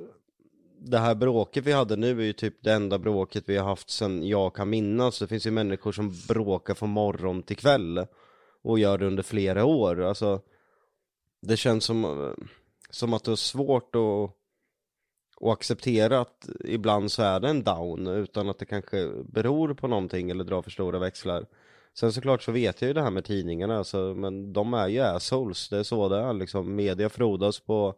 Det 0.78 0.98
här 0.98 1.14
bråket 1.14 1.64
vi 1.66 1.72
hade 1.72 1.96
nu 1.96 2.20
är 2.20 2.24
ju 2.24 2.32
typ 2.32 2.54
det 2.62 2.72
enda 2.72 2.98
bråket 2.98 3.44
vi 3.46 3.56
har 3.56 3.68
haft 3.68 3.90
sen 3.90 4.26
jag 4.28 4.54
kan 4.54 4.70
minnas. 4.70 5.18
Det 5.18 5.26
finns 5.26 5.46
ju 5.46 5.50
människor 5.50 5.92
som 5.92 6.12
bråkar 6.28 6.74
från 6.74 6.90
morgon 6.90 7.42
till 7.42 7.56
kväll. 7.56 8.06
Och 8.66 8.78
gör 8.78 8.98
det 8.98 9.06
under 9.06 9.22
flera 9.22 9.64
år, 9.64 10.02
alltså 10.02 10.40
Det 11.40 11.56
känns 11.56 11.84
som, 11.84 12.04
eh, 12.04 12.44
som 12.90 13.14
att 13.14 13.24
det 13.24 13.30
är 13.30 13.36
svårt 13.36 13.94
att 13.94 14.36
och 15.36 15.52
acceptera 15.52 16.20
att 16.20 16.48
ibland 16.64 17.12
så 17.12 17.22
är 17.22 17.40
det 17.40 17.48
en 17.48 17.64
down 17.64 18.06
utan 18.06 18.48
att 18.48 18.58
det 18.58 18.64
kanske 18.64 19.10
beror 19.24 19.74
på 19.74 19.88
någonting 19.88 20.30
eller 20.30 20.44
drar 20.44 20.62
för 20.62 20.70
stora 20.70 20.98
växlar. 20.98 21.46
Sen 21.94 22.12
såklart 22.12 22.42
så 22.42 22.52
vet 22.52 22.82
jag 22.82 22.88
ju 22.88 22.94
det 22.94 23.02
här 23.02 23.10
med 23.10 23.24
tidningarna, 23.24 23.78
alltså, 23.78 23.98
men 23.98 24.52
de 24.52 24.74
är 24.74 24.88
ju 24.88 25.00
assholes, 25.00 25.68
det 25.68 25.78
är 25.78 25.82
så 25.82 26.08
det 26.08 26.16
är 26.18 26.32
liksom. 26.32 26.76
Media 26.76 27.08
frodas 27.08 27.60
på, 27.60 27.94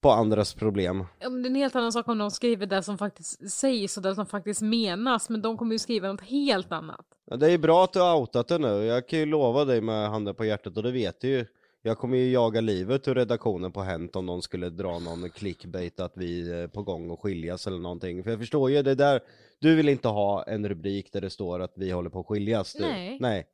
på 0.00 0.10
andras 0.10 0.54
problem. 0.54 1.04
Ja, 1.18 1.30
men 1.30 1.42
det 1.42 1.46
är 1.46 1.50
en 1.50 1.56
helt 1.56 1.76
annan 1.76 1.92
sak 1.92 2.08
om 2.08 2.18
de 2.18 2.30
skriver 2.30 2.66
det 2.66 2.82
som 2.82 2.98
faktiskt 2.98 3.50
sägs 3.50 3.96
och 3.96 4.02
det 4.02 4.14
som 4.14 4.26
faktiskt 4.26 4.62
menas, 4.62 5.30
men 5.30 5.42
de 5.42 5.56
kommer 5.56 5.72
ju 5.72 5.78
skriva 5.78 6.12
något 6.12 6.20
helt 6.20 6.72
annat. 6.72 7.06
Ja, 7.30 7.36
Det 7.36 7.52
är 7.52 7.58
bra 7.58 7.84
att 7.84 7.92
du 7.92 8.00
har 8.00 8.16
outat 8.16 8.48
det 8.48 8.58
nu, 8.58 8.68
jag 8.68 9.08
kan 9.08 9.18
ju 9.18 9.26
lova 9.26 9.64
dig 9.64 9.80
med 9.80 10.10
handen 10.10 10.34
på 10.34 10.44
hjärtat 10.44 10.76
och 10.76 10.82
det 10.82 10.92
vet 10.92 11.20
du 11.20 11.28
ju. 11.28 11.46
Jag 11.82 11.98
kommer 11.98 12.18
ju 12.18 12.30
jaga 12.30 12.60
livet 12.60 13.08
ur 13.08 13.14
redaktionen 13.14 13.72
på 13.72 13.82
Hänt 13.82 14.16
om 14.16 14.26
någon 14.26 14.42
skulle 14.42 14.70
dra 14.70 14.98
någon 14.98 15.30
clickbait 15.30 16.00
att 16.00 16.12
vi 16.16 16.52
är 16.52 16.68
på 16.68 16.82
gång 16.82 17.10
och 17.10 17.22
skiljas 17.22 17.66
eller 17.66 17.78
någonting. 17.78 18.24
För 18.24 18.30
jag 18.30 18.38
förstår 18.40 18.70
ju 18.70 18.82
det 18.82 18.94
där, 18.94 19.20
du 19.58 19.74
vill 19.74 19.88
inte 19.88 20.08
ha 20.08 20.42
en 20.42 20.68
rubrik 20.68 21.12
där 21.12 21.20
det 21.20 21.30
står 21.30 21.60
att 21.60 21.72
vi 21.76 21.90
håller 21.90 22.10
på 22.10 22.20
att 22.20 22.26
skiljas. 22.26 22.72
Du. 22.72 22.80
Nej. 22.80 23.16
Nej. 23.20 23.46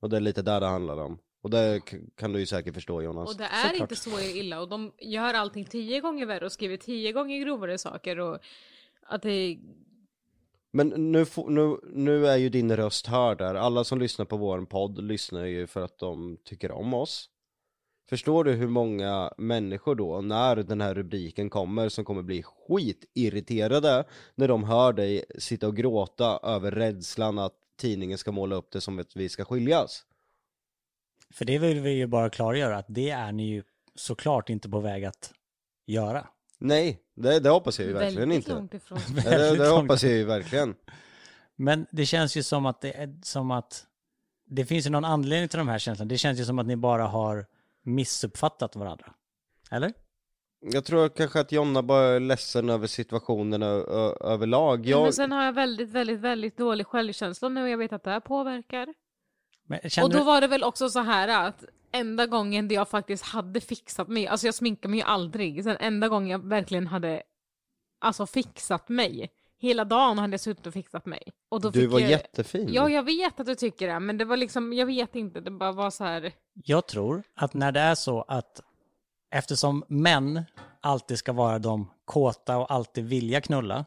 Och 0.00 0.10
det 0.10 0.16
är 0.16 0.20
lite 0.20 0.42
där 0.42 0.60
det 0.60 0.66
handlar 0.66 0.96
om. 0.96 1.18
Och 1.42 1.50
det 1.50 1.80
kan 2.16 2.32
du 2.32 2.40
ju 2.40 2.46
säkert 2.46 2.74
förstå 2.74 3.02
Jonas. 3.02 3.30
Och 3.30 3.36
det 3.36 3.44
är 3.44 3.68
Såklart. 3.68 3.80
inte 3.80 3.96
så 3.96 4.20
illa 4.20 4.60
och 4.60 4.68
de 4.68 4.92
gör 4.98 5.34
allting 5.34 5.64
tio 5.64 6.00
gånger 6.00 6.26
värre 6.26 6.44
och 6.44 6.52
skriver 6.52 6.76
tio 6.76 7.12
gånger 7.12 7.44
grovare 7.44 7.78
saker 7.78 8.18
och 8.18 8.38
att 9.02 9.22
det 9.22 9.58
Men 10.70 10.88
nu, 10.88 11.26
nu, 11.48 11.76
nu 11.92 12.26
är 12.26 12.36
ju 12.36 12.48
din 12.48 12.76
röst 12.76 13.06
hörd 13.06 13.38
där. 13.38 13.54
Alla 13.54 13.84
som 13.84 13.98
lyssnar 13.98 14.24
på 14.26 14.36
vår 14.36 14.64
podd 14.64 15.04
lyssnar 15.04 15.44
ju 15.44 15.66
för 15.66 15.80
att 15.80 15.98
de 15.98 16.38
tycker 16.44 16.70
om 16.70 16.94
oss. 16.94 17.28
Förstår 18.08 18.44
du 18.44 18.52
hur 18.52 18.68
många 18.68 19.32
människor 19.38 19.94
då, 19.94 20.20
när 20.20 20.56
den 20.56 20.80
här 20.80 20.94
rubriken 20.94 21.50
kommer, 21.50 21.88
som 21.88 22.04
kommer 22.04 22.22
bli 22.22 22.42
skitirriterade 22.42 24.04
när 24.34 24.48
de 24.48 24.64
hör 24.64 24.92
dig 24.92 25.24
sitta 25.38 25.68
och 25.68 25.76
gråta 25.76 26.40
över 26.42 26.70
rädslan 26.70 27.38
att 27.38 27.54
tidningen 27.76 28.18
ska 28.18 28.32
måla 28.32 28.56
upp 28.56 28.70
det 28.70 28.80
som 28.80 28.98
att 28.98 29.16
vi 29.16 29.28
ska 29.28 29.44
skiljas? 29.44 30.04
För 31.32 31.44
det 31.44 31.58
vill 31.58 31.80
vi 31.80 31.90
ju 31.90 32.06
bara 32.06 32.30
klargöra 32.30 32.76
att 32.78 32.86
det 32.88 33.10
är 33.10 33.32
ni 33.32 33.48
ju 33.48 33.62
såklart 33.94 34.50
inte 34.50 34.68
på 34.68 34.80
väg 34.80 35.04
att 35.04 35.32
göra. 35.86 36.26
Nej, 36.58 36.98
det, 37.16 37.40
det 37.40 37.48
hoppas 37.50 37.78
jag 37.78 37.88
ju 37.88 37.94
verkligen 37.94 38.28
Väldigt 38.28 38.36
inte. 38.36 38.54
långt 38.54 38.74
ifrån. 38.74 38.98
Ja, 39.24 39.30
det, 39.38 39.56
det 39.56 39.68
hoppas 39.68 40.02
jag 40.02 40.12
ju 40.12 40.24
verkligen. 40.24 40.74
Men 41.56 41.86
det 41.90 42.06
känns 42.06 42.36
ju 42.36 42.42
som 42.42 42.66
att 42.66 42.80
det 42.80 42.92
är 42.96 43.14
som 43.22 43.50
att 43.50 43.86
det 44.46 44.64
finns 44.66 44.86
ju 44.86 44.90
någon 44.90 45.04
anledning 45.04 45.48
till 45.48 45.58
de 45.58 45.68
här 45.68 45.78
känslorna. 45.78 46.08
Det 46.08 46.18
känns 46.18 46.40
ju 46.40 46.44
som 46.44 46.58
att 46.58 46.66
ni 46.66 46.76
bara 46.76 47.04
har 47.06 47.46
missuppfattat 47.82 48.76
varandra. 48.76 49.14
Eller? 49.70 49.92
Jag 50.72 50.84
tror 50.84 51.08
kanske 51.08 51.40
att 51.40 51.52
Jonna 51.52 51.82
bara 51.82 52.06
är 52.06 52.20
ledsen 52.20 52.70
över 52.70 52.86
situationen 52.86 53.62
överlag. 54.20 54.86
Ja, 54.86 54.90
Jag, 54.90 55.02
Men 55.02 55.12
sen 55.12 55.32
har 55.32 55.44
jag 55.44 55.52
väldigt, 55.52 55.88
väldigt, 55.88 56.20
väldigt 56.20 56.56
dålig 56.56 56.86
självkänsla 56.86 57.48
nu 57.48 57.62
och 57.62 57.68
jag 57.68 57.78
vet 57.78 57.92
att 57.92 58.04
det 58.04 58.10
här 58.10 58.20
påverkar. 58.20 58.94
Och 60.02 60.10
då 60.10 60.18
du- 60.18 60.24
var 60.24 60.40
det 60.40 60.46
väl 60.46 60.64
också 60.64 60.88
så 60.88 61.00
här 61.00 61.46
att 61.46 61.64
enda 61.92 62.26
gången 62.26 62.68
det 62.68 62.74
jag 62.74 62.88
faktiskt 62.88 63.24
hade 63.24 63.60
fixat 63.60 64.08
mig, 64.08 64.26
alltså 64.26 64.46
jag 64.46 64.54
sminkar 64.54 64.88
mig 64.88 64.98
ju 64.98 65.04
aldrig, 65.04 65.64
sen 65.64 65.76
enda 65.80 66.08
gången 66.08 66.30
jag 66.30 66.48
verkligen 66.48 66.86
hade 66.86 67.22
alltså 68.00 68.26
fixat 68.26 68.88
mig, 68.88 69.30
hela 69.58 69.84
dagen 69.84 70.18
hade 70.18 70.32
jag 70.32 70.40
suttit 70.40 70.66
och 70.66 70.72
fixat 70.72 71.06
mig. 71.06 71.22
Och 71.48 71.60
då 71.60 71.70
du 71.70 71.80
fick 71.80 71.90
var 71.90 72.00
jag... 72.00 72.10
jättefin. 72.10 72.68
Ja, 72.72 72.90
jag 72.90 73.02
vet 73.02 73.40
att 73.40 73.46
du 73.46 73.54
tycker 73.54 73.88
det, 73.88 74.00
men 74.00 74.18
det 74.18 74.24
var 74.24 74.36
liksom, 74.36 74.72
jag 74.72 74.86
vet 74.86 75.16
inte, 75.16 75.40
det 75.40 75.50
bara 75.50 75.72
var 75.72 75.90
så 75.90 76.04
här. 76.04 76.32
Jag 76.64 76.86
tror 76.86 77.22
att 77.34 77.54
när 77.54 77.72
det 77.72 77.80
är 77.80 77.94
så 77.94 78.22
att 78.22 78.60
eftersom 79.30 79.84
män 79.88 80.44
alltid 80.80 81.18
ska 81.18 81.32
vara 81.32 81.58
de 81.58 81.90
kåta 82.04 82.56
och 82.58 82.70
alltid 82.70 83.04
vilja 83.04 83.40
knulla, 83.40 83.84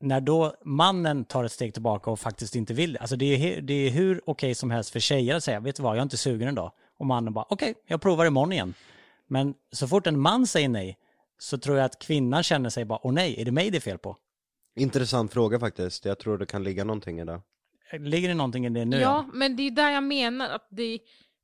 när 0.00 0.20
då 0.20 0.54
mannen 0.64 1.24
tar 1.24 1.44
ett 1.44 1.52
steg 1.52 1.72
tillbaka 1.72 2.10
och 2.10 2.20
faktiskt 2.20 2.54
inte 2.56 2.74
vill 2.74 2.92
det, 2.92 2.98
alltså 2.98 3.16
det 3.16 3.24
är, 3.24 3.60
det 3.60 3.74
är 3.74 3.90
hur 3.90 4.20
okej 4.26 4.54
som 4.54 4.70
helst 4.70 4.90
för 4.90 5.00
tjejer 5.00 5.34
att 5.34 5.44
säga, 5.44 5.60
vet 5.60 5.76
du 5.76 5.82
vad, 5.82 5.92
jag 5.92 5.98
är 5.98 6.02
inte 6.02 6.16
sugen 6.16 6.48
idag. 6.48 6.72
Och 6.98 7.06
mannen 7.06 7.32
bara, 7.32 7.44
okej, 7.48 7.74
jag 7.86 8.00
provar 8.00 8.26
imorgon 8.26 8.52
igen. 8.52 8.74
Men 9.26 9.54
så 9.72 9.88
fort 9.88 10.06
en 10.06 10.20
man 10.20 10.46
säger 10.46 10.68
nej, 10.68 10.98
så 11.38 11.58
tror 11.58 11.76
jag 11.76 11.84
att 11.84 11.98
kvinnan 11.98 12.42
känner 12.42 12.70
sig 12.70 12.84
bara, 12.84 12.98
åh 13.02 13.12
nej, 13.12 13.40
är 13.40 13.44
det 13.44 13.52
mig 13.52 13.70
det 13.70 13.78
är 13.78 13.80
fel 13.80 13.98
på? 13.98 14.16
Intressant 14.76 15.32
fråga 15.32 15.60
faktiskt. 15.60 16.04
Jag 16.04 16.18
tror 16.18 16.38
det 16.38 16.46
kan 16.46 16.64
ligga 16.64 16.84
någonting 16.84 17.20
i 17.20 17.24
det. 17.24 17.40
Ligger 17.98 18.28
det 18.28 18.34
någonting 18.34 18.66
i 18.66 18.70
det 18.70 18.84
nu? 18.84 19.00
Ja, 19.00 19.26
men 19.32 19.56
det 19.56 19.62
är 19.62 19.70
där 19.70 19.90
jag 19.90 20.04
menar 20.04 20.48
att 20.50 20.66
det, 20.70 20.98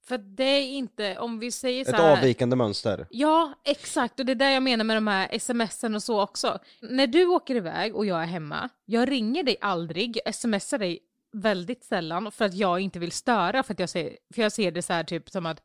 för 0.09 0.19
det 0.19 0.45
är 0.45 0.63
inte, 0.69 1.19
om 1.19 1.39
vi 1.39 1.51
säger 1.51 1.85
så 1.85 1.91
Ett 1.91 1.97
här. 1.97 2.13
avvikande 2.13 2.57
mönster. 2.57 3.07
Ja, 3.11 3.55
exakt. 3.65 4.21
Och 4.21 4.27
det 4.27 4.33
är 4.33 4.37
där 4.37 4.51
jag 4.51 4.63
menar 4.63 4.85
med 4.85 4.97
de 4.97 5.07
här 5.07 5.39
smsen 5.39 5.95
och 5.95 6.03
så 6.03 6.21
också. 6.23 6.59
När 6.81 7.07
du 7.07 7.27
åker 7.27 7.55
iväg 7.55 7.97
och 7.97 8.07
jag 8.07 8.23
är 8.23 8.27
hemma, 8.27 8.69
jag 8.85 9.11
ringer 9.11 9.43
dig 9.43 9.57
aldrig, 9.61 10.19
jag 10.25 10.35
smsar 10.35 10.79
dig 10.79 10.99
väldigt 11.33 11.85
sällan 11.85 12.33
för 12.33 12.45
att 12.45 12.55
jag 12.55 12.81
inte 12.81 12.99
vill 12.99 13.13
störa, 13.13 13.63
för 13.63 13.73
att 13.73 13.79
jag 13.79 13.89
ser, 13.89 14.17
för 14.35 14.43
jag 14.43 14.53
ser 14.53 14.71
det 14.71 14.83
så 14.83 14.93
här 14.93 15.05
typ 15.05 15.31
som 15.31 15.47
att, 15.47 15.63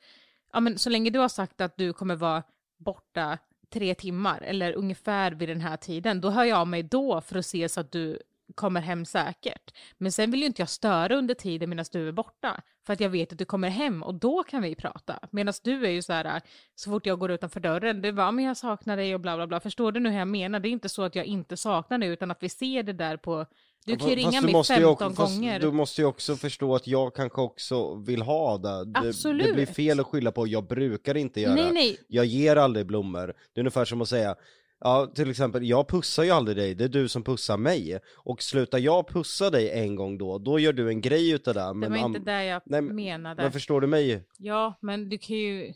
ja 0.54 0.60
men 0.60 0.78
så 0.78 0.90
länge 0.90 1.10
du 1.10 1.20
har 1.20 1.30
sagt 1.30 1.62
att 1.62 1.78
du 1.78 1.94
kommer 1.94 2.16
vara 2.16 2.44
borta 2.78 3.38
tre 3.74 3.96
timmar 3.96 4.42
eller 4.42 4.74
ungefär 4.74 5.32
vid 5.32 5.50
den 5.50 5.62
här 5.62 5.78
tiden, 5.78 6.22
då 6.22 6.30
hör 6.30 6.44
jag 6.44 6.60
av 6.60 6.68
mig 6.68 6.84
då 6.84 7.22
för 7.22 7.38
att 7.40 7.46
se 7.46 7.70
så 7.70 7.80
att 7.80 7.92
du 7.92 8.20
kommer 8.56 8.82
hem 8.82 9.06
säkert. 9.06 9.74
Men 9.98 10.12
sen 10.12 10.32
vill 10.32 10.40
ju 10.40 10.46
inte 10.46 10.62
jag 10.62 10.70
störa 10.70 11.16
under 11.16 11.34
tiden 11.34 11.70
medan 11.70 11.86
du 11.92 12.08
är 12.08 12.12
borta, 12.12 12.62
för 12.86 12.94
att 12.94 13.00
jag 13.00 13.10
vet 13.10 13.32
att 13.32 13.38
du 13.38 13.46
kommer 13.46 13.70
hem 13.70 14.04
och 14.04 14.16
då 14.16 14.44
kan 14.44 14.62
vi 14.62 14.76
prata. 14.76 15.20
Medan 15.32 15.54
du 15.64 15.86
är 15.86 15.92
ju 15.92 16.02
så 16.02 16.14
här, 16.14 16.42
så 16.76 16.92
fort 16.92 17.06
jag 17.06 17.20
går 17.20 17.32
utanför 17.32 17.60
dörren, 17.60 18.02
det 18.02 18.12
var 18.12 18.32
men 18.32 18.46
jag 18.46 18.58
saknar 18.58 18.98
dig 18.98 19.16
och 19.16 19.22
bla 19.22 19.36
bla 19.36 19.48
bla. 19.48 19.60
Förstår 19.60 19.92
du 19.92 20.00
nu 20.00 20.10
hur 20.10 20.20
jag 20.20 20.28
menar? 20.28 20.60
Det 20.60 20.68
är 20.68 20.72
inte 20.72 20.90
så 20.90 21.04
att 21.04 21.16
jag 21.16 21.26
inte 21.26 21.58
saknar 21.58 21.98
dig, 21.98 22.10
utan 22.10 22.32
att 22.32 22.44
vi 22.44 22.50
ser 22.50 22.84
det 22.84 22.94
där 22.94 23.18
på, 23.18 23.46
du 23.86 23.96
kan 23.98 24.10
ju 24.10 24.16
ringa 24.16 24.42
mig 24.42 24.54
måste 24.54 24.74
15 24.74 25.08
ju 25.08 25.10
också, 25.12 25.24
gånger. 25.24 25.60
Du 25.60 25.72
måste 25.72 26.02
ju 26.02 26.06
också 26.06 26.36
förstå 26.36 26.76
att 26.76 26.88
jag 26.88 27.16
kanske 27.16 27.42
också 27.42 27.96
vill 27.96 28.22
ha 28.22 28.58
det. 28.58 28.86
det. 28.86 29.02
Det 29.02 29.10
Absolut. 29.10 29.54
blir 29.54 29.66
fel 29.66 30.00
att 30.00 30.06
skylla 30.06 30.32
på, 30.32 30.48
jag 30.48 30.68
brukar 30.68 31.18
inte 31.18 31.42
göra. 31.42 31.56
Nej, 31.56 31.72
nej. 31.72 31.98
Jag 32.08 32.26
ger 32.26 32.56
aldrig 32.56 32.86
blommor. 32.86 33.28
Det 33.28 33.60
är 33.60 33.62
ungefär 33.62 33.86
som 33.86 34.02
att 34.02 34.10
säga, 34.10 34.36
ja 34.80 35.12
till 35.16 35.30
exempel, 35.30 35.64
jag 35.70 35.88
pussar 35.88 36.24
ju 36.24 36.32
aldrig 36.32 36.58
dig, 36.58 36.76
det 36.76 36.84
är 36.84 36.90
du 36.90 37.08
som 37.08 37.24
pussar 37.24 37.58
mig. 37.58 38.00
Och 38.16 38.44
slutar 38.44 38.78
jag 38.78 39.08
pussa 39.08 39.50
dig 39.50 39.70
en 39.72 39.96
gång 39.96 40.18
då, 40.18 40.38
då 40.38 40.60
gör 40.60 40.74
du 40.74 40.90
en 40.90 41.02
grej 41.02 41.32
utav 41.32 41.54
det. 41.54 41.60
Det 41.60 41.74
Men, 41.74 41.92
var 41.92 42.00
am- 42.00 42.16
inte 42.16 42.32
det 42.32 42.44
jag 42.46 42.62
Nej, 42.66 42.82
men- 42.82 42.96
menade. 42.96 43.42
men 43.44 43.52
förstår 43.52 43.82
du 43.82 43.88
mig? 43.88 44.24
Ja, 44.38 44.78
men 44.82 45.10
du 45.10 45.18
kan 45.18 45.38
ju... 45.38 45.74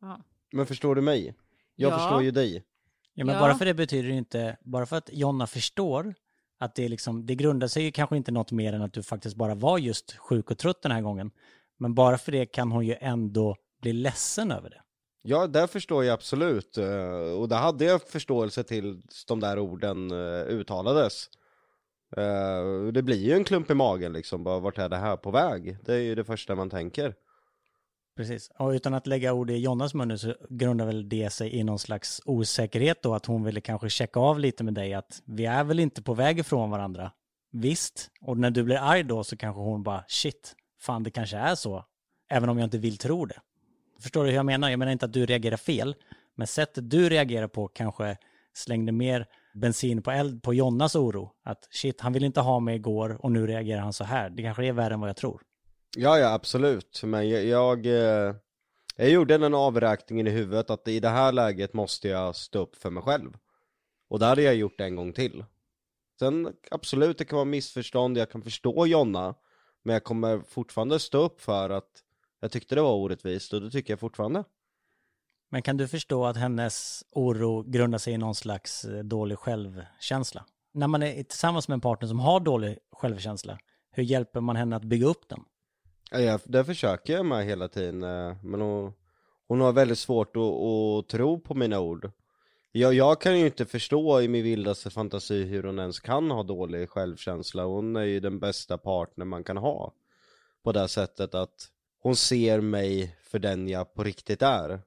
Ja. 0.00 0.20
Men 0.52 0.66
förstår 0.66 0.94
du 0.94 1.00
mig? 1.02 1.34
Jag 1.76 1.92
Ja. 1.92 1.98
förstår 1.98 2.22
ju 2.22 2.30
dig. 2.30 2.64
Ja, 3.14 3.24
men 3.24 3.34
Ja. 3.34 3.40
bara 3.40 3.54
för 3.54 3.64
det 3.64 3.74
betyder 3.74 4.08
det 4.08 4.14
inte, 4.14 4.56
bara 4.60 4.86
för 4.86 4.96
att 4.96 5.10
Jonna 5.12 5.46
förstår 5.46 6.14
att 6.58 6.74
det 6.74 6.84
är 6.84 6.88
liksom, 6.88 7.26
det 7.26 7.34
grundar 7.34 7.66
sig 7.68 7.82
ju 7.84 7.90
kanske 7.92 8.16
inte 8.16 8.32
något 8.32 8.52
mer 8.52 8.72
än 8.72 8.82
att 8.82 8.92
du 8.92 9.02
faktiskt 9.02 9.36
bara 9.36 9.54
var 9.54 9.78
just 9.78 10.16
sjuk 10.16 10.50
och 10.50 10.58
trött 10.58 10.82
den 10.82 10.92
här 10.92 11.00
gången. 11.00 11.30
Men 11.78 11.94
bara 11.94 12.18
för 12.18 12.32
det 12.32 12.46
kan 12.46 12.72
hon 12.72 12.86
ju 12.86 12.94
ändå 13.00 13.56
bli 13.82 13.92
ledsen 13.92 14.50
över 14.50 14.70
det. 14.70 14.80
Ja, 15.30 15.46
där 15.46 15.66
förstår 15.66 16.04
jag 16.04 16.14
absolut. 16.14 16.78
Eh, 16.78 17.38
och 17.40 17.48
där 17.48 17.56
hade 17.56 17.84
jag 17.84 18.02
förståelse 18.02 18.64
till 18.64 19.02
de 19.26 19.40
där 19.40 19.58
orden 19.58 20.10
eh, 20.10 20.42
uttalades. 20.42 21.28
Eh, 22.16 22.92
det 22.92 23.02
blir 23.02 23.16
ju 23.16 23.32
en 23.32 23.44
klump 23.44 23.70
i 23.70 23.74
magen 23.74 24.12
liksom, 24.12 24.44
bara 24.44 24.58
vart 24.58 24.78
är 24.78 24.88
det 24.88 24.96
här 24.96 25.16
på 25.16 25.30
väg? 25.30 25.76
Det 25.84 25.94
är 25.94 25.98
ju 25.98 26.14
det 26.14 26.24
första 26.24 26.54
man 26.54 26.70
tänker. 26.70 27.14
Precis. 28.16 28.50
Och 28.58 28.68
utan 28.68 28.94
att 28.94 29.06
lägga 29.06 29.32
ord 29.32 29.50
i 29.50 29.56
Jonnas 29.56 29.94
mun 29.94 30.18
så 30.18 30.34
grundar 30.50 30.86
väl 30.86 31.08
det 31.08 31.30
sig 31.30 31.54
i 31.54 31.64
någon 31.64 31.78
slags 31.78 32.20
osäkerhet 32.24 33.02
då, 33.02 33.14
att 33.14 33.26
hon 33.26 33.44
ville 33.44 33.60
kanske 33.60 33.90
checka 33.90 34.20
av 34.20 34.38
lite 34.38 34.64
med 34.64 34.74
dig 34.74 34.94
att 34.94 35.22
vi 35.24 35.46
är 35.46 35.64
väl 35.64 35.80
inte 35.80 36.02
på 36.02 36.14
väg 36.14 36.38
ifrån 36.38 36.70
varandra. 36.70 37.12
Visst, 37.52 38.10
och 38.20 38.38
när 38.38 38.50
du 38.50 38.62
blir 38.62 38.76
arg 38.76 39.02
då 39.02 39.24
så 39.24 39.36
kanske 39.36 39.60
hon 39.60 39.82
bara 39.82 40.04
shit, 40.08 40.54
fan 40.80 41.02
det 41.02 41.10
kanske 41.10 41.36
är 41.36 41.54
så, 41.54 41.84
även 42.30 42.48
om 42.48 42.58
jag 42.58 42.66
inte 42.66 42.78
vill 42.78 42.98
tro 42.98 43.26
det. 43.26 43.40
Förstår 44.02 44.24
du 44.24 44.30
hur 44.30 44.36
jag 44.36 44.46
menar? 44.46 44.70
Jag 44.70 44.78
menar 44.78 44.92
inte 44.92 45.06
att 45.06 45.12
du 45.12 45.26
reagerar 45.26 45.56
fel, 45.56 45.94
men 46.34 46.46
sättet 46.46 46.90
du 46.90 47.08
reagerar 47.08 47.48
på 47.48 47.68
kanske 47.68 48.16
slängde 48.54 48.92
mer 48.92 49.26
bensin 49.54 50.02
på 50.02 50.10
eld 50.10 50.42
på 50.42 50.54
Jonnas 50.54 50.96
oro. 50.96 51.32
Att 51.44 51.68
shit, 51.70 52.00
han 52.00 52.12
ville 52.12 52.26
inte 52.26 52.40
ha 52.40 52.60
mig 52.60 52.76
igår 52.76 53.18
och 53.24 53.32
nu 53.32 53.46
reagerar 53.46 53.80
han 53.80 53.92
så 53.92 54.04
här. 54.04 54.30
Det 54.30 54.42
kanske 54.42 54.66
är 54.66 54.72
värre 54.72 54.94
än 54.94 55.00
vad 55.00 55.08
jag 55.08 55.16
tror. 55.16 55.42
Ja, 55.96 56.18
ja, 56.18 56.32
absolut. 56.32 57.02
Men 57.04 57.28
jag, 57.28 57.44
jag, 57.44 57.86
eh, 57.86 58.34
jag 58.96 59.10
gjorde 59.10 59.38
den 59.38 59.54
avräkningen 59.54 60.26
i 60.26 60.30
huvudet 60.30 60.70
att 60.70 60.88
i 60.88 61.00
det 61.00 61.08
här 61.08 61.32
läget 61.32 61.74
måste 61.74 62.08
jag 62.08 62.36
stå 62.36 62.58
upp 62.58 62.76
för 62.76 62.90
mig 62.90 63.02
själv. 63.02 63.30
Och 64.10 64.18
det 64.18 64.26
hade 64.26 64.42
jag 64.42 64.54
gjort 64.54 64.80
en 64.80 64.96
gång 64.96 65.12
till. 65.12 65.44
Sen 66.18 66.52
absolut, 66.70 67.18
det 67.18 67.24
kan 67.24 67.36
vara 67.36 67.44
missförstånd, 67.44 68.18
jag 68.18 68.30
kan 68.30 68.42
förstå 68.42 68.86
Jonna. 68.86 69.34
Men 69.82 69.92
jag 69.92 70.04
kommer 70.04 70.40
fortfarande 70.48 70.98
stå 70.98 71.18
upp 71.18 71.40
för 71.40 71.70
att 71.70 72.02
jag 72.40 72.52
tyckte 72.52 72.74
det 72.74 72.82
var 72.82 72.94
orättvist 72.94 73.52
och 73.52 73.60
det 73.60 73.70
tycker 73.70 73.92
jag 73.92 74.00
fortfarande. 74.00 74.44
Men 75.50 75.62
kan 75.62 75.76
du 75.76 75.88
förstå 75.88 76.26
att 76.26 76.36
hennes 76.36 77.04
oro 77.10 77.62
grundar 77.62 77.98
sig 77.98 78.12
i 78.12 78.18
någon 78.18 78.34
slags 78.34 78.84
eh, 78.84 79.04
dålig 79.04 79.38
självkänsla? 79.38 80.44
När 80.72 80.86
man 80.86 81.02
är 81.02 81.22
tillsammans 81.22 81.68
med 81.68 81.74
en 81.74 81.80
partner 81.80 82.08
som 82.08 82.20
har 82.20 82.40
dålig 82.40 82.78
självkänsla, 82.92 83.58
hur 83.90 84.02
hjälper 84.02 84.40
man 84.40 84.56
henne 84.56 84.76
att 84.76 84.84
bygga 84.84 85.06
upp 85.06 85.28
den? 85.28 85.44
Ja, 86.10 86.38
det 86.44 86.64
försöker 86.64 87.12
jag 87.12 87.26
med 87.26 87.44
hela 87.44 87.68
tiden, 87.68 88.02
eh, 88.02 88.36
men 88.42 88.60
hon, 88.60 88.92
hon 89.48 89.60
har 89.60 89.72
väldigt 89.72 89.98
svårt 89.98 90.36
att, 90.36 90.42
att 90.42 91.08
tro 91.08 91.40
på 91.40 91.54
mina 91.54 91.80
ord. 91.80 92.10
Jag, 92.72 92.94
jag 92.94 93.20
kan 93.20 93.38
ju 93.38 93.46
inte 93.46 93.66
förstå 93.66 94.20
i 94.20 94.28
min 94.28 94.42
vildaste 94.42 94.90
fantasi 94.90 95.44
hur 95.44 95.62
hon 95.62 95.78
ens 95.78 96.00
kan 96.00 96.30
ha 96.30 96.42
dålig 96.42 96.90
självkänsla. 96.90 97.64
Hon 97.64 97.96
är 97.96 98.02
ju 98.02 98.20
den 98.20 98.38
bästa 98.38 98.78
partner 98.78 99.24
man 99.24 99.44
kan 99.44 99.56
ha. 99.56 99.92
På 100.64 100.72
det 100.72 100.88
sättet 100.88 101.34
att 101.34 101.68
hon 101.98 102.16
ser 102.16 102.60
mig 102.60 103.16
för 103.22 103.38
den 103.38 103.68
jag 103.68 103.94
på 103.94 104.04
riktigt 104.04 104.42
är. 104.42 104.80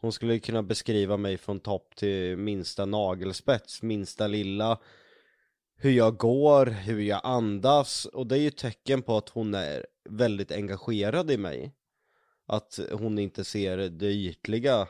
Hon 0.00 0.12
skulle 0.12 0.38
kunna 0.38 0.62
beskriva 0.62 1.16
mig 1.16 1.36
från 1.38 1.60
topp 1.60 1.96
till 1.96 2.36
minsta 2.36 2.86
nagelspets, 2.86 3.82
minsta 3.82 4.26
lilla 4.26 4.78
hur 5.76 5.90
jag 5.90 6.16
går, 6.16 6.66
hur 6.66 7.00
jag 7.00 7.20
andas 7.24 8.06
och 8.06 8.26
det 8.26 8.38
är 8.38 8.40
ju 8.40 8.50
tecken 8.50 9.02
på 9.02 9.16
att 9.16 9.28
hon 9.28 9.54
är 9.54 9.86
väldigt 10.08 10.52
engagerad 10.52 11.30
i 11.30 11.36
mig. 11.36 11.72
Att 12.46 12.78
hon 12.92 13.18
inte 13.18 13.44
ser 13.44 13.76
det 13.76 14.12
ytliga 14.12 14.88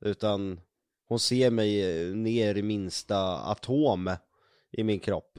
utan 0.00 0.60
hon 1.08 1.18
ser 1.18 1.50
mig 1.50 2.04
ner 2.14 2.54
i 2.54 2.62
minsta 2.62 3.38
atom 3.38 4.10
i 4.70 4.84
min 4.84 5.00
kropp. 5.00 5.38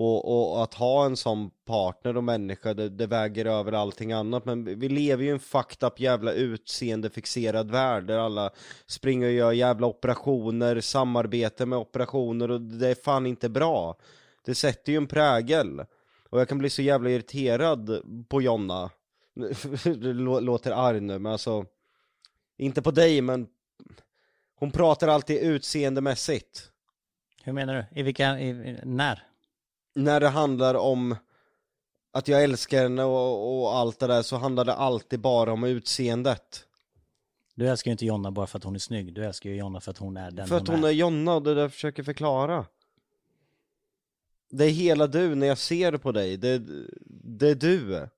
Och, 0.00 0.54
och 0.54 0.62
att 0.62 0.74
ha 0.74 1.06
en 1.06 1.16
sån 1.16 1.50
partner 1.66 2.16
och 2.16 2.24
människa, 2.24 2.74
det, 2.74 2.88
det 2.88 3.06
väger 3.06 3.46
över 3.46 3.72
allting 3.72 4.12
annat. 4.12 4.44
Men 4.44 4.64
vi 4.64 4.88
lever 4.88 5.24
ju 5.24 5.28
i 5.28 5.32
en 5.32 5.40
fucked 5.40 5.86
up 5.86 6.00
jävla 6.00 6.32
utseendefixerad 6.32 7.70
värld 7.70 8.06
där 8.06 8.18
alla 8.18 8.50
springer 8.86 9.26
och 9.26 9.32
gör 9.32 9.52
jävla 9.52 9.86
operationer, 9.86 10.80
samarbete 10.80 11.66
med 11.66 11.78
operationer 11.78 12.50
och 12.50 12.60
det 12.60 12.88
är 12.88 12.94
fan 12.94 13.26
inte 13.26 13.48
bra. 13.48 13.96
Det 14.44 14.54
sätter 14.54 14.92
ju 14.92 14.96
en 14.96 15.06
prägel. 15.06 15.84
Och 16.30 16.40
jag 16.40 16.48
kan 16.48 16.58
bli 16.58 16.70
så 16.70 16.82
jävla 16.82 17.10
irriterad 17.10 18.02
på 18.28 18.42
Jonna. 18.42 18.90
Det 19.84 20.12
låter 20.40 20.70
arg 20.70 21.00
nu, 21.00 21.18
men 21.18 21.32
alltså. 21.32 21.64
Inte 22.58 22.82
på 22.82 22.90
dig, 22.90 23.20
men 23.20 23.46
hon 24.54 24.70
pratar 24.70 25.08
alltid 25.08 25.38
utseendemässigt. 25.38 26.70
Hur 27.42 27.52
menar 27.52 27.74
du? 27.74 28.00
I 28.00 28.02
vilka, 28.02 28.40
i, 28.40 28.48
i, 28.48 28.78
när? 28.84 29.27
När 29.94 30.20
det 30.20 30.28
handlar 30.28 30.74
om 30.74 31.16
att 32.12 32.28
jag 32.28 32.44
älskar 32.44 32.82
henne 32.82 33.04
och, 33.04 33.62
och 33.62 33.76
allt 33.76 33.98
det 33.98 34.06
där 34.06 34.22
så 34.22 34.36
handlar 34.36 34.64
det 34.64 34.74
alltid 34.74 35.20
bara 35.20 35.52
om 35.52 35.64
utseendet. 35.64 36.64
Du 37.54 37.68
älskar 37.68 37.90
ju 37.90 37.92
inte 37.92 38.06
Jonna 38.06 38.30
bara 38.30 38.46
för 38.46 38.58
att 38.58 38.64
hon 38.64 38.74
är 38.74 38.78
snygg. 38.78 39.14
Du 39.14 39.24
älskar 39.24 39.50
ju 39.50 39.56
Jonna 39.56 39.80
för 39.80 39.90
att 39.90 39.98
hon 39.98 40.16
är 40.16 40.30
den 40.30 40.48
För 40.48 40.56
att 40.56 40.68
hon 40.68 40.84
är 40.84 40.90
Jonna 40.90 41.34
och 41.34 41.42
det 41.42 41.50
är 41.50 41.56
jag 41.56 41.72
försöker 41.72 42.02
förklara. 42.02 42.66
Det 44.50 44.64
är 44.64 44.70
hela 44.70 45.06
du 45.06 45.34
när 45.34 45.46
jag 45.46 45.58
ser 45.58 45.96
på 45.96 46.12
dig, 46.12 46.36
det, 46.36 46.62
det 47.06 47.48
är 47.48 47.54
du. 47.54 48.08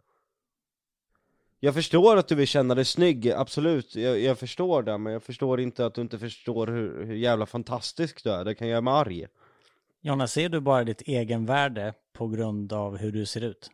Jag 1.60 1.74
förstår 1.74 2.16
att 2.16 2.28
du 2.28 2.34
vill 2.34 2.46
känna 2.46 2.74
dig 2.74 2.84
snygg, 2.84 3.30
absolut, 3.30 3.96
jag, 3.96 4.20
jag 4.20 4.38
förstår 4.38 4.82
det, 4.82 4.98
men 4.98 5.12
jag 5.12 5.22
förstår 5.22 5.60
inte 5.60 5.86
att 5.86 5.94
du 5.94 6.00
inte 6.00 6.18
förstår 6.18 6.66
hur, 6.66 7.04
hur 7.04 7.14
jävla 7.14 7.46
fantastisk 7.46 8.24
du 8.24 8.30
är, 8.30 8.44
det 8.44 8.54
kan 8.54 8.68
göra 8.68 8.80
mig 8.80 8.94
arg. 8.94 9.26
Jonna, 10.00 10.26
ser 10.26 10.48
du 10.48 10.60
bara 10.60 10.84
ditt 10.84 11.02
egenvärde 11.02 11.94
på 12.12 12.28
grund 12.28 12.72
av 12.72 12.96
hur 12.96 13.12
du 13.12 13.26
ser 13.26 13.40
ut? 13.40 13.70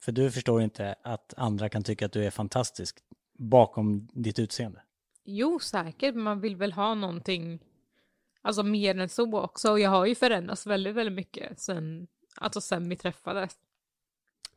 För 0.00 0.12
du 0.12 0.30
förstår 0.30 0.62
inte 0.62 0.94
att 1.02 1.34
andra 1.36 1.68
kan 1.68 1.82
tycka 1.82 2.06
att 2.06 2.12
du 2.12 2.24
är 2.24 2.30
fantastisk 2.30 2.98
bakom 3.38 4.08
ditt 4.12 4.38
utseende. 4.38 4.82
Jo, 5.24 5.58
säkert. 5.58 6.14
Man 6.14 6.40
vill 6.40 6.56
väl 6.56 6.72
ha 6.72 6.94
någonting, 6.94 7.60
alltså 8.42 8.62
mer 8.62 8.98
än 8.98 9.08
så 9.08 9.40
också. 9.40 9.70
Och 9.70 9.80
jag 9.80 9.90
har 9.90 10.06
ju 10.06 10.14
förändrats 10.14 10.66
väldigt, 10.66 10.94
väldigt 10.94 11.14
mycket 11.14 11.60
sen, 11.60 12.06
alltså 12.36 12.60
sen 12.60 12.88
vi 12.88 12.96
träffades. 12.96 13.52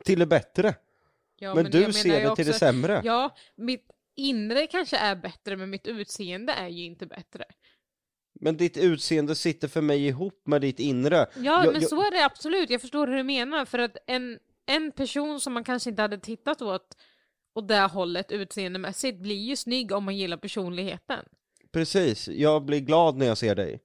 Till 0.03 0.19
det 0.19 0.25
bättre, 0.25 0.75
Ja, 1.39 1.55
men, 1.55 1.63
jag 1.63 1.71
du 1.71 1.93
ser 1.93 2.29
det 2.29 2.35
till 2.35 2.45
det 2.45 2.53
sämre. 2.53 3.01
Ja, 3.03 3.35
mitt 3.55 3.91
inre 4.15 4.67
kanske 4.67 4.97
är 4.97 5.15
bättre, 5.15 5.55
men 5.55 5.69
mitt 5.69 5.87
utseende 5.87 6.53
är 6.53 6.67
ju 6.67 6.83
inte 6.83 7.05
bättre. 7.05 7.45
Men 8.39 8.57
ditt 8.57 8.77
utseende 8.77 9.35
sitter 9.35 9.67
för 9.67 9.81
mig 9.81 10.07
ihop 10.07 10.41
med 10.45 10.61
ditt 10.61 10.79
inre. 10.79 11.15
Ja, 11.17 11.25
Jag- 11.43 11.65
men 11.73 11.81
jag- 11.81 11.89
så 11.89 12.01
är 12.01 12.11
det 12.11 12.25
absolut. 12.25 12.69
Jag 12.69 12.81
förstår 12.81 13.07
hur 13.07 13.17
du 13.17 13.23
menar. 13.23 13.65
För 13.65 13.79
att 13.79 13.97
en, 14.07 14.39
en 14.65 14.91
person 14.91 15.39
som 15.39 15.53
man 15.53 15.63
kanske 15.63 15.89
inte 15.89 16.01
hade 16.01 16.17
tittat 16.17 16.61
åt 16.61 16.97
åt 17.55 17.67
det 17.67 17.79
hållet 17.81 18.31
utseendemässigt 18.31 19.17
blir 19.19 19.35
ju 19.35 19.55
snygg 19.55 19.91
om 19.91 20.03
man 20.03 20.17
gillar 20.17 20.37
personligheten. 20.37 21.25
Precis, 21.71 22.27
jag 22.27 22.65
blir 22.65 22.79
glad 22.79 23.17
när 23.17 23.25
jag 23.25 23.37
ser 23.37 23.55
dig. 23.55 23.79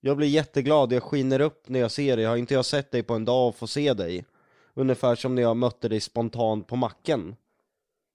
Jag 0.00 0.16
blir 0.16 0.28
jätteglad, 0.28 0.92
jag 0.92 1.02
skiner 1.02 1.40
upp 1.40 1.68
när 1.68 1.80
jag 1.80 1.90
ser 1.90 2.16
dig. 2.16 2.26
Har 2.26 2.36
inte 2.36 2.54
jag 2.54 2.64
sett 2.64 2.90
dig 2.90 3.02
på 3.02 3.14
en 3.14 3.24
dag 3.24 3.48
och 3.48 3.56
får 3.56 3.66
se 3.66 3.94
dig? 3.94 4.24
Ungefär 4.74 5.14
som 5.14 5.34
när 5.34 5.42
jag 5.42 5.56
mötte 5.56 5.88
dig 5.88 6.00
spontant 6.00 6.66
på 6.66 6.76
macken. 6.76 7.36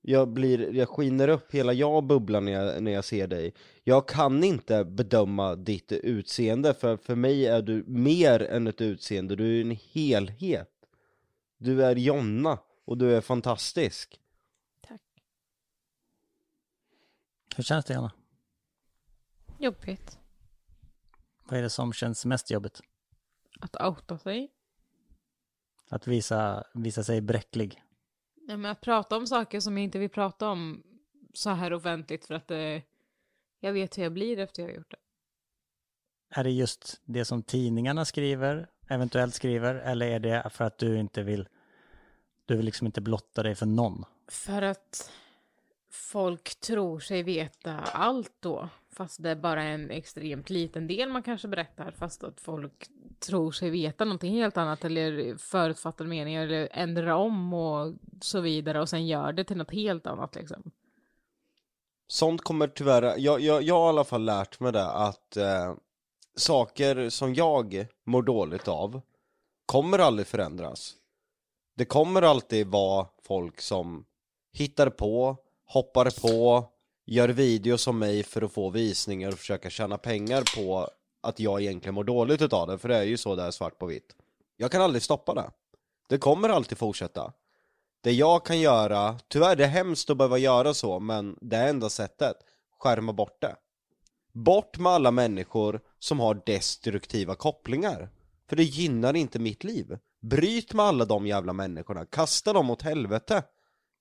Jag 0.09 0.27
blir, 0.27 0.73
jag 0.73 0.89
skiner 0.89 1.27
upp, 1.27 1.53
hela 1.53 1.73
jag 1.73 2.03
bubblar 2.03 2.41
när 2.41 2.51
jag, 2.51 2.83
när 2.83 2.91
jag 2.91 3.05
ser 3.05 3.27
dig. 3.27 3.53
Jag 3.83 4.07
kan 4.07 4.43
inte 4.43 4.85
bedöma 4.85 5.55
ditt 5.55 5.91
utseende, 5.91 6.73
för 6.73 6.97
för 6.97 7.15
mig 7.15 7.45
är 7.45 7.61
du 7.61 7.83
mer 7.87 8.41
än 8.41 8.67
ett 8.67 8.81
utseende, 8.81 9.35
du 9.35 9.57
är 9.57 9.61
en 9.61 9.77
helhet. 9.91 10.71
Du 11.57 11.83
är 11.83 11.95
Jonna, 11.95 12.59
och 12.85 12.97
du 12.97 13.15
är 13.15 13.21
fantastisk. 13.21 14.19
Tack. 14.81 15.01
Hur 17.55 17.63
känns 17.63 17.85
det, 17.85 17.93
Jonna? 17.93 18.11
Jobbigt. 19.59 20.19
Vad 21.43 21.59
är 21.59 21.63
det 21.63 21.69
som 21.69 21.93
känns 21.93 22.25
mest 22.25 22.51
jobbigt? 22.51 22.81
Att 23.59 23.81
outa 23.81 24.17
sig. 24.17 24.51
Att 25.89 26.07
visa, 26.07 26.63
visa 26.73 27.03
sig 27.03 27.21
bräcklig. 27.21 27.83
Ja, 28.49 28.57
men 28.57 28.71
att 28.71 28.81
prata 28.81 29.17
om 29.17 29.27
saker 29.27 29.59
som 29.59 29.77
jag 29.77 29.83
inte 29.83 29.99
vill 29.99 30.09
prata 30.09 30.49
om 30.49 30.83
så 31.33 31.49
här 31.49 31.73
offentligt 31.73 32.25
för 32.25 32.33
att 32.33 32.47
det, 32.47 32.81
jag 33.59 33.73
vet 33.73 33.97
hur 33.97 34.03
jag 34.03 34.13
blir 34.13 34.39
efter 34.39 34.61
jag 34.61 34.69
har 34.69 34.75
gjort 34.75 34.91
det. 34.91 34.97
Är 36.29 36.43
det 36.43 36.51
just 36.51 37.01
det 37.05 37.25
som 37.25 37.43
tidningarna 37.43 38.05
skriver, 38.05 38.69
eventuellt 38.87 39.35
skriver, 39.35 39.75
eller 39.75 40.07
är 40.07 40.19
det 40.19 40.49
för 40.49 40.65
att 40.65 40.77
du 40.77 40.99
inte 40.99 41.23
vill, 41.23 41.47
du 42.45 42.55
vill 42.55 42.65
liksom 42.65 42.87
inte 42.87 43.01
blotta 43.01 43.43
dig 43.43 43.55
för 43.55 43.65
någon? 43.65 44.05
För 44.27 44.61
att 44.61 45.11
folk 45.89 46.59
tror 46.59 46.99
sig 46.99 47.23
veta 47.23 47.79
allt 47.79 48.33
då. 48.39 48.69
Fast 48.97 49.23
det 49.23 49.29
är 49.29 49.35
bara 49.35 49.63
en 49.63 49.91
extremt 49.91 50.49
liten 50.49 50.87
del 50.87 51.09
man 51.09 51.23
kanske 51.23 51.47
berättar. 51.47 51.91
Fast 51.91 52.23
att 52.23 52.41
folk 52.41 52.87
tror 53.19 53.51
sig 53.51 53.69
veta 53.69 54.05
någonting 54.05 54.33
helt 54.33 54.57
annat. 54.57 54.85
Eller 54.85 55.37
förutfattade 55.37 56.09
meningar. 56.09 56.43
Eller 56.43 56.69
ändrar 56.71 57.11
om 57.11 57.53
och 57.53 57.93
så 58.21 58.41
vidare. 58.41 58.81
Och 58.81 58.89
sen 58.89 59.07
gör 59.07 59.33
det 59.33 59.43
till 59.43 59.57
något 59.57 59.71
helt 59.71 60.07
annat 60.07 60.35
liksom. 60.35 60.71
Sånt 62.07 62.41
kommer 62.41 62.67
tyvärr, 62.67 63.03
jag, 63.17 63.41
jag, 63.41 63.63
jag 63.63 63.75
har 63.75 63.85
i 63.85 63.89
alla 63.89 64.03
fall 64.03 64.23
lärt 64.23 64.59
mig 64.59 64.71
det 64.71 64.91
att 64.91 65.37
eh, 65.37 65.75
saker 66.35 67.09
som 67.09 67.33
jag 67.33 67.87
mår 68.05 68.21
dåligt 68.21 68.67
av 68.67 69.01
kommer 69.65 69.99
aldrig 69.99 70.27
förändras. 70.27 70.93
Det 71.75 71.85
kommer 71.85 72.21
alltid 72.21 72.67
vara 72.67 73.07
folk 73.23 73.61
som 73.61 74.05
hittar 74.53 74.89
på, 74.89 75.37
hoppar 75.65 76.21
på, 76.21 76.65
gör 77.07 77.29
videos 77.29 77.87
om 77.87 77.99
mig 77.99 78.23
för 78.23 78.41
att 78.41 78.51
få 78.51 78.69
visningar 78.69 79.31
och 79.31 79.39
försöka 79.39 79.69
tjäna 79.69 79.97
pengar 79.97 80.43
på 80.55 80.89
att 81.21 81.39
jag 81.39 81.61
egentligen 81.61 81.95
mår 81.95 82.03
dåligt 82.03 82.41
utav 82.41 82.67
det, 82.67 82.77
för 82.77 82.89
det 82.89 82.97
är 82.97 83.03
ju 83.03 83.17
så 83.17 83.35
där 83.35 83.51
svart 83.51 83.79
på 83.79 83.85
vitt. 83.85 84.15
Jag 84.57 84.71
kan 84.71 84.81
aldrig 84.81 85.03
stoppa 85.03 85.33
det. 85.33 85.51
Det 86.09 86.17
kommer 86.17 86.49
alltid 86.49 86.77
fortsätta. 86.77 87.33
Det 88.01 88.11
jag 88.11 88.45
kan 88.45 88.59
göra, 88.59 89.19
tyvärr 89.27 89.55
det 89.55 89.63
är 89.63 89.67
hemskt 89.67 90.09
att 90.09 90.17
behöva 90.17 90.37
göra 90.37 90.73
så, 90.73 90.99
men 90.99 91.37
det 91.41 91.57
är 91.57 91.69
enda 91.69 91.89
sättet, 91.89 92.35
skärma 92.79 93.13
bort 93.13 93.41
det. 93.41 93.55
Bort 94.33 94.77
med 94.77 94.91
alla 94.91 95.11
människor 95.11 95.81
som 95.99 96.19
har 96.19 96.41
destruktiva 96.45 97.35
kopplingar. 97.35 98.09
För 98.49 98.55
det 98.55 98.63
gynnar 98.63 99.15
inte 99.15 99.39
mitt 99.39 99.63
liv. 99.63 99.97
Bryt 100.21 100.73
med 100.73 100.85
alla 100.85 101.05
de 101.05 101.27
jävla 101.27 101.53
människorna, 101.53 102.05
kasta 102.05 102.53
dem 102.53 102.69
åt 102.69 102.81
helvete. 102.81 103.43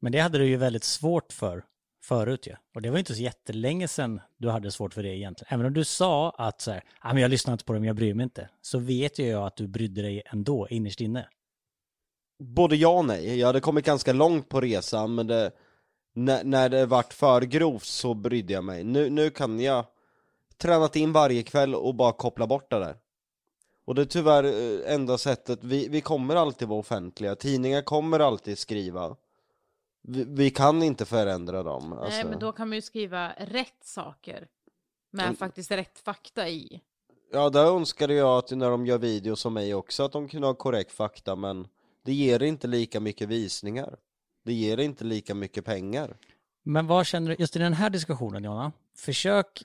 Men 0.00 0.12
det 0.12 0.18
hade 0.18 0.38
du 0.38 0.46
ju 0.46 0.56
väldigt 0.56 0.84
svårt 0.84 1.32
för 1.32 1.64
förut 2.06 2.46
ju. 2.46 2.54
Och 2.74 2.82
det 2.82 2.90
var 2.90 2.96
ju 2.96 2.98
inte 2.98 3.14
så 3.14 3.22
jättelänge 3.22 3.88
sedan 3.88 4.20
du 4.36 4.50
hade 4.50 4.70
svårt 4.70 4.94
för 4.94 5.02
det 5.02 5.16
egentligen. 5.16 5.54
Även 5.54 5.66
om 5.66 5.74
du 5.74 5.84
sa 5.84 6.30
att 6.30 6.60
så 6.60 6.70
här, 6.70 6.82
ah, 7.00 7.12
men 7.12 7.22
jag 7.22 7.30
lyssnar 7.30 7.52
inte 7.52 7.64
på 7.64 7.72
dem, 7.72 7.84
jag 7.84 7.96
bryr 7.96 8.14
mig 8.14 8.24
inte. 8.24 8.48
Så 8.62 8.78
vet 8.78 9.18
ju 9.18 9.26
jag 9.26 9.46
att 9.46 9.56
du 9.56 9.68
brydde 9.68 10.02
dig 10.02 10.22
ändå 10.26 10.68
innerst 10.70 11.00
inne. 11.00 11.28
Både 12.38 12.76
ja 12.76 12.98
och 12.98 13.04
nej, 13.04 13.38
jag 13.38 13.46
hade 13.46 13.60
kommit 13.60 13.84
ganska 13.84 14.12
långt 14.12 14.48
på 14.48 14.60
resan 14.60 15.14
men 15.14 15.26
det, 15.26 15.50
när, 16.14 16.44
när 16.44 16.68
det 16.68 16.86
vart 16.86 17.12
för 17.12 17.42
grovt 17.42 17.84
så 17.84 18.14
brydde 18.14 18.52
jag 18.52 18.64
mig. 18.64 18.84
Nu, 18.84 19.10
nu 19.10 19.30
kan 19.30 19.60
jag 19.60 19.84
tränat 20.56 20.96
in 20.96 21.12
varje 21.12 21.42
kväll 21.42 21.74
och 21.74 21.94
bara 21.94 22.12
koppla 22.12 22.46
bort 22.46 22.70
det 22.70 22.78
där. 22.78 22.96
Och 23.86 23.94
det 23.94 24.02
är 24.02 24.06
tyvärr 24.06 24.44
eh, 24.44 24.94
enda 24.94 25.18
sättet, 25.18 25.64
vi, 25.64 25.88
vi 25.88 26.00
kommer 26.00 26.36
alltid 26.36 26.68
vara 26.68 26.80
offentliga, 26.80 27.34
tidningar 27.34 27.82
kommer 27.82 28.20
alltid 28.20 28.58
skriva. 28.58 29.16
Vi, 30.08 30.24
vi 30.24 30.50
kan 30.50 30.82
inte 30.82 31.04
förändra 31.04 31.62
dem. 31.62 31.90
Nej 31.90 31.98
Alltså. 31.98 32.28
men 32.28 32.38
då 32.38 32.52
kan 32.52 32.68
man 32.68 32.76
ju 32.76 32.82
skriva 32.82 33.32
rätt 33.38 33.84
saker. 33.84 34.48
Med 35.10 35.24
Mm. 35.24 35.36
faktiskt 35.36 35.70
rätt 35.70 35.98
fakta 35.98 36.48
i. 36.48 36.80
Ja, 37.32 37.50
där 37.50 37.64
önskade 37.66 38.14
jag 38.14 38.38
att 38.38 38.50
när 38.50 38.70
de 38.70 38.86
gör 38.86 38.98
videos 38.98 39.40
som 39.40 39.54
mig 39.54 39.74
också, 39.74 40.02
att 40.04 40.12
de 40.12 40.28
kunde 40.28 40.46
ha 40.46 40.54
korrekt 40.54 40.92
fakta, 40.92 41.36
men 41.36 41.68
det 42.04 42.12
ger 42.12 42.42
inte 42.42 42.66
lika 42.66 43.00
mycket 43.00 43.28
visningar. 43.28 43.96
Det 44.44 44.52
ger 44.52 44.78
inte 44.80 45.04
lika 45.04 45.34
mycket 45.34 45.64
pengar. 45.64 46.16
Men 46.62 46.86
vad 46.86 47.06
känner 47.06 47.28
du, 47.30 47.36
just 47.38 47.56
i 47.56 47.58
den 47.58 47.72
här 47.72 47.90
diskussionen 47.90 48.44
Jonna, 48.44 48.72
försök 48.96 49.62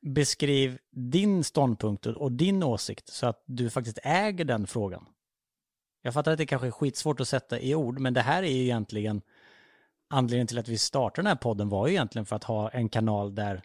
beskriv 0.00 0.78
din 0.90 1.44
ståndpunkt 1.44 2.06
och 2.06 2.32
din 2.32 2.62
åsikt 2.62 3.08
så 3.08 3.26
att 3.26 3.42
du 3.46 3.70
faktiskt 3.70 3.98
äger 4.02 4.44
den 4.44 4.66
frågan. 4.66 5.06
Jag 6.02 6.14
fattar 6.14 6.32
att 6.32 6.38
det 6.38 6.46
kanske 6.46 6.66
är 6.66 6.70
skitsvårt 6.70 7.20
att 7.20 7.28
sätta 7.28 7.60
i 7.60 7.74
ord, 7.74 7.98
men 7.98 8.14
det 8.14 8.20
här 8.20 8.42
är 8.42 8.50
ju 8.52 8.62
egentligen 8.62 9.22
anledningen 10.14 10.46
till 10.46 10.58
att 10.58 10.68
vi 10.68 10.78
startade 10.78 11.22
den 11.22 11.26
här 11.26 11.42
podden 11.42 11.68
var 11.68 11.86
ju 11.86 11.92
egentligen 11.92 12.26
för 12.26 12.36
att 12.36 12.44
ha 12.44 12.70
en 12.70 12.88
kanal 12.88 13.34
där, 13.34 13.62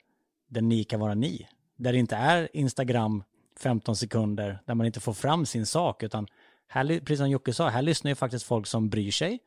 där 0.48 0.62
ni 0.62 0.84
kan 0.84 1.00
vara 1.00 1.14
ni. 1.14 1.48
Där 1.76 1.92
det 1.92 2.00
inte 2.00 2.16
är 2.16 2.50
Instagram 2.54 3.24
15 3.60 3.96
sekunder, 3.96 4.60
där 4.66 4.76
man 4.76 4.86
inte 4.86 5.00
får 5.00 5.14
fram 5.14 5.46
sin 5.46 5.66
sak, 5.66 6.04
utan 6.04 6.28
här, 6.68 6.86
precis 6.86 7.18
som 7.18 7.30
Jocke 7.30 7.54
sa, 7.54 7.70
här 7.70 7.82
lyssnar 7.82 8.12
ju 8.12 8.16
faktiskt 8.16 8.46
folk 8.46 8.68
som 8.68 8.90
bryr 8.90 9.12
sig, 9.12 9.40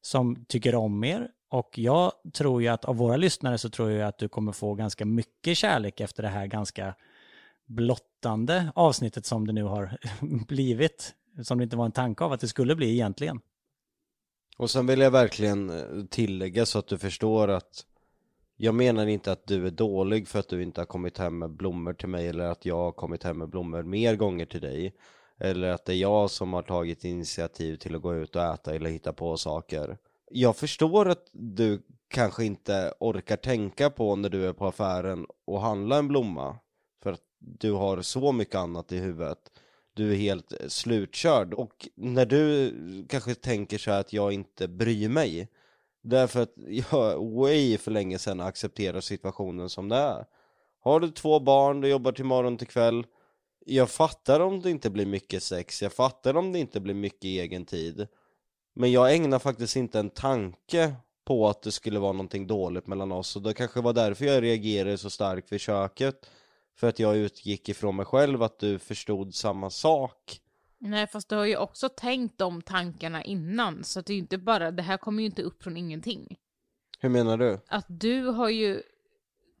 som 0.00 0.44
tycker 0.48 0.74
om 0.74 1.04
er, 1.04 1.28
och 1.48 1.78
jag 1.78 2.12
tror 2.32 2.62
ju 2.62 2.68
att 2.68 2.84
av 2.84 2.96
våra 2.96 3.16
lyssnare 3.16 3.58
så 3.58 3.70
tror 3.70 3.90
jag 3.90 4.08
att 4.08 4.18
du 4.18 4.28
kommer 4.28 4.52
få 4.52 4.74
ganska 4.74 5.04
mycket 5.04 5.56
kärlek 5.56 6.00
efter 6.00 6.22
det 6.22 6.28
här 6.28 6.46
ganska 6.46 6.94
blottande 7.66 8.72
avsnittet 8.74 9.26
som 9.26 9.46
det 9.46 9.52
nu 9.52 9.62
har 9.62 9.98
blivit. 10.46 11.14
Som 11.42 11.58
det 11.58 11.64
inte 11.64 11.76
var 11.76 11.84
en 11.84 11.92
tanke 11.92 12.24
av 12.24 12.32
att 12.32 12.40
det 12.40 12.48
skulle 12.48 12.76
bli 12.76 12.92
egentligen. 12.92 13.40
Och 14.56 14.70
sen 14.70 14.86
vill 14.86 15.00
jag 15.00 15.10
verkligen 15.10 15.70
eh, 15.70 16.04
tillägga 16.10 16.66
så 16.66 16.78
att 16.78 16.88
du 16.88 16.98
förstår 16.98 17.48
att 17.48 17.84
jag 18.56 18.74
menar 18.74 19.06
inte 19.06 19.32
att 19.32 19.46
du 19.46 19.66
är 19.66 19.70
dålig 19.70 20.28
för 20.28 20.38
att 20.38 20.48
du 20.48 20.62
inte 20.62 20.80
har 20.80 20.86
kommit 20.86 21.18
hem 21.18 21.38
med 21.38 21.50
blommor 21.50 21.92
till 21.92 22.08
mig 22.08 22.28
eller 22.28 22.44
att 22.44 22.66
jag 22.66 22.76
har 22.76 22.92
kommit 22.92 23.22
hem 23.22 23.38
med 23.38 23.48
blommor 23.48 23.82
mer 23.82 24.16
gånger 24.16 24.46
till 24.46 24.60
dig. 24.60 24.94
Eller 25.38 25.68
att 25.68 25.84
det 25.84 25.92
är 25.92 25.96
jag 25.96 26.30
som 26.30 26.52
har 26.52 26.62
tagit 26.62 27.04
initiativ 27.04 27.76
till 27.76 27.94
att 27.94 28.02
gå 28.02 28.14
ut 28.14 28.36
och 28.36 28.42
äta 28.42 28.74
eller 28.74 28.90
hitta 28.90 29.12
på 29.12 29.36
saker. 29.36 29.98
Jag 30.30 30.56
förstår 30.56 31.08
att 31.08 31.28
du 31.32 31.82
kanske 32.08 32.44
inte 32.44 32.92
orkar 33.00 33.36
tänka 33.36 33.90
på 33.90 34.16
när 34.16 34.28
du 34.28 34.48
är 34.48 34.52
på 34.52 34.66
affären 34.66 35.26
och 35.44 35.60
handla 35.60 35.98
en 35.98 36.08
blomma. 36.08 36.58
För 37.02 37.12
att 37.12 37.22
du 37.38 37.72
har 37.72 38.02
så 38.02 38.32
mycket 38.32 38.54
annat 38.54 38.92
i 38.92 38.98
huvudet. 38.98 39.38
Du 39.96 40.12
är 40.12 40.16
helt 40.16 40.52
eh, 40.52 40.68
slutkörd. 40.68 41.54
Och 41.54 41.88
när 41.94 42.26
du 42.26 42.72
kanske 43.08 43.34
tänker 43.34 43.78
så 43.78 43.90
här 43.90 44.00
att 44.00 44.12
jag 44.12 44.32
inte 44.32 44.68
bryr 44.68 45.08
mig. 45.08 45.48
Därför 46.02 46.42
att 46.42 46.52
jag 46.92 47.24
way 47.24 47.78
för 47.78 47.90
länge 47.90 48.18
sedan 48.18 48.40
accepterar 48.40 49.00
situationen 49.00 49.68
som 49.68 49.88
det 49.88 49.96
är. 49.96 50.24
Har 50.80 51.00
du 51.00 51.10
två 51.10 51.40
barn, 51.40 51.80
du 51.80 51.88
jobbar 51.88 52.12
till 52.12 52.24
morgon 52.24 52.58
till 52.58 52.66
kväll. 52.66 53.06
Jag 53.66 53.90
fattar 53.90 54.40
om 54.40 54.60
det 54.60 54.70
inte 54.70 54.90
blir 54.90 55.06
mycket 55.06 55.42
sex, 55.42 55.82
jag 55.82 55.92
fattar 55.92 56.36
om 56.36 56.52
det 56.52 56.58
inte 56.58 56.80
blir 56.80 56.94
mycket 56.94 57.24
egen 57.24 57.64
tid. 57.64 58.06
Men 58.74 58.92
jag 58.92 59.14
ägnar 59.14 59.38
faktiskt 59.38 59.76
inte 59.76 59.98
en 59.98 60.10
tanke 60.10 60.94
på 61.24 61.48
att 61.48 61.62
det 61.62 61.72
skulle 61.72 61.98
vara 61.98 62.12
någonting 62.12 62.46
dåligt 62.46 62.86
mellan 62.86 63.12
oss 63.12 63.36
och 63.36 63.42
det 63.42 63.54
kanske 63.54 63.80
var 63.80 63.92
därför 63.92 64.24
jag 64.24 64.42
reagerade 64.42 64.98
så 64.98 65.10
starkt 65.10 65.52
vid 65.52 65.60
köket. 65.60 66.30
För 66.76 66.88
att 66.88 66.98
jag 66.98 67.16
utgick 67.16 67.68
ifrån 67.68 67.96
mig 67.96 68.06
själv 68.06 68.42
att 68.42 68.58
du 68.58 68.78
förstod 68.78 69.34
samma 69.34 69.70
sak. 69.70 70.40
Nej, 70.78 71.06
fast 71.06 71.28
du 71.28 71.36
har 71.36 71.44
ju 71.44 71.56
också 71.56 71.88
tänkt 71.88 72.38
de 72.38 72.62
tankarna 72.62 73.24
innan, 73.24 73.84
så 73.84 74.00
det 74.00 74.12
är 74.12 74.14
ju 74.14 74.20
inte 74.20 74.38
bara, 74.38 74.70
det 74.70 74.82
här 74.82 74.96
kommer 74.96 75.22
ju 75.22 75.26
inte 75.26 75.42
upp 75.42 75.62
från 75.62 75.76
ingenting. 75.76 76.36
Hur 76.98 77.08
menar 77.08 77.36
du? 77.36 77.60
Att 77.68 77.86
du 77.88 78.24
har 78.24 78.48
ju 78.48 78.82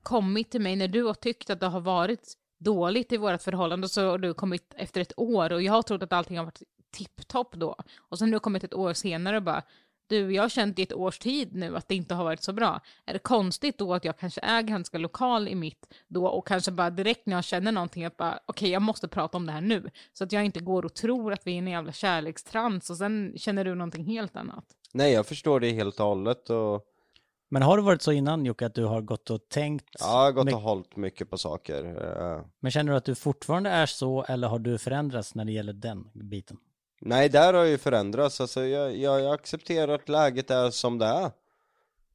kommit 0.02 0.50
till 0.50 0.60
mig 0.60 0.76
när 0.76 0.88
du 0.88 1.02
har 1.02 1.14
tyckt 1.14 1.50
att 1.50 1.60
det 1.60 1.66
har 1.66 1.80
varit 1.80 2.34
dåligt 2.58 3.12
i 3.12 3.16
vårt 3.16 3.42
förhållande, 3.42 3.88
så 3.88 4.10
har 4.10 4.18
du 4.18 4.34
kommit 4.34 4.74
efter 4.76 5.00
ett 5.00 5.12
år 5.16 5.52
och 5.52 5.62
jag 5.62 5.72
har 5.72 5.82
trott 5.82 6.02
att 6.02 6.12
allting 6.12 6.38
har 6.38 6.44
varit 6.44 6.62
tipptopp 6.90 7.54
då. 7.54 7.76
Och 7.96 8.18
sen 8.18 8.28
har 8.28 8.32
du 8.32 8.40
kommit 8.40 8.64
ett 8.64 8.74
år 8.74 8.92
senare 8.92 9.36
och 9.36 9.42
bara, 9.42 9.62
du, 10.08 10.34
jag 10.34 10.42
har 10.42 10.48
känt 10.48 10.78
i 10.78 10.82
ett 10.82 10.92
års 10.92 11.18
tid 11.18 11.54
nu 11.54 11.76
att 11.76 11.88
det 11.88 11.94
inte 11.94 12.14
har 12.14 12.24
varit 12.24 12.42
så 12.42 12.52
bra. 12.52 12.80
Är 13.06 13.12
det 13.12 13.18
konstigt 13.18 13.78
då 13.78 13.94
att 13.94 14.04
jag 14.04 14.18
kanske 14.18 14.40
är 14.40 14.62
ganska 14.62 14.98
lokal 14.98 15.48
i 15.48 15.54
mitt 15.54 15.94
då 16.08 16.26
och 16.26 16.46
kanske 16.46 16.72
bara 16.72 16.90
direkt 16.90 17.26
när 17.26 17.36
jag 17.36 17.44
känner 17.44 17.72
någonting 17.72 18.04
att 18.04 18.16
bara, 18.16 18.32
okej, 18.32 18.42
okay, 18.46 18.68
jag 18.70 18.82
måste 18.82 19.08
prata 19.08 19.36
om 19.36 19.46
det 19.46 19.52
här 19.52 19.60
nu. 19.60 19.90
Så 20.12 20.24
att 20.24 20.32
jag 20.32 20.44
inte 20.44 20.60
går 20.60 20.84
och 20.84 20.94
tror 20.94 21.32
att 21.32 21.46
vi 21.46 21.50
är 21.50 21.54
i 21.54 21.58
en 21.58 21.66
jävla 21.68 21.92
kärlekstrans 21.92 22.90
och 22.90 22.96
sen 22.96 23.32
känner 23.36 23.64
du 23.64 23.74
någonting 23.74 24.04
helt 24.04 24.36
annat. 24.36 24.64
Nej, 24.92 25.12
jag 25.12 25.26
förstår 25.26 25.60
det 25.60 25.70
helt 25.72 26.00
och 26.00 26.06
hållet 26.06 26.50
och 26.50 26.84
Men 27.48 27.62
har 27.62 27.76
det 27.76 27.82
varit 27.82 28.02
så 28.02 28.12
innan 28.12 28.44
Jocke 28.44 28.66
att 28.66 28.74
du 28.74 28.84
har 28.84 29.00
gått 29.02 29.30
och 29.30 29.48
tänkt? 29.48 29.88
ja, 29.98 30.06
jag 30.06 30.32
har 30.32 30.32
gått 30.32 30.54
och 30.54 30.60
hållit 30.60 30.96
mycket 30.96 31.30
på 31.30 31.38
saker. 31.38 31.84
Eh, 31.84 32.44
Men 32.60 32.70
känner 32.70 32.92
du 32.92 32.98
att 32.98 33.04
du 33.04 33.14
fortfarande 33.14 33.70
är 33.70 33.86
så 33.86 34.24
eller 34.24 34.48
har 34.48 34.58
du 34.58 34.78
förändrats 34.78 35.34
när 35.34 35.44
det 35.44 35.52
gäller 35.52 35.72
den 35.72 36.10
biten? 36.14 36.56
Nej, 37.00 37.28
där 37.28 37.54
har 37.54 37.64
ju 37.64 37.78
förändrats. 37.78 38.40
Alltså, 38.40 38.64
jag, 38.64 38.96
jag, 38.96 39.20
jag 39.20 39.34
accepterar 39.34 39.94
att 39.94 40.08
läget 40.08 40.50
är 40.50 40.70
som 40.70 40.98
det 40.98 41.06
är. 41.06 41.30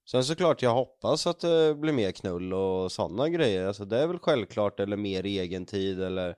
Sen 0.06 0.24
såklart, 0.24 0.62
jag 0.62 0.74
hoppas 0.74 1.28
att 1.28 1.40
det 1.40 1.76
blir 1.76 1.94
mer 1.94 2.12
knull 2.12 2.54
och 2.54 2.92
sådana 2.92 3.30
grejer. 3.30 3.68
Alltså, 3.68 3.86
det 3.86 4.00
är 4.00 4.08
väl 4.08 4.20
självklart, 4.20 4.80
eller 4.80 4.98
mer 4.98 5.24
egen 5.26 5.66
tid 5.66 6.02
eller 6.02 6.36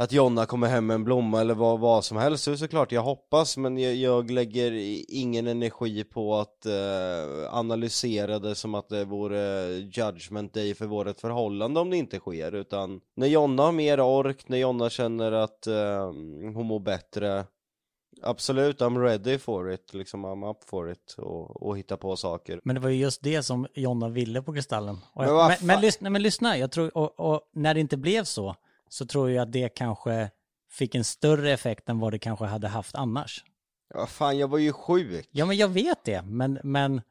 att 0.00 0.12
Jonna 0.12 0.46
kommer 0.46 0.68
hem 0.68 0.86
med 0.86 0.94
en 0.94 1.04
blomma 1.04 1.40
eller 1.40 1.54
vad, 1.54 1.80
vad 1.80 2.04
som 2.04 2.16
helst. 2.16 2.44
Så 2.44 2.56
såklart, 2.56 2.92
jag 2.92 3.02
hoppas, 3.02 3.56
men 3.56 3.78
jag, 3.78 3.94
jag 3.94 4.30
lägger 4.30 4.72
ingen 5.08 5.46
energi 5.46 6.04
på 6.04 6.36
att 6.36 6.66
eh, 6.66 7.54
analysera 7.54 8.38
det 8.38 8.54
som 8.54 8.74
att 8.74 8.88
det 8.88 9.04
vore 9.04 9.68
judgment 9.68 10.54
day 10.54 10.74
för 10.74 10.86
vårt 10.86 11.20
förhållande 11.20 11.80
om 11.80 11.90
det 11.90 11.96
inte 11.96 12.18
sker. 12.18 12.54
Utan 12.54 13.00
när 13.16 13.26
Jonna 13.26 13.62
har 13.62 13.72
mer 13.72 14.00
ork, 14.00 14.48
när 14.48 14.58
Jonna 14.58 14.90
känner 14.90 15.32
att 15.32 15.66
eh, 15.66 16.06
hon 16.54 16.66
mår 16.66 16.80
bättre, 16.80 17.44
absolut, 18.22 18.80
I'm 18.80 19.00
ready 19.02 19.38
for 19.38 19.72
it, 19.72 19.94
liksom 19.94 20.26
I'm 20.26 20.50
up 20.50 20.64
for 20.64 20.90
it 20.90 21.14
och, 21.18 21.62
och 21.62 21.78
hitta 21.78 21.96
på 21.96 22.16
saker. 22.16 22.60
Men 22.64 22.74
det 22.74 22.80
var 22.80 22.88
ju 22.88 22.96
just 22.96 23.22
det 23.22 23.42
som 23.42 23.66
Jonna 23.74 24.08
ville 24.08 24.42
på 24.42 24.54
Kristallen. 24.54 24.98
Jag, 25.14 25.48
men, 25.48 25.56
men, 25.66 25.80
lyssna, 25.80 26.10
men 26.10 26.22
lyssna, 26.22 26.58
jag 26.58 26.70
tror, 26.70 26.96
och, 26.96 27.20
och 27.20 27.40
när 27.52 27.74
det 27.74 27.80
inte 27.80 27.96
blev 27.96 28.24
så, 28.24 28.56
så 28.88 29.06
tror 29.06 29.30
jag 29.30 29.42
att 29.42 29.52
det 29.52 29.68
kanske 29.68 30.30
fick 30.70 30.94
en 30.94 31.04
större 31.04 31.52
effekt 31.52 31.88
än 31.88 31.98
vad 31.98 32.12
det 32.12 32.18
kanske 32.18 32.44
hade 32.44 32.68
haft 32.68 32.94
annars. 32.94 33.44
Ja, 33.94 34.06
fan, 34.06 34.38
jag 34.38 34.48
var 34.48 34.58
ju 34.58 34.72
sjuk. 34.72 35.28
Ja, 35.30 35.46
men 35.46 35.56
jag 35.56 35.68
vet 35.68 36.04
det, 36.04 36.22
men, 36.22 36.58
men 36.62 37.02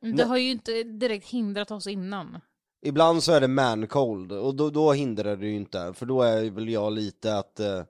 Det 0.00 0.24
har 0.24 0.36
ju 0.36 0.50
inte 0.50 0.82
direkt 0.82 1.26
hindrat 1.28 1.70
oss 1.70 1.86
innan. 1.86 2.40
Ibland 2.82 3.22
så 3.22 3.32
är 3.32 3.40
det 3.40 3.48
man 3.48 3.86
cold 3.86 4.32
och 4.32 4.54
då, 4.54 4.70
då 4.70 4.92
hindrar 4.92 5.36
det 5.36 5.46
ju 5.46 5.56
inte, 5.56 5.92
för 5.94 6.06
då 6.06 6.22
är 6.22 6.50
väl 6.50 6.68
jag 6.68 6.92
lite 6.92 7.36
att 7.38 7.60
eh, 7.60 7.82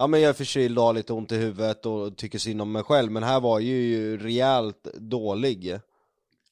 Ja 0.00 0.06
men 0.06 0.20
jag 0.20 0.28
är 0.28 0.32
förkyld 0.32 0.78
och 0.78 0.84
har 0.84 0.92
lite 0.92 1.12
ont 1.12 1.32
i 1.32 1.36
huvudet 1.36 1.86
och 1.86 2.16
tycker 2.16 2.38
synd 2.38 2.62
om 2.62 2.72
mig 2.72 2.82
själv, 2.82 3.12
men 3.12 3.22
här 3.22 3.40
var 3.40 3.60
jag 3.60 3.68
ju 3.68 4.18
rejält 4.18 4.88
dålig. 4.94 5.78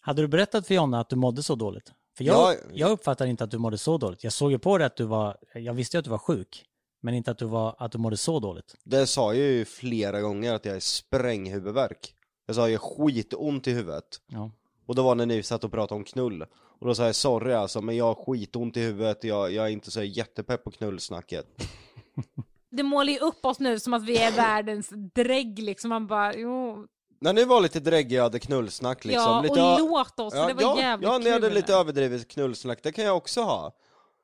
hade 0.01 0.23
du 0.23 0.29
berättat 0.29 0.67
för 0.67 0.75
Jonna 0.75 1.01
att 1.01 1.09
du 1.09 1.17
mådde 1.17 1.43
så 1.43 1.55
dåligt? 1.55 1.93
För 2.17 2.25
jag, 2.25 2.55
Ja. 2.55 2.59
jag 2.73 2.91
uppfattar 2.91 3.27
inte 3.27 3.45
att 3.45 3.51
du 3.51 3.59
mådde 3.59 3.79
så 3.79 3.99
dåligt. 3.99 4.25
Jag 4.25 4.33
såg 4.33 4.51
ju 4.53 4.59
på 4.59 4.79
dig 4.79 4.87
att 4.87 4.97
du 4.97 5.05
var, 5.05 5.37
jag 5.55 5.75
visste 5.75 5.97
ju 5.97 5.99
att 5.99 6.05
du 6.05 6.11
var 6.11 6.19
sjuk, 6.19 6.65
men 7.01 7.15
inte 7.15 7.31
att 7.31 7.39
du, 7.39 7.45
var, 7.45 7.77
att 7.79 7.93
du 7.93 7.99
mådde 7.99 8.17
så 8.17 8.41
dåligt. 8.41 8.75
Det 8.85 9.07
sa 9.07 9.35
jag 9.35 9.47
ju 9.47 9.65
flera 9.65 10.21
gånger 10.21 10.55
att 10.55 10.65
jag 10.65 10.77
är 10.77 10.81
spränghuvudvärk. 10.81 12.15
Jag 12.47 12.57
sa 12.57 12.69
jag 12.71 12.81
skitont 12.81 13.67
i 13.67 13.73
huvudet. 13.73 14.05
Ja. 14.27 14.51
Och 14.87 14.95
då 14.95 15.03
var 15.03 15.15
när 15.15 15.27
ni 15.27 15.43
satt 15.43 15.65
och 15.65 15.71
pratade 15.73 15.99
om 15.99 16.05
knull. 16.05 16.43
Och 16.81 16.87
då 16.87 16.95
sa 16.95 17.07
jag 17.07 17.15
sorry 17.15 17.53
alltså, 17.53 17.81
men 17.83 17.97
jag 17.97 18.05
har 18.05 18.15
skitont 18.15 18.77
i 18.77 18.81
huvudet, 18.81 19.25
jag, 19.25 19.53
jag 19.53 19.67
är 19.67 19.71
inte 19.71 19.91
så 19.91 20.03
jättepepp 20.03 20.65
på 20.65 20.71
knullsnacket. 20.71 21.47
Det 22.71 22.83
målar 22.83 23.13
ju 23.13 23.19
upp 23.19 23.45
oss 23.45 23.61
nu 23.61 23.81
som 23.81 23.95
att 23.95 24.05
vi 24.05 24.17
är 24.19 24.33
världens 24.33 24.89
drägg 25.15 25.59
liksom. 25.59 25.89
Man 25.89 26.07
bara, 26.07 26.37
jo. 26.37 26.87
När 27.19 27.33
ni 27.33 27.45
var 27.45 27.61
lite 27.61 27.81
dräggiga 27.81 28.23
hade 28.23 28.39
knullsnack 28.39 29.05
liksom. 29.05 29.23
ja, 29.23 29.41
lite 29.43 29.63
och 29.63 29.79
låt 29.91 30.21
oss, 30.21 30.35
ja, 30.35 30.47
det 30.47 30.55
var 30.55 30.63
ja, 30.63 30.79
jävligt 30.79 31.09
Ja, 31.09 31.19
ni 31.19 31.31
hade 31.31 31.47
kul. 31.47 31.55
lite 31.55 31.75
överdrivet 31.75 32.29
knullsnack, 32.29 32.83
det 32.83 32.93
kan 32.93 33.05
jag 33.05 33.17
också 33.17 33.43
ha. 33.43 33.73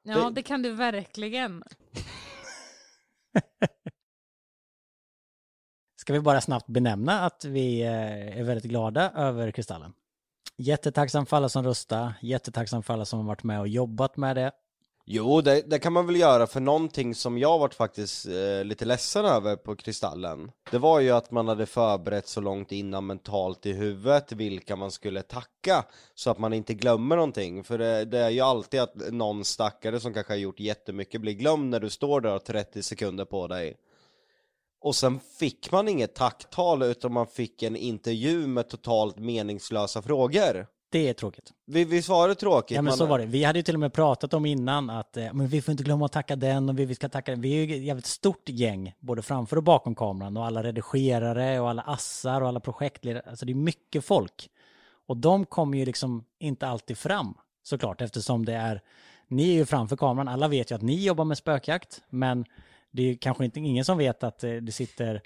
Ja, 0.02 0.18
det- 0.18 0.30
det 0.34 0.42
kan 0.42 0.62
du 0.62 0.72
verkligen. 0.72 1.62
Ska 5.96 6.12
vi 6.12 6.20
bara 6.20 6.40
snabbt 6.40 6.66
benämna 6.66 7.20
att 7.20 7.44
vi 7.44 7.80
eh, 7.82 8.38
är 8.38 8.42
väldigt 8.42 8.64
glada 8.70 9.10
över 9.10 9.50
Kristallen. 9.50 9.92
Jättetacksam 10.58 11.26
för 11.26 11.36
alla 11.36 11.48
som 11.48 11.64
röstar, 11.64 12.12
jättetacksam 12.22 12.82
för 12.82 12.94
alla 12.94 13.04
som 13.04 13.18
har 13.18 13.26
varit 13.26 13.42
med 13.42 13.60
och 13.60 13.68
jobbat 13.68 14.16
med 14.16 14.36
det. 14.36 14.52
Jo, 15.04 15.40
det, 15.40 15.62
det 15.70 15.78
kan 15.78 15.92
man 15.92 16.06
väl 16.06 16.16
göra 16.16 16.46
för 16.46 16.60
någonting 16.60 17.14
som 17.14 17.38
jag 17.38 17.58
varit 17.58 17.74
faktiskt 17.74 18.26
eh, 18.26 18.64
lite 18.64 18.84
ledsen 18.84 19.24
över 19.24 19.56
på 19.56 19.76
Kristallen. 19.76 20.50
Det 20.70 20.78
var 20.78 21.00
ju 21.00 21.10
att 21.10 21.30
man 21.30 21.48
hade 21.48 21.66
förberett 21.66 22.28
så 22.28 22.40
långt 22.40 22.72
innan 22.72 23.06
mentalt 23.06 23.66
i 23.66 23.72
huvudet 23.72 24.32
vilka 24.32 24.76
man 24.76 24.90
skulle 24.90 25.22
tacka. 25.22 25.84
Så 26.14 26.30
att 26.30 26.38
man 26.38 26.52
inte 26.52 26.74
glömmer 26.74 27.16
någonting. 27.16 27.64
För 27.64 27.78
det, 27.78 28.04
det 28.04 28.18
är 28.18 28.30
ju 28.30 28.40
alltid 28.40 28.80
att 28.80 28.94
någon 28.94 29.44
stackare 29.44 30.00
som 30.00 30.14
kanske 30.14 30.32
har 30.32 30.38
gjort 30.38 30.60
jättemycket 30.60 31.20
blir 31.20 31.32
glömd 31.32 31.70
när 31.70 31.80
du 31.80 31.90
står 31.90 32.20
där 32.20 32.28
och 32.28 32.32
har 32.32 32.38
30 32.38 32.82
sekunder 32.82 33.24
på 33.24 33.46
dig. 33.46 33.76
Och 34.80 34.96
sen 34.96 35.20
fick 35.38 35.72
man 35.72 35.88
inget 35.88 36.14
tacktal 36.14 36.82
utan 36.82 37.12
man 37.12 37.26
fick 37.26 37.62
en 37.62 37.76
intervju 37.76 38.46
med 38.46 38.68
totalt 38.68 39.18
meningslösa 39.18 40.02
frågor. 40.02 40.66
Det 40.92 41.08
är 41.08 41.14
tråkigt. 41.14 41.52
Vi, 41.66 41.84
visst 41.84 42.08
var 42.08 42.28
det 42.28 42.34
tråkigt? 42.34 42.74
Ja 42.74 42.82
men 42.82 42.90
Man- 42.90 42.98
så 42.98 43.06
var 43.06 43.18
det. 43.18 43.26
Vi 43.26 43.44
hade 43.44 43.58
ju 43.58 43.62
till 43.62 43.74
och 43.74 43.80
med 43.80 43.92
pratat 43.92 44.34
om 44.34 44.46
innan 44.46 44.90
att 44.90 45.16
eh, 45.16 45.32
men 45.32 45.46
vi 45.48 45.62
får 45.62 45.72
inte 45.72 45.84
glömma 45.84 46.06
att 46.06 46.12
tacka 46.12 46.36
den 46.36 46.68
och 46.68 46.78
vi, 46.78 46.84
vi 46.84 46.94
ska 46.94 47.08
tacka 47.08 47.30
den. 47.32 47.40
Vi 47.40 47.52
är 47.52 47.66
ju 47.66 47.76
ett 47.76 47.82
jävligt 47.82 48.06
stort 48.06 48.48
gäng, 48.48 48.94
både 49.00 49.22
framför 49.22 49.56
och 49.56 49.62
bakom 49.62 49.94
kameran 49.94 50.36
och 50.36 50.46
alla 50.46 50.62
redigerare 50.62 51.60
och 51.60 51.70
alla 51.70 51.82
assar 51.82 52.40
och 52.40 52.48
alla 52.48 52.60
projektledare. 52.60 53.22
Alltså 53.30 53.46
det 53.46 53.52
är 53.52 53.54
mycket 53.54 54.04
folk. 54.04 54.48
Och 55.06 55.16
de 55.16 55.46
kommer 55.46 55.78
ju 55.78 55.84
liksom 55.84 56.24
inte 56.38 56.66
alltid 56.68 56.98
fram 56.98 57.34
såklart 57.62 58.00
eftersom 58.00 58.44
det 58.44 58.54
är, 58.54 58.80
ni 59.28 59.48
är 59.50 59.54
ju 59.54 59.66
framför 59.66 59.96
kameran, 59.96 60.28
alla 60.28 60.48
vet 60.48 60.70
ju 60.70 60.74
att 60.74 60.82
ni 60.82 61.04
jobbar 61.04 61.24
med 61.24 61.38
spökjakt, 61.38 62.02
men 62.10 62.44
det 62.90 63.02
är 63.02 63.06
ju 63.06 63.16
kanske 63.16 63.44
inte 63.44 63.60
ingen 63.60 63.84
som 63.84 63.98
vet 63.98 64.24
att 64.24 64.44
eh, 64.44 64.52
det 64.52 64.72
sitter 64.72 65.22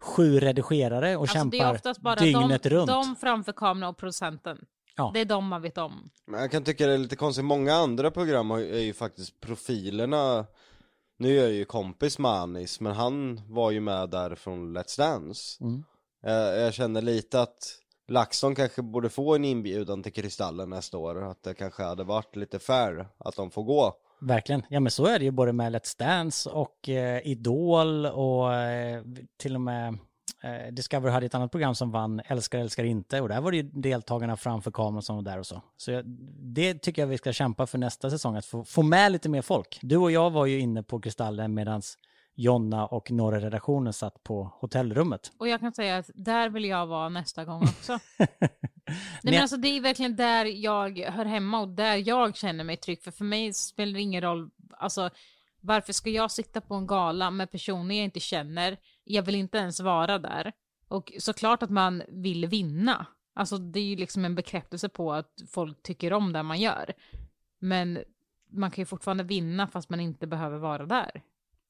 sju 0.00 0.40
redigerare 0.40 1.16
och 1.16 1.22
Alltså, 1.22 1.44
det 1.44 1.56
är 1.56 1.60
kämpar 1.60 1.74
oftast 1.74 2.00
bara 2.00 2.14
dygnet 2.14 2.62
de, 2.62 2.68
runt. 2.68 2.86
de 2.88 3.16
framför 3.16 3.52
kameran 3.52 3.90
och 3.90 3.96
producenten. 3.96 4.64
Ja. 4.96 5.10
Det 5.14 5.20
är 5.20 5.24
de 5.24 5.46
man 5.48 5.62
vet 5.62 5.78
om. 5.78 6.10
Men 6.26 6.40
jag 6.40 6.50
kan 6.50 6.64
tycka 6.64 6.86
det 6.86 6.92
är 6.92 6.98
lite 6.98 7.16
konstigt, 7.16 7.44
många 7.44 7.74
andra 7.74 8.10
program 8.10 8.50
har- 8.50 8.58
är 8.60 8.80
ju 8.80 8.94
faktiskt 8.94 9.40
profilerna 9.40 10.46
Nu 11.18 11.38
är 11.38 11.42
jag 11.42 11.52
ju 11.52 11.64
kompis 11.64 12.18
med 12.18 12.30
Anis, 12.30 12.80
men 12.80 12.92
han 12.92 13.40
var 13.48 13.70
ju 13.70 13.80
med 13.80 14.10
där 14.10 14.34
från 14.34 14.76
Let's 14.78 14.98
Dance 14.98 15.64
Mm. 15.64 15.84
jag, 16.22 16.58
jag 16.60 16.74
känner 16.74 17.02
lite 17.02 17.42
att 17.42 17.78
LaxTon 18.08 18.54
kanske 18.54 18.82
borde 18.82 19.08
få 19.08 19.34
en 19.34 19.44
inbjudan 19.44 20.02
till 20.02 20.12
Kristallen 20.12 20.70
nästa 20.70 20.98
år, 20.98 21.30
att 21.30 21.42
det 21.42 21.54
kanske 21.54 21.82
hade 21.82 22.04
varit 22.04 22.36
lite 22.36 22.58
fair 22.58 23.08
att 23.18 23.36
de 23.36 23.50
får 23.50 23.62
gå 23.62 23.94
Verkligen. 24.20 24.62
Ja 24.70 24.80
men 24.80 24.90
så 24.90 25.06
är 25.06 25.18
det 25.18 25.24
ju 25.24 25.30
både 25.30 25.52
med 25.52 25.72
Let's 25.76 25.98
Dance 25.98 26.50
och 26.50 26.88
eh, 26.88 27.26
Idol 27.26 28.06
och 28.06 28.54
eh, 28.54 29.02
till 29.38 29.54
och 29.54 29.60
med 29.60 29.88
eh, 29.88 29.94
Discovery 30.72 31.12
hade 31.12 31.26
ett 31.26 31.34
annat 31.34 31.50
program 31.50 31.74
som 31.74 31.90
vann 31.90 32.20
Älskar 32.24 32.58
älskar 32.58 32.84
inte 32.84 33.20
och 33.20 33.28
där 33.28 33.40
var 33.40 33.50
det 33.50 33.56
ju 33.56 33.62
deltagarna 33.62 34.36
framför 34.36 34.70
kameran 34.70 35.02
som 35.02 35.16
var 35.16 35.22
där 35.22 35.38
och 35.38 35.46
så. 35.46 35.62
Så 35.76 36.02
det 36.54 36.74
tycker 36.74 37.02
jag 37.02 37.06
vi 37.06 37.18
ska 37.18 37.32
kämpa 37.32 37.66
för 37.66 37.78
nästa 37.78 38.10
säsong, 38.10 38.36
att 38.36 38.46
få, 38.46 38.64
få 38.64 38.82
med 38.82 39.12
lite 39.12 39.28
mer 39.28 39.42
folk. 39.42 39.78
Du 39.82 39.96
och 39.96 40.12
jag 40.12 40.30
var 40.30 40.46
ju 40.46 40.60
inne 40.60 40.82
på 40.82 41.00
Kristallen 41.00 41.54
medan 41.54 41.82
Jonna 42.34 42.86
och 42.86 43.10
några 43.10 43.40
redaktionen 43.40 43.92
satt 43.92 44.24
på 44.24 44.52
hotellrummet. 44.60 45.32
Och 45.38 45.48
jag 45.48 45.60
kan 45.60 45.72
säga 45.72 45.96
att 45.96 46.10
där 46.14 46.48
vill 46.48 46.64
jag 46.64 46.86
vara 46.86 47.08
nästa 47.08 47.44
gång 47.44 47.62
också. 47.62 47.98
Nej, 48.18 48.38
men 49.22 49.40
alltså, 49.40 49.56
det 49.56 49.68
är 49.68 49.80
verkligen 49.80 50.16
där 50.16 50.44
jag 50.44 50.98
hör 50.98 51.24
hemma 51.24 51.60
och 51.60 51.68
där 51.68 51.96
jag 52.08 52.36
känner 52.36 52.64
mig 52.64 52.76
trygg. 52.76 53.02
För 53.02 53.10
för 53.10 53.24
mig 53.24 53.52
spelar 53.52 53.92
det 53.92 54.00
ingen 54.00 54.22
roll, 54.22 54.50
alltså 54.70 55.10
varför 55.60 55.92
ska 55.92 56.10
jag 56.10 56.30
sitta 56.30 56.60
på 56.60 56.74
en 56.74 56.86
gala 56.86 57.30
med 57.30 57.50
personer 57.50 57.94
jag 57.94 58.04
inte 58.04 58.20
känner? 58.20 58.76
Jag 59.04 59.22
vill 59.22 59.34
inte 59.34 59.58
ens 59.58 59.80
vara 59.80 60.18
där. 60.18 60.52
Och 60.88 61.12
såklart 61.18 61.62
att 61.62 61.70
man 61.70 62.02
vill 62.08 62.46
vinna. 62.46 63.06
Alltså 63.34 63.58
det 63.58 63.80
är 63.80 63.84
ju 63.84 63.96
liksom 63.96 64.24
en 64.24 64.34
bekräftelse 64.34 64.88
på 64.88 65.12
att 65.12 65.32
folk 65.48 65.82
tycker 65.82 66.12
om 66.12 66.32
det 66.32 66.42
man 66.42 66.60
gör. 66.60 66.94
Men 67.58 67.98
man 68.50 68.70
kan 68.70 68.82
ju 68.82 68.86
fortfarande 68.86 69.24
vinna 69.24 69.66
fast 69.66 69.88
man 69.88 70.00
inte 70.00 70.26
behöver 70.26 70.58
vara 70.58 70.86
där. 70.86 71.22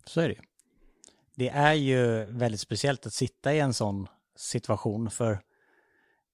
Så 0.05 0.21
är 0.21 0.29
det 0.29 0.35
ju. 0.35 0.41
Det 1.35 1.49
är 1.49 1.75
ju 1.75 2.25
väldigt 2.25 2.61
speciellt 2.61 3.07
att 3.07 3.13
sitta 3.13 3.55
i 3.55 3.61
en 3.61 3.75
sån 3.75 4.07
situation 4.37 5.11
för 5.11 5.43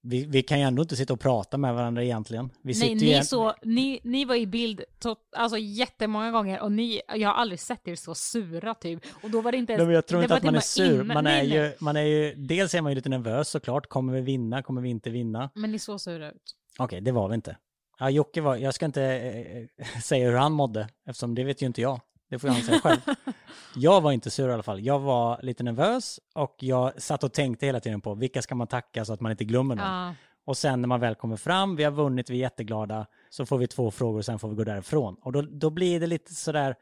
vi, 0.02 0.24
vi 0.26 0.42
kan 0.42 0.58
ju 0.60 0.64
ändå 0.64 0.82
inte 0.82 0.96
sitta 0.96 1.12
och 1.12 1.20
prata 1.20 1.58
med 1.58 1.74
varandra 1.74 2.04
egentligen. 2.04 2.50
Vi 2.62 2.78
Nej, 2.80 2.94
ni, 2.94 3.12
en- 3.12 3.24
så, 3.24 3.54
ni, 3.62 4.00
ni 4.04 4.24
var 4.24 4.34
i 4.34 4.46
bild 4.46 4.82
to, 4.98 5.14
alltså 5.36 5.58
jättemånga 5.58 6.30
gånger 6.30 6.60
och 6.62 6.72
ni, 6.72 7.00
jag 7.16 7.28
har 7.28 7.34
aldrig 7.34 7.60
sett 7.60 7.88
er 7.88 7.94
så 7.94 8.14
sura 8.14 8.74
typ. 8.74 9.00
Och 9.22 9.30
då 9.30 9.40
var 9.40 9.52
det 9.52 9.58
inte 9.58 9.72
ens... 9.72 9.86
Nej, 9.86 9.94
jag 9.94 10.06
tror 10.06 10.22
inte 10.22 10.34
att 10.34 10.42
man 10.42 10.48
är 10.48 10.50
och 10.50 10.54
med 10.54 10.64
sur. 10.64 10.94
innan- 10.94 11.06
Man 11.06 11.16
är, 11.16 11.22
nej, 11.32 11.48
nej. 11.48 11.58
ju, 11.58 11.72
man 11.80 11.96
är 11.96 12.02
ju, 12.02 12.34
dels 12.34 12.74
är 12.74 12.82
man 12.82 12.92
ju 12.92 12.96
lite 12.96 13.08
nervös 13.08 13.48
såklart. 13.48 13.86
Kommer 13.88 14.12
vi 14.12 14.20
vinna? 14.20 14.62
Kommer 14.62 14.82
vi 14.82 14.88
inte 14.88 15.10
vinna? 15.10 15.50
Men 15.54 15.72
ni 15.72 15.78
såg 15.78 16.00
sura 16.00 16.30
ut. 16.30 16.54
Okej, 16.78 17.00
det 17.00 17.12
var 17.12 17.28
vi 17.28 17.34
inte. 17.34 17.56
Ja, 17.98 18.10
Jocke 18.10 18.40
var, 18.40 18.56
jag 18.56 18.74
ska 18.74 18.84
inte 18.86 19.02
eh, 19.02 20.00
säga 20.02 20.30
hur 20.30 20.36
han 20.36 20.52
mådde, 20.52 20.88
eftersom 21.06 21.34
det 21.34 21.44
vet 21.44 21.62
ju 21.62 21.66
inte 21.66 21.80
jag. 21.80 22.00
Det 22.28 22.38
får 22.38 22.48
han 22.48 22.62
säga 22.62 22.80
själv. 22.80 23.00
jag 23.76 24.00
var 24.00 24.12
inte 24.12 24.30
sur 24.30 24.48
i 24.48 24.52
alla 24.52 24.62
fall. 24.62 24.80
Jag 24.80 24.98
var 24.98 25.40
lite 25.42 25.62
nervös 25.62 26.20
och 26.34 26.56
jag 26.58 27.02
satt 27.02 27.24
och 27.24 27.32
tänkte 27.32 27.66
hela 27.66 27.80
tiden 27.80 28.00
på 28.00 28.14
vilka 28.14 28.42
ska 28.42 28.54
man 28.54 28.66
tacka 28.66 29.04
så 29.04 29.12
att 29.12 29.20
man 29.20 29.32
inte 29.32 29.44
glömmer 29.44 29.74
någon. 29.74 29.86
Ja. 29.86 30.14
Och 30.44 30.56
sen 30.56 30.80
när 30.80 30.88
man 30.88 31.00
väl 31.00 31.14
kommer 31.14 31.36
fram, 31.36 31.76
vi 31.76 31.84
har 31.84 31.90
vunnit, 31.90 32.30
vi 32.30 32.34
är 32.34 32.38
jätteglada, 32.38 33.06
så 33.30 33.46
får 33.46 33.58
vi 33.58 33.66
två 33.66 33.90
frågor 33.90 34.18
och 34.18 34.24
sen 34.24 34.38
får 34.38 34.48
vi 34.48 34.54
gå 34.54 34.64
därifrån. 34.64 35.16
Och 35.22 35.32
då, 35.32 35.42
då 35.42 35.70
blir 35.70 36.00
det 36.00 36.06
lite 36.06 36.34
sådär, 36.34 36.74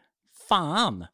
fan! 0.49 1.07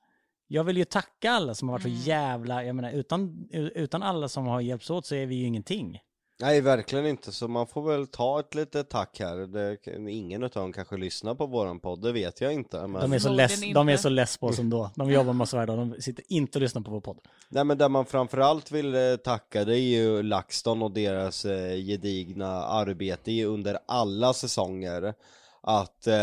Jag 0.47 0.65
vill 0.65 0.77
ju 0.77 0.85
tacka 0.85 1.33
alla 1.33 1.55
som 1.55 1.69
har 1.69 1.75
varit 1.75 1.83
så 1.83 1.89
jävla, 1.89 2.65
jag 2.65 2.77
menar 2.77 2.91
utan, 2.91 3.49
utan 3.53 4.03
alla 4.03 4.29
som 4.29 4.47
har 4.47 4.61
hjälpts 4.61 4.91
åt 4.91 5.07
så 5.07 5.15
är 5.15 5.27
vi 5.27 5.35
ju 5.35 5.47
ingenting. 5.47 6.01
Nej, 6.43 6.61
verkligen 6.61 7.07
inte, 7.07 7.33
så 7.33 7.49
man 7.49 7.67
får 7.67 7.83
väl 7.83 8.07
ta 8.07 8.41
ett 8.41 8.55
litet 8.55 8.89
tack 8.89 9.21
här. 9.21 9.37
Det, 9.37 9.79
ingen 10.11 10.43
utav 10.43 10.63
dem 10.63 10.73
kanske 10.73 10.97
lyssnar 10.97 11.35
på 11.35 11.47
våran 11.47 11.81
podd, 11.81 12.03
det 12.03 12.13
vet 12.13 12.41
jag 12.41 12.53
inte. 12.53 12.87
Men... 12.87 13.01
De 13.01 13.13
är 13.13 13.19
så 13.19 13.29
less, 13.29 13.63
inte. 13.63 13.75
de 13.75 13.89
är 13.89 13.97
så 13.97 14.09
less 14.09 14.37
på 14.37 14.47
oss 14.47 14.59
ändå. 14.59 14.91
De 14.95 15.11
jobbar 15.11 15.33
med 15.33 15.45
oss 15.45 15.53
varje 15.53 15.67
dag, 15.67 15.79
de 15.79 16.03
sitter 16.03 16.25
inte 16.29 16.59
och 16.59 16.63
lyssnar 16.63 16.83
på 16.83 16.91
vår 16.91 17.01
podd. 17.01 17.19
Nej 17.49 17.65
men 17.65 17.79
där 17.79 17.89
man 17.89 18.07
framförallt 18.07 18.73
vill 18.73 18.95
eh, 18.95 19.17
tacka 19.25 19.65
det 19.65 19.79
är 19.79 19.81
ju 19.81 20.23
LaxTon 20.23 20.83
och 20.83 20.91
deras 20.91 21.45
eh, 21.45 21.77
gedigna 21.77 22.65
arbete 22.65 23.45
under 23.45 23.79
alla 23.87 24.33
säsonger. 24.33 25.15
Att 25.61 26.07
eh, 26.07 26.15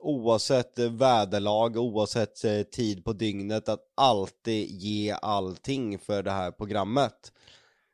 oavsett 0.00 0.78
väderlag, 0.78 1.76
oavsett 1.76 2.44
eh, 2.44 2.62
tid 2.62 3.04
på 3.04 3.12
dygnet, 3.12 3.68
att 3.68 3.80
alltid 3.94 4.70
ge 4.70 5.16
allting 5.22 5.98
för 5.98 6.22
det 6.22 6.30
här 6.30 6.50
programmet. 6.50 7.32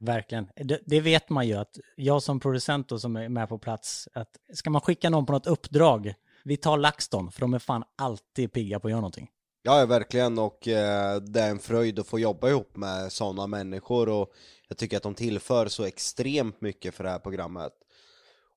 Verkligen. 0.02 0.48
Det, 0.56 0.80
det 0.86 1.00
vet 1.00 1.30
man 1.30 1.48
ju 1.48 1.54
att 1.54 1.78
jag 1.96 2.22
som 2.22 2.40
producent 2.40 2.92
och 2.92 3.00
som 3.00 3.16
är 3.16 3.28
med 3.28 3.48
på 3.48 3.58
plats, 3.58 4.08
att 4.12 4.28
ska 4.52 4.70
man 4.70 4.80
skicka 4.80 5.10
någon 5.10 5.26
på 5.26 5.32
något 5.32 5.46
uppdrag, 5.46 6.14
vi 6.44 6.56
tar 6.56 6.76
LaxTon, 6.76 7.32
för 7.32 7.40
de 7.40 7.54
är 7.54 7.58
fan 7.58 7.84
alltid 7.96 8.52
pigga 8.52 8.80
på 8.80 8.88
att 8.88 8.90
göra 8.90 9.00
någonting. 9.00 9.28
Ja, 9.62 9.86
verkligen 9.86 10.38
och 10.38 10.68
eh, 10.68 11.16
det 11.16 11.40
är 11.40 11.50
en 11.50 11.58
fröjd 11.58 11.98
att 11.98 12.06
få 12.06 12.18
jobba 12.18 12.48
ihop 12.48 12.76
med 12.76 13.12
sådana 13.12 13.46
människor 13.46 14.08
och 14.08 14.32
jag 14.68 14.78
tycker 14.78 14.96
att 14.96 15.02
de 15.02 15.14
tillför 15.14 15.68
så 15.68 15.84
extremt 15.84 16.60
mycket 16.60 16.94
för 16.94 17.04
det 17.04 17.10
här 17.10 17.18
programmet. 17.18 17.72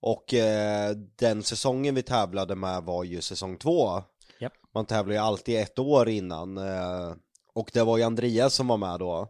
Och 0.01 0.33
eh, 0.33 0.95
den 1.15 1.43
säsongen 1.43 1.95
vi 1.95 2.01
tävlade 2.01 2.55
med 2.55 2.83
var 2.83 3.03
ju 3.03 3.21
säsong 3.21 3.57
två. 3.57 4.03
Japp. 4.39 4.53
Man 4.73 4.85
tävlar 4.85 5.13
ju 5.13 5.19
alltid 5.19 5.59
ett 5.59 5.79
år 5.79 6.09
innan 6.09 6.57
eh, 6.57 7.13
och 7.53 7.69
det 7.73 7.83
var 7.83 7.97
ju 7.97 8.03
Andreas 8.03 8.53
som 8.53 8.67
var 8.67 8.77
med 8.77 8.99
då. 8.99 9.27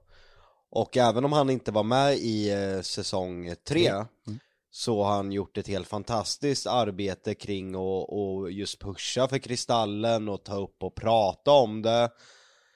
Och 0.75 0.97
även 0.97 1.25
om 1.25 1.33
han 1.33 1.49
inte 1.49 1.71
var 1.71 1.83
med 1.83 2.17
i 2.17 2.51
eh, 2.51 2.81
säsong 2.81 3.55
tre 3.67 3.91
så 4.71 5.03
har 5.03 5.15
han 5.15 5.31
gjort 5.31 5.57
ett 5.57 5.67
helt 5.67 5.87
fantastiskt 5.87 6.67
arbete 6.67 7.35
kring 7.35 7.75
att 7.75 8.13
och 8.13 8.51
just 8.51 8.79
pusha 8.79 9.27
för 9.27 9.37
Kristallen 9.37 10.29
och 10.29 10.43
ta 10.43 10.55
upp 10.55 10.83
och 10.83 10.95
prata 10.95 11.51
om 11.51 11.81
det. 11.81 12.09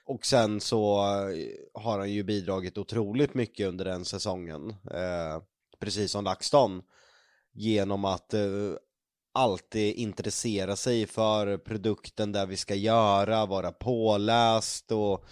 Och 0.06 0.26
sen 0.26 0.62
så 0.62 0.98
eh, 0.98 1.82
har 1.82 2.00
han 2.00 2.12
ju 2.12 2.24
bidragit 2.24 2.78
otroligt 2.78 3.34
mycket 3.34 3.68
under 3.68 3.86
den 3.86 4.06
säsongen, 4.06 4.70
eh, 4.70 5.44
precis 5.80 6.12
som 6.12 6.24
LaxTon, 6.24 6.82
genom 7.54 8.06
att 8.06 8.34
eh, 8.34 8.42
alltid 9.34 9.96
intressera 9.96 10.76
sig 10.76 11.08
för 11.08 11.58
produkten 11.58 12.32
där 12.32 12.46
vi 12.46 12.58
ska 12.58 12.76
göra, 12.76 13.46
vara 13.46 13.72
påläst 13.72 14.92
och 14.92 15.26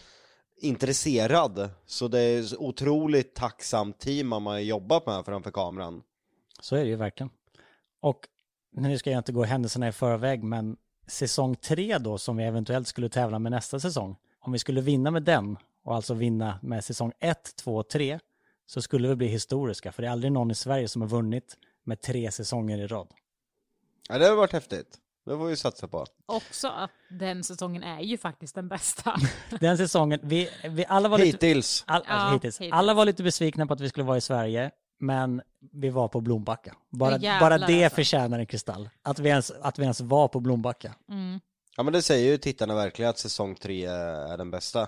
intresserad. 0.58 1.70
Så 1.86 2.08
det 2.08 2.20
är 2.20 2.40
ett 2.40 2.58
otroligt 2.58 3.36
tacksamt 3.36 4.00
team 4.00 4.28
man 4.28 4.46
har 4.46 4.60
jobbat 4.60 5.06
med 5.06 5.26
framför 5.26 5.52
kameran. 5.52 6.04
Så 6.60 6.76
är 6.76 6.84
det 6.84 6.90
ju 6.90 6.96
verkligen. 6.96 7.30
Och 8.00 8.28
nu 8.72 8.98
ska 8.98 9.12
jag 9.12 9.20
inte 9.20 9.32
gå 9.32 9.44
händelserna 9.44 9.88
i 9.88 9.92
förväg, 9.92 10.44
men 10.44 10.78
säsong 11.08 11.56
tre 11.56 11.98
då, 11.98 12.18
som 12.18 12.38
vi 12.38 12.44
eventuellt 12.44 12.88
skulle 12.88 13.10
tävla 13.10 13.40
med 13.40 13.52
nästa 13.52 13.80
säsong, 13.80 14.16
om 14.40 14.52
vi 14.52 14.60
skulle 14.60 14.82
vinna 14.82 15.12
med 15.12 15.24
den, 15.24 15.58
och 15.84 15.96
alltså 15.96 16.14
vinna 16.14 16.60
med 16.62 16.84
säsong 16.84 17.12
1, 17.20 17.56
2 17.56 17.76
och 17.76 17.90
3, 17.90 18.20
så 18.66 18.82
skulle 18.82 19.08
vi 19.08 19.16
bli 19.16 19.28
historiska, 19.28 19.92
för 19.92 20.02
det 20.02 20.08
är 20.08 20.12
aldrig 20.12 20.32
någon 20.32 20.52
i 20.52 20.56
Sverige 20.56 20.88
som 20.88 21.02
har 21.02 21.10
vunnit 21.10 21.58
med 21.84 22.02
tre 22.02 22.32
säsonger 22.32 22.78
i 22.78 22.88
rad. 22.88 23.08
Ja, 24.10 24.18
det 24.18 24.26
har 24.26 24.36
varit 24.36 24.54
häftigt. 24.54 24.98
Det 25.28 25.38
får 25.38 25.46
vi 25.46 25.56
satsa 25.56 25.88
på. 25.88 26.06
Också 26.26 26.68
att 26.68 26.92
den 27.10 27.44
säsongen 27.44 27.84
är 27.84 28.02
ju 28.02 28.18
faktiskt 28.18 28.56
den 28.56 28.68
bästa. 28.68 29.16
Den 29.60 29.78
säsongen, 29.78 30.20
vi, 30.24 30.50
vi 30.70 30.86
alla 30.86 31.10
var 31.10 31.18
lite... 31.18 31.48
Hittills. 31.48 31.84
All, 31.88 31.96
alltså, 31.96 32.14
Ja, 32.14 32.34
hittills. 32.34 32.62
hittills. 32.62 32.74
Alla 32.74 32.94
var 32.94 33.06
lite 33.06 33.24
besvikna 33.24 33.68
på 33.68 33.74
att 33.74 33.82
vi 33.82 33.90
skulle 33.90 34.04
vara 34.04 34.18
i 34.18 34.22
Sverige, 34.22 34.72
men 35.00 35.42
vi 35.74 35.90
var 35.90 36.08
på 36.08 36.22
Blombacka. 36.22 36.76
Bara, 36.92 37.12
Ja, 37.12 37.18
jävlar 37.18 37.50
bara 37.60 37.68
det 37.68 37.84
alltså. 37.84 37.96
förtjänar 37.96 38.40
en 38.40 38.46
kristall. 38.46 38.90
Att 39.02 39.20
vi, 39.20 39.30
ens, 39.30 39.52
att 39.62 39.80
vi 39.80 39.84
ens 39.84 40.02
var 40.02 40.28
på 40.28 40.40
Blombacka. 40.40 40.96
Mm. 41.10 41.40
Ja 41.78 41.84
men 41.84 41.94
det 41.94 42.02
säger 42.02 42.32
ju 42.32 42.38
tittarna 42.38 42.76
verkligen 42.76 43.10
att 43.10 43.18
säsong 43.20 43.56
3 43.56 43.86
är 43.86 44.38
den 44.38 44.52
bästa. 44.52 44.88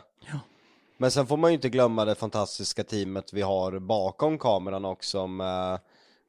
Men 0.98 1.12
sen 1.12 1.28
får 1.28 1.38
man 1.38 1.52
ju 1.52 1.56
inte 1.56 1.70
glömma 1.70 2.06
det 2.06 2.16
fantastiska 2.16 2.84
teamet 2.84 3.34
vi 3.34 3.42
har 3.42 3.80
bakom 3.80 4.38
kameran 4.38 4.86
också 4.86 5.28
med 5.28 5.80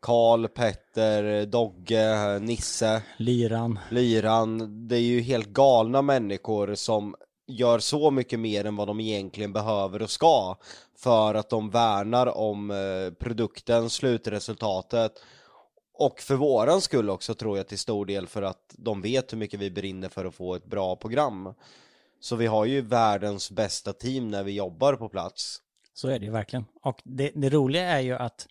Karl, 0.00 0.48
Petter, 0.48 1.46
Dogge, 1.46 2.38
Nisse, 2.38 3.02
Lyran. 3.16 3.78
Lyran. 3.90 4.88
Det 4.88 4.96
är 4.96 5.00
ju 5.00 5.20
helt 5.20 5.48
galna 5.48 6.02
människor 6.02 6.74
som 6.74 7.14
gör 7.46 7.78
så 7.78 8.10
mycket 8.10 8.40
mer 8.40 8.64
än 8.64 8.76
vad 8.76 8.86
de 8.86 9.00
egentligen 9.00 9.52
behöver 9.52 10.02
och 10.02 10.10
ska 10.10 10.56
för 10.96 11.34
att 11.34 11.50
de 11.50 11.70
värnar 11.70 12.38
om 12.38 12.70
eh, 12.70 13.14
produkten, 13.18 13.90
slutresultatet 13.90 15.12
och 15.94 16.20
för 16.20 16.34
våran 16.34 16.80
skull 16.80 17.10
också 17.10 17.34
tror 17.34 17.56
jag 17.56 17.68
till 17.68 17.78
stor 17.78 18.06
del 18.06 18.26
för 18.26 18.42
att 18.42 18.74
de 18.78 19.02
vet 19.02 19.32
hur 19.32 19.38
mycket 19.38 19.60
vi 19.60 19.70
brinner 19.70 20.08
för 20.08 20.24
att 20.24 20.34
få 20.34 20.54
ett 20.54 20.66
bra 20.66 20.96
program. 20.96 21.54
Så 22.20 22.36
vi 22.36 22.46
har 22.46 22.64
ju 22.64 22.80
världens 22.80 23.50
bästa 23.50 23.92
team 23.92 24.28
när 24.28 24.42
vi 24.42 24.52
jobbar 24.52 24.94
på 24.94 25.08
plats. 25.08 25.58
Så 25.94 26.08
är 26.08 26.18
det 26.18 26.24
ju 26.24 26.32
verkligen. 26.32 26.64
Och 26.82 27.00
det, 27.04 27.32
det 27.34 27.50
roliga 27.50 27.88
är 27.88 28.00
ju 28.00 28.14
att 28.14 28.46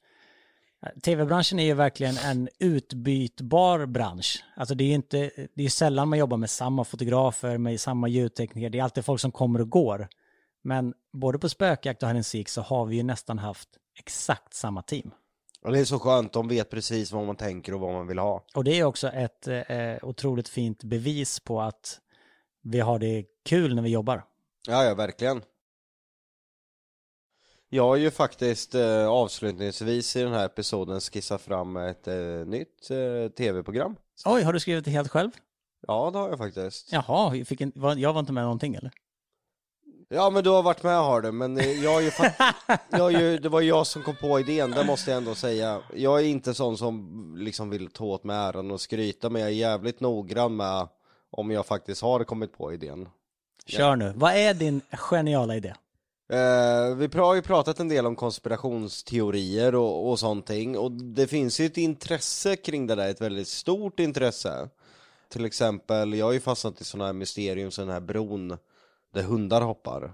tv-branschen 1.04 1.60
är 1.60 1.64
ju 1.64 1.74
verkligen 1.74 2.18
en 2.18 2.50
utbytbar 2.60 3.86
bransch. 3.86 4.44
Alltså 4.56 4.76
det 4.76 4.84
är 4.84 4.88
ju 4.88 4.94
inte, 4.94 5.32
det 5.54 5.64
är 5.64 5.70
sällan 5.70 6.10
man 6.10 6.20
jobbar 6.20 6.38
med 6.38 6.50
samma 6.50 6.84
fotografer, 6.84 7.58
med 7.58 7.82
samma 7.82 8.08
ljudtekniker. 8.08 8.70
Det 8.70 8.80
är 8.80 8.84
alltid 8.84 9.06
folk 9.06 9.22
som 9.22 9.32
kommer 9.32 9.62
och 9.62 9.70
går. 9.70 10.08
Men 10.62 10.94
både 11.14 11.40
på 11.40 11.50
spökjakt 11.50 12.04
och 12.04 12.10
hide 12.10 12.24
seek 12.24 12.50
så 12.50 12.62
har 12.62 12.86
vi 12.86 12.96
ju 12.96 13.04
nästan 13.04 13.40
haft 13.40 13.70
exakt 14.00 14.54
samma 14.54 14.82
team. 14.82 15.12
Och 15.62 15.72
det 15.72 15.80
är 15.80 15.86
så 15.86 16.00
skönt, 16.00 16.34
de 16.34 16.48
vet 16.48 16.70
precis 16.70 17.12
vad 17.12 17.26
man 17.26 17.36
tänker 17.36 17.74
och 17.74 17.80
vad 17.80 17.94
man 17.94 18.08
vill 18.08 18.20
ha. 18.20 18.46
Och 18.56 18.64
det 18.64 18.80
är 18.80 18.84
också 18.84 19.08
ett 19.08 19.48
eh, 19.48 19.96
otroligt 20.02 20.50
fint 20.50 20.84
bevis 20.84 21.40
på 21.40 21.62
att 21.62 22.00
vi 22.62 22.80
har 22.80 23.00
det 23.00 23.26
kul 23.46 23.76
när 23.76 23.82
vi 23.82 23.90
jobbar. 23.90 24.24
Ja, 24.68 24.84
ja, 24.84 24.96
verkligen. 24.96 25.42
Jag 27.70 27.84
har 27.84 27.96
ju 27.96 28.12
faktiskt 28.12 28.76
eh, 28.76 29.08
avslutningsvis 29.08 30.16
i 30.16 30.22
den 30.24 30.34
här 30.34 30.46
episoden 30.46 31.00
skissat 31.02 31.42
fram 31.42 31.78
ett 31.78 32.08
eh, 32.08 32.16
nytt 32.46 32.90
eh, 32.92 33.32
tv-program. 33.38 33.96
Oj, 34.26 34.44
har 34.44 34.54
du 34.54 34.60
skrivit 34.60 34.86
det 34.86 34.92
helt 34.92 35.12
själv? 35.12 35.32
Ja, 35.88 36.10
det 36.14 36.18
har 36.20 36.30
jag 36.30 36.38
faktiskt. 36.38 36.92
Jaha, 36.92 37.36
jag, 37.36 37.48
fick 37.48 37.62
en, 37.62 37.72
var, 37.76 37.96
jag 37.96 38.14
var 38.14 38.20
inte 38.20 38.32
med 38.34 38.44
någonting 38.44 38.76
eller? 38.76 38.92
Ja, 40.10 40.30
men 40.30 40.44
du 40.44 40.50
har 40.50 40.64
varit 40.64 40.84
med 40.84 40.98
har 40.98 41.22
du, 41.22 41.32
men 41.32 41.58
eh, 41.58 41.84
jag 41.84 41.94
har 41.94 42.02
ju, 42.02 42.10
fa- 42.10 42.54
jag 42.90 43.00
har 43.00 43.10
ju 43.10 43.38
det 43.38 43.50
var 43.50 43.62
jag 43.62 43.88
som 43.88 44.04
kom 44.04 44.16
på 44.16 44.40
idén, 44.40 44.72
det 44.72 44.84
måste 44.84 45.12
jag 45.12 45.18
ändå 45.18 45.36
säga. 45.36 45.82
Jag 45.96 46.20
är 46.20 46.24
inte 46.26 46.54
sån 46.54 46.78
som 46.78 47.34
liksom 47.38 47.70
vill 47.70 47.88
ta 47.92 48.04
åt 48.06 48.24
mig 48.24 48.36
äran 48.38 48.72
och 48.72 48.82
skryta, 48.82 49.30
men 49.30 49.42
jag 49.42 49.52
är 49.52 49.56
jävligt 49.56 50.00
noggrann 50.00 50.56
med 50.56 50.88
om 51.32 51.52
jag 51.52 51.66
faktiskt 51.66 52.02
har 52.02 52.24
kommit 52.24 52.58
på 52.58 52.74
idén. 52.74 53.10
Kör 53.66 53.96
nu. 53.96 54.14
Vad 54.16 54.34
är 54.36 54.54
din 54.54 54.82
geniala 54.92 55.56
idé? 55.56 55.74
Eh, 56.30 56.96
vi 56.96 57.10
har 57.18 57.36
ju 57.36 57.42
pratat 57.42 57.80
en 57.80 57.88
del 57.88 58.06
om 58.06 58.16
konspirationsteorier 58.16 59.76
och, 59.76 60.10
och 60.10 60.20
sånt 60.20 60.50
och 60.78 60.92
det 60.92 61.28
finns 61.28 61.60
ju 61.60 61.66
ett 61.66 61.78
intresse 61.78 62.56
kring 62.56 62.88
det 62.88 62.96
där, 62.96 63.10
ett 63.10 63.22
väldigt 63.22 63.48
stort 63.48 64.00
intresse. 64.00 64.70
Till 65.30 65.46
exempel, 65.46 66.14
jag 66.14 66.26
har 66.26 66.34
ju 66.34 66.40
fastnat 66.40 66.82
i 66.82 66.84
sådana 66.84 67.06
här 67.06 67.14
mysterium 67.14 67.72
som 67.72 67.86
den 67.86 67.94
här 67.94 68.00
bron 68.00 68.58
där 69.14 69.24
hundar 69.24 69.62
hoppar. 69.62 70.14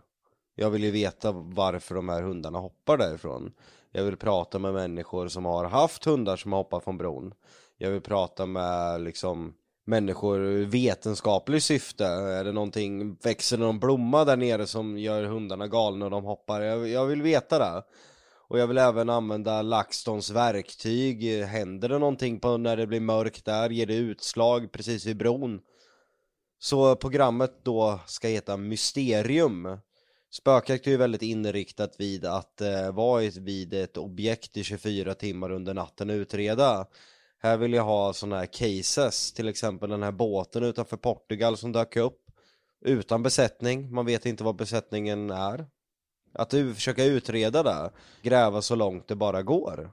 Jag 0.56 0.70
vill 0.70 0.84
ju 0.84 0.92
veta 0.92 1.32
varför 1.32 1.96
de 1.96 2.10
här 2.10 2.22
hundarna 2.22 2.60
hoppar 2.60 2.98
därifrån. 2.98 3.54
Jag 3.92 4.04
vill 4.04 4.18
prata 4.18 4.60
med 4.60 4.74
människor 4.74 5.28
som 5.28 5.46
har 5.46 5.66
haft 5.66 6.06
hundar 6.06 6.36
som 6.38 6.52
har 6.52 6.60
hoppat 6.60 6.84
från 6.84 6.98
bron. 6.98 7.34
Jag 7.78 7.92
vill 7.92 8.02
prata 8.02 8.46
med 8.46 9.02
liksom 9.02 9.54
människor 9.86 10.48
i 10.48 10.66
vetenskapligt 10.66 11.64
syfte? 11.64 12.06
Är 12.06 12.44
det 12.44 12.52
någonting, 12.52 13.16
växer 13.16 13.58
det 13.58 13.64
någon 13.64 13.80
blomma 13.80 14.26
där 14.26 14.38
nere 14.38 14.68
som 14.68 14.98
gör 14.98 15.24
hundarna 15.24 15.68
galna 15.68 16.06
och 16.06 16.12
de 16.12 16.24
hoppar? 16.24 16.62
Jag, 16.62 16.88
jag 16.88 17.06
vill 17.06 17.22
veta 17.22 17.60
det. 17.60 17.84
Och 18.48 18.60
jag 18.60 18.68
vill 18.68 18.78
även 18.78 19.10
använda 19.10 19.62
LaxTons 19.62 20.30
verktyg. 20.30 21.44
Händer 21.46 21.90
det 21.90 22.00
någonting 22.00 22.40
på 22.40 22.58
när 22.58 22.78
det 22.78 22.88
blir 22.88 23.00
mörkt 23.00 23.46
där? 23.46 23.70
Ger 23.70 23.86
det 23.86 23.96
utslag 23.96 24.72
precis 24.72 25.06
vid 25.06 25.18
bron? 25.18 25.60
Så 26.60 26.96
programmet 26.96 27.52
då 27.64 28.00
ska 28.06 28.28
heta 28.28 28.58
Mysterium. 28.58 29.78
Spökjakt 30.32 30.88
är 30.88 30.92
ju 30.92 30.98
väldigt 30.98 31.22
inriktat 31.22 31.96
vid 32.00 32.26
att 32.26 32.62
eh, 32.62 32.92
vara 32.92 33.30
vid 33.40 33.74
ett 33.74 33.98
objekt 33.98 34.58
i 34.58 34.64
24 34.64 35.14
timmar 35.14 35.52
under 35.52 35.74
natten 35.74 36.10
och 36.10 36.14
utreda. 36.14 36.86
Här 37.46 37.58
vill 37.58 37.74
jag 37.74 37.84
ha 37.84 38.14
sådana 38.14 38.38
här 38.38 38.46
cases, 38.46 39.34
till 39.34 39.48
exempel 39.48 39.90
den 39.90 40.04
här 40.04 40.12
båten 40.12 40.64
utanför 40.64 40.98
Portugal 40.98 41.58
som 41.58 41.72
dök 41.72 41.96
upp. 41.96 42.20
Utan 42.86 43.24
besättning, 43.24 43.94
man 43.94 44.06
vet 44.06 44.26
inte 44.26 44.44
vad 44.44 44.56
besättningen 44.56 45.30
är. 45.30 45.66
Att 46.34 46.50
du 46.50 46.74
försöka 46.74 47.04
utreda 47.04 47.64
det, 47.64 47.92
gräva 48.22 48.62
så 48.62 48.76
långt 48.76 49.08
det 49.08 49.16
bara 49.16 49.44
går. 49.44 49.92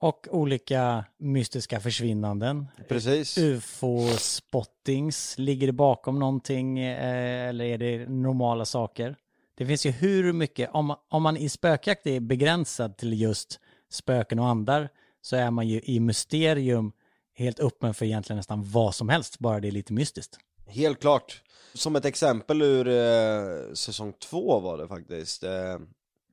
Och 0.00 0.26
olika 0.30 1.04
mystiska 1.18 1.80
försvinnanden. 1.80 2.66
Precis. 2.88 3.38
UFO-spottings, 3.38 5.38
ligger 5.38 5.66
det 5.66 5.72
bakom 5.72 6.18
någonting 6.18 6.78
eh, 6.78 7.48
eller 7.48 7.64
är 7.64 7.78
det 7.78 8.08
normala 8.08 8.64
saker? 8.64 9.16
Det 9.54 9.66
finns 9.66 9.86
ju 9.86 9.90
hur 9.90 10.32
mycket, 10.32 10.70
om, 10.72 10.96
om 11.08 11.22
man 11.22 11.36
i 11.36 11.48
spökjakt 11.48 12.06
är 12.06 12.20
begränsad 12.20 12.96
till 12.96 13.20
just 13.20 13.60
spöken 13.90 14.38
och 14.38 14.48
andar 14.48 14.88
så 15.24 15.36
är 15.36 15.50
man 15.50 15.68
ju 15.68 15.80
i 15.84 16.00
mysterium 16.00 16.92
helt 17.34 17.60
öppen 17.60 17.94
för 17.94 18.04
egentligen 18.04 18.36
nästan 18.36 18.64
vad 18.64 18.94
som 18.94 19.08
helst, 19.08 19.38
bara 19.38 19.60
det 19.60 19.68
är 19.68 19.72
lite 19.72 19.92
mystiskt. 19.92 20.38
Helt 20.66 21.00
klart. 21.00 21.42
Som 21.74 21.96
ett 21.96 22.04
exempel 22.04 22.62
ur 22.62 22.88
eh, 22.88 23.72
säsong 23.74 24.12
två 24.12 24.60
var 24.60 24.78
det 24.78 24.88
faktiskt. 24.88 25.42
Eh, 25.42 25.78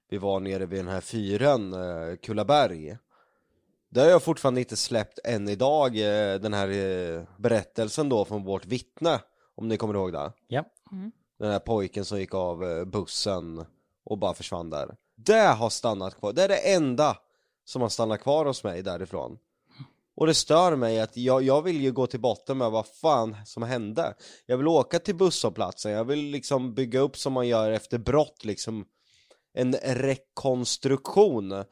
vi 0.09 0.17
var 0.17 0.39
nere 0.39 0.65
vid 0.65 0.79
den 0.79 0.87
här 0.87 1.01
fyren, 1.01 1.73
eh, 1.73 2.15
Kullaberg. 2.15 2.97
Där 3.89 4.03
har 4.03 4.11
jag 4.11 4.23
fortfarande 4.23 4.59
inte 4.61 4.77
släppt 4.77 5.19
än 5.23 5.49
idag 5.49 5.95
eh, 5.95 6.39
den 6.39 6.53
här 6.53 6.69
eh, 6.69 7.23
berättelsen 7.37 8.09
då 8.09 8.25
från 8.25 8.43
vårt 8.43 8.65
vittne. 8.65 9.19
Om 9.55 9.67
ni 9.67 9.77
kommer 9.77 9.93
ihåg 9.93 10.13
det? 10.13 10.31
Ja. 10.47 10.65
Mm. 10.91 11.11
Den 11.39 11.51
här 11.51 11.59
pojken 11.59 12.05
som 12.05 12.19
gick 12.19 12.33
av 12.33 12.63
eh, 12.63 12.85
bussen 12.85 13.65
och 14.03 14.17
bara 14.17 14.33
försvann 14.33 14.69
där. 14.69 14.95
Det 15.15 15.47
har 15.47 15.69
stannat 15.69 16.19
kvar. 16.19 16.33
Det 16.33 16.43
är 16.43 16.47
det 16.47 16.73
enda 16.73 17.17
som 17.65 17.81
har 17.81 17.89
stannat 17.89 18.21
kvar 18.21 18.45
hos 18.45 18.63
mig 18.63 18.83
därifrån. 18.83 19.37
Och 20.15 20.27
det 20.27 20.33
stör 20.33 20.75
mig 20.75 20.99
att 20.99 21.17
jag, 21.17 21.43
jag 21.43 21.61
vill 21.61 21.81
ju 21.81 21.91
gå 21.91 22.07
till 22.07 22.19
botten 22.19 22.57
med 22.57 22.71
vad 22.71 22.87
fan 22.87 23.35
som 23.45 23.63
hände. 23.63 24.13
Jag 24.45 24.57
vill 24.57 24.67
åka 24.67 24.99
till 24.99 25.15
busshållplatsen, 25.15 25.91
jag 25.91 26.05
vill 26.05 26.19
liksom 26.19 26.73
bygga 26.73 26.99
upp 26.99 27.17
som 27.17 27.33
man 27.33 27.47
gör 27.47 27.71
efter 27.71 27.97
brott 27.97 28.45
liksom 28.45 28.85
en 29.53 29.73
rekonstruktion. 29.73 31.63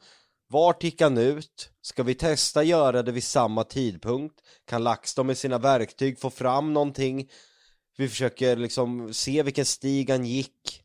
Vart 0.48 0.82
gick 0.84 1.00
han 1.00 1.18
ut? 1.18 1.70
Ska 1.82 2.02
vi 2.02 2.14
testa 2.14 2.62
göra 2.62 3.02
det 3.02 3.12
vid 3.12 3.24
samma 3.24 3.64
tidpunkt? 3.64 4.34
Kan 4.66 4.84
LaxTon 4.84 5.26
med 5.26 5.38
sina 5.38 5.58
verktyg 5.58 6.18
få 6.18 6.30
fram 6.30 6.72
någonting? 6.72 7.28
Vi 7.96 8.08
försöker 8.08 8.56
liksom 8.56 9.14
se 9.14 9.42
vilken 9.42 9.64
stig 9.64 10.10
han 10.10 10.24
gick. 10.24 10.82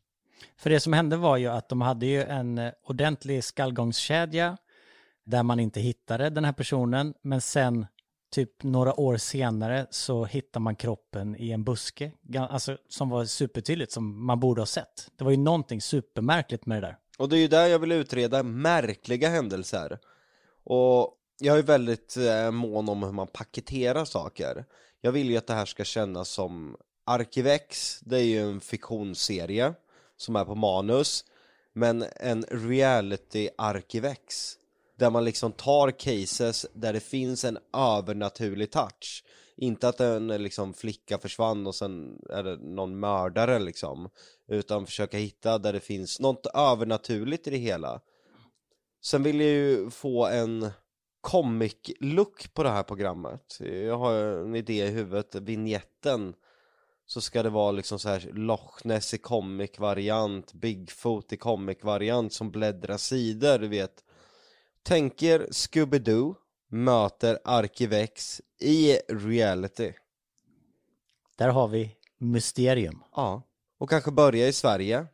För 0.58 0.70
det 0.70 0.80
som 0.80 0.92
hände 0.92 1.16
var 1.16 1.36
ju 1.36 1.46
att 1.46 1.68
de 1.68 1.80
hade 1.80 2.06
ju 2.06 2.22
en 2.22 2.58
eh, 2.58 2.72
ordentlig 2.82 3.44
skallgångskedja 3.44 4.56
där 5.26 5.42
man 5.42 5.60
inte 5.60 5.80
hittade 5.80 6.30
den 6.30 6.44
här 6.44 6.52
personen, 6.52 7.14
men 7.22 7.40
sen 7.40 7.86
typ 8.30 8.62
några 8.62 9.00
år 9.00 9.16
senare 9.16 9.86
så 9.90 10.24
hittar 10.24 10.60
man 10.60 10.76
kroppen 10.76 11.36
i 11.36 11.50
en 11.50 11.64
buske, 11.64 12.12
alltså 12.38 12.76
som 12.88 13.08
var 13.08 13.24
supertydligt, 13.24 13.92
som 13.92 14.26
man 14.26 14.40
borde 14.40 14.60
ha 14.60 14.66
sett. 14.66 15.08
Det 15.16 15.24
var 15.24 15.30
ju 15.30 15.36
någonting 15.36 15.80
supermärkligt 15.80 16.66
med 16.66 16.82
det 16.82 16.86
där. 16.86 16.96
Och 17.18 17.28
det 17.28 17.36
är 17.36 17.40
ju 17.40 17.48
där 17.48 17.66
jag 17.66 17.78
vill 17.78 17.92
utreda 17.92 18.42
märkliga 18.42 19.28
händelser. 19.28 19.98
Och 20.64 21.12
jag 21.38 21.58
är 21.58 21.62
väldigt 21.62 22.16
eh, 22.16 22.50
mån 22.50 22.88
om 22.88 23.02
hur 23.02 23.12
man 23.12 23.26
paketerar 23.26 24.04
saker. 24.04 24.64
Jag 25.00 25.12
vill 25.12 25.30
ju 25.30 25.36
att 25.36 25.46
det 25.46 25.54
här 25.54 25.66
ska 25.66 25.84
kännas 25.84 26.28
som 26.28 26.76
Arkivex, 27.04 28.00
det 28.00 28.16
är 28.16 28.24
ju 28.24 28.40
en 28.40 28.60
fiktionsserie 28.60 29.74
som 30.16 30.36
är 30.36 30.44
på 30.44 30.54
manus, 30.54 31.24
men 31.72 32.04
en 32.16 32.44
reality 32.50 33.48
Arkivex 33.58 34.56
där 34.98 35.10
man 35.10 35.24
liksom 35.24 35.52
tar 35.52 35.90
cases 35.90 36.66
där 36.72 36.92
det 36.92 37.00
finns 37.00 37.44
en 37.44 37.58
övernaturlig 37.76 38.70
touch. 38.70 39.24
Inte 39.56 39.88
att 39.88 40.00
en 40.00 40.28
liksom 40.28 40.74
flicka 40.74 41.18
försvann 41.18 41.66
och 41.66 41.74
sen 41.74 42.20
är 42.30 42.42
det 42.42 42.56
någon 42.56 43.00
mördare 43.00 43.58
liksom. 43.58 44.08
Utan 44.48 44.86
försöka 44.86 45.18
hitta 45.18 45.58
där 45.58 45.72
det 45.72 45.80
finns 45.80 46.20
något 46.20 46.46
övernaturligt 46.46 47.46
i 47.46 47.50
det 47.50 47.56
hela. 47.56 48.00
Sen 49.04 49.22
vill 49.22 49.40
jag 49.40 49.50
ju 49.50 49.90
få 49.90 50.26
en 50.26 50.70
comic-look 51.20 52.54
på 52.54 52.62
det 52.62 52.70
här 52.70 52.82
programmet. 52.82 53.58
Jag 53.60 53.98
har 53.98 54.14
en 54.14 54.54
idé 54.54 54.84
i 54.84 54.90
huvudet, 54.90 55.34
vignetten 55.34 56.34
så 57.06 57.20
ska 57.20 57.42
det 57.42 57.50
vara 57.50 57.72
liksom 57.72 57.98
så 57.98 58.08
här 58.08 58.30
Loch 58.32 58.84
Ness 58.84 59.14
i 59.14 59.18
comic-variant, 59.18 60.52
Bigfoot 60.52 61.32
i 61.32 61.36
comic-variant 61.36 62.32
som 62.32 62.50
bläddrar 62.50 62.96
sidor, 62.96 63.58
du 63.58 63.68
vet 63.68 64.04
Tänker 64.86 65.46
Scooby-Doo 65.50 66.34
möter 66.68 67.38
Arkivex 67.44 68.42
i 68.60 68.98
reality. 69.08 69.92
Där 71.36 71.48
har 71.48 71.68
vi 71.68 71.96
mysterium. 72.18 73.02
Ja, 73.14 73.42
och 73.78 73.90
kanske 73.90 74.10
börja 74.10 74.48
i 74.48 74.52
Sverige, 74.52 75.06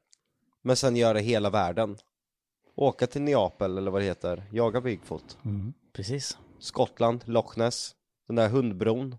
men 0.63 0.77
sen 0.77 0.97
göra 0.97 1.19
hela 1.19 1.51
världen. 1.51 1.97
Åka 2.75 3.07
till 3.07 3.23
Neapel 3.23 3.79
eller 3.79 3.91
vad 3.91 4.01
det 4.01 4.05
heter, 4.05 4.45
jaga 4.53 4.81
Bigfoot. 4.81 5.39
Mm, 5.45 5.73
precis. 5.93 6.39
Skottland, 6.59 7.23
Loch 7.27 7.57
Ness, 7.57 7.95
den 8.27 8.37
där 8.37 8.49
hundbron. 8.49 9.17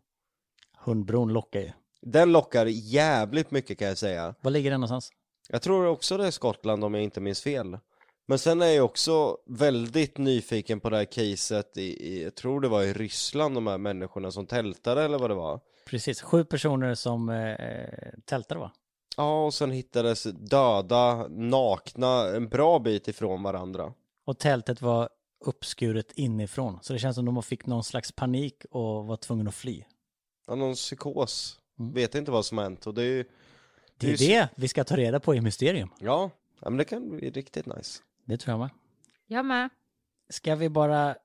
Hundbron 0.78 1.34
lockar 1.34 1.60
ju. 1.60 1.72
Den 2.02 2.32
lockar 2.32 2.66
jävligt 2.66 3.52
mycket 3.52 3.80
kan 3.80 3.88
jag 3.88 3.98
säga. 3.98 4.36
Var 4.42 4.52
ligger 4.52 4.72
den 4.72 4.80
någonstans? 4.80 5.10
Jag 5.50 5.62
tror 5.62 5.86
också 5.86 6.18
det 6.18 6.28
är 6.28 6.32
Skottland 6.32 6.84
om 6.84 6.94
jag 6.94 7.04
inte 7.04 7.22
minns 7.22 7.42
fel. 7.42 7.78
Men 8.26 8.40
sen 8.40 8.62
är 8.62 8.68
jag 8.68 8.86
också 8.86 9.38
väldigt 9.46 10.18
nyfiken 10.18 10.80
på 10.80 10.90
det 10.90 10.98
här 10.98 11.06
caset 11.06 11.78
i, 11.78 11.82
i, 11.82 12.24
jag 12.24 12.36
tror 12.36 12.62
det 12.62 12.68
var 12.68 12.84
i 12.84 12.94
Ryssland, 12.94 13.56
de 13.56 13.68
här 13.68 13.78
människorna 13.78 14.32
som 14.32 14.46
tältade 14.46 15.04
eller 15.04 15.20
vad 15.20 15.30
det 15.30 15.36
var. 15.36 15.60
Precis, 15.86 16.22
sju 16.22 16.46
personer 16.46 16.96
som 16.96 17.30
eh, 17.30 18.10
tältade 18.26 18.60
va? 18.60 18.72
Ja, 19.18 19.46
och 19.46 19.54
sen 19.54 19.72
hittades 19.72 20.24
döda, 20.24 21.28
nakna, 21.28 22.28
en 22.36 22.50
bra 22.50 22.80
bit 22.80 23.08
ifrån 23.08 23.44
varandra. 23.44 23.94
Och 24.26 24.40
tältet 24.40 24.82
var 24.82 25.10
uppskuret 25.46 26.12
inifrån, 26.12 26.80
så 26.82 26.94
det 26.94 27.00
känns 27.00 27.16
som 27.16 27.26
de 27.26 27.44
fick 27.44 27.66
någon 27.66 27.84
slags 27.84 28.12
panik 28.12 28.66
och 28.72 29.06
var 29.06 29.18
tvungna 29.18 29.50
att 29.50 29.56
fly. 29.56 29.84
Ja, 30.48 30.56
någon 30.56 30.74
psykos. 30.74 31.60
Mm. 31.80 31.94
Vet 31.94 32.16
inte 32.16 32.32
vad 32.32 32.46
som 32.46 32.58
hänt 32.58 32.88
och 32.88 32.94
det 32.94 33.02
är 33.02 33.06
ju... 33.06 33.26
Det 33.98 34.08
är 34.08 34.12
ju 34.12 34.28
det 34.28 34.50
vi 34.56 34.68
ska 34.68 34.84
ta 34.84 34.96
reda 34.96 35.20
på 35.20 35.36
i 35.36 35.42
Mysterium. 35.42 35.90
Ja, 36.00 36.30
ja 36.60 36.70
men 36.70 36.78
det 36.78 36.86
kan 36.86 37.18
bli 37.18 37.30
riktigt 37.30 37.66
nice. 37.66 38.02
Det 38.26 38.38
tror 38.38 38.52
jag 38.52 38.60
med. 38.60 38.70
Jag 39.26 39.46
med. 39.46 39.70
Ska 40.30 40.56
vi 40.56 40.70
bara 40.70 41.16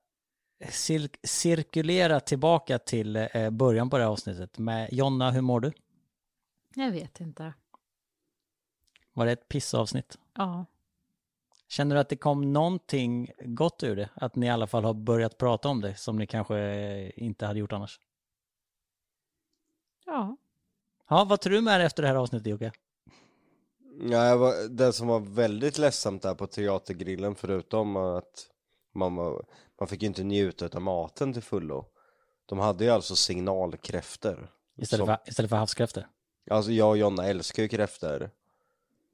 cir 0.69 1.09
cirkulera 1.23 2.19
tillbaka 2.19 2.79
till 2.79 3.15
eh, 3.15 3.49
början 3.49 3.89
på 3.89 3.97
det 3.97 4.03
här 4.03 4.11
avsnittet 4.11 4.57
med 4.57 4.93
Jonna, 4.93 5.31
hur 5.31 5.41
mår 5.41 5.59
du? 5.59 5.71
Jag 6.75 6.91
vet 6.91 7.19
inte. 7.19 7.53
Var 9.13 9.25
det 9.25 9.31
ett 9.31 9.47
pissavsnitt? 9.49 10.17
Ja. 10.33 10.65
Känner 11.67 11.95
du 11.95 12.01
att 12.01 12.09
det 12.09 12.15
kom 12.15 12.53
någonting 12.53 13.31
gott 13.39 13.83
ur 13.83 13.95
det? 13.95 14.09
Att 14.13 14.35
ni 14.35 14.45
i 14.45 14.49
alla 14.49 14.67
fall 14.67 14.83
har 14.83 14.93
börjat 14.93 15.37
prata 15.37 15.69
om 15.69 15.81
det 15.81 15.95
som 15.95 16.17
ni 16.17 16.27
kanske 16.27 17.11
inte 17.15 17.45
hade 17.45 17.59
gjort 17.59 17.73
annars? 17.73 17.99
Ja. 20.05 20.37
Ja, 21.07 21.25
vad 21.25 21.41
tror 21.41 21.53
du 21.53 21.61
med 21.61 21.79
dig 21.79 21.85
efter 21.85 22.03
det 22.03 22.09
här 22.09 22.15
avsnittet 22.15 22.47
Jocke? 22.47 22.71
Ja, 24.01 24.53
det 24.69 24.93
som 24.93 25.07
var 25.07 25.19
väldigt 25.19 25.77
ledsamt 25.77 26.21
där 26.21 26.35
på 26.35 26.47
teatergrillen 26.47 27.35
förutom 27.35 27.95
att 27.95 28.47
man, 28.95 29.15
var, 29.15 29.45
man 29.79 29.87
fick 29.87 30.01
ju 30.01 30.07
inte 30.07 30.23
njuta 30.23 30.69
av 30.77 30.81
maten 30.81 31.33
till 31.33 31.41
fullo. 31.43 31.85
De 32.45 32.59
hade 32.59 32.83
ju 32.83 32.89
alltså 32.89 33.15
signalkräftor. 33.15 34.49
Istället, 34.77 35.05
Som- 35.05 35.07
för, 35.07 35.29
istället 35.29 35.49
för 35.49 35.57
havskräftor? 35.57 36.07
Alltså 36.49 36.71
jag 36.71 36.89
och 36.89 36.97
Jonna 36.97 37.27
älskar 37.27 37.63
ju 37.63 37.69
kräftor. 37.69 38.29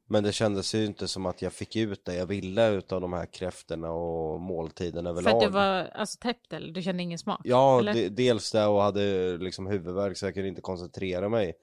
Men 0.08 0.24
det 0.24 0.32
kändes 0.32 0.76
ju 0.76 0.86
inte 0.86 1.08
som 1.08 1.26
att 1.26 1.42
jag 1.42 1.54
fick 1.54 1.76
ut 1.76 2.06
det 2.06 2.16
jag 2.16 2.26
ville 2.26 2.70
utav 2.70 3.02
de 3.02 3.14
här 3.14 3.26
kräftorna 3.26 3.92
och 3.92 4.40
måltiden 4.42 5.08
överlag. 5.08 5.32
För 5.32 5.38
att 5.38 5.44
du 5.44 5.50
var 5.50 5.90
alltså, 5.96 6.20
täppt 6.20 6.54
eller? 6.54 6.74
Du 6.74 6.82
kände 6.82 7.04
ingen 7.04 7.20
smak? 7.20 7.42
Ja, 7.44 7.80
eller? 7.80 7.94
de, 7.94 8.10
dels 8.10 8.52
det 8.52 8.66
och 8.66 8.82
hade 8.82 9.38
liksom 9.38 9.68
huvudvärk 9.68 10.18
så 10.18 10.26
jag 10.26 10.34
kunde 10.34 10.50
inte 10.50 10.62
koncentrera 10.62 11.30
mig. 11.30 11.54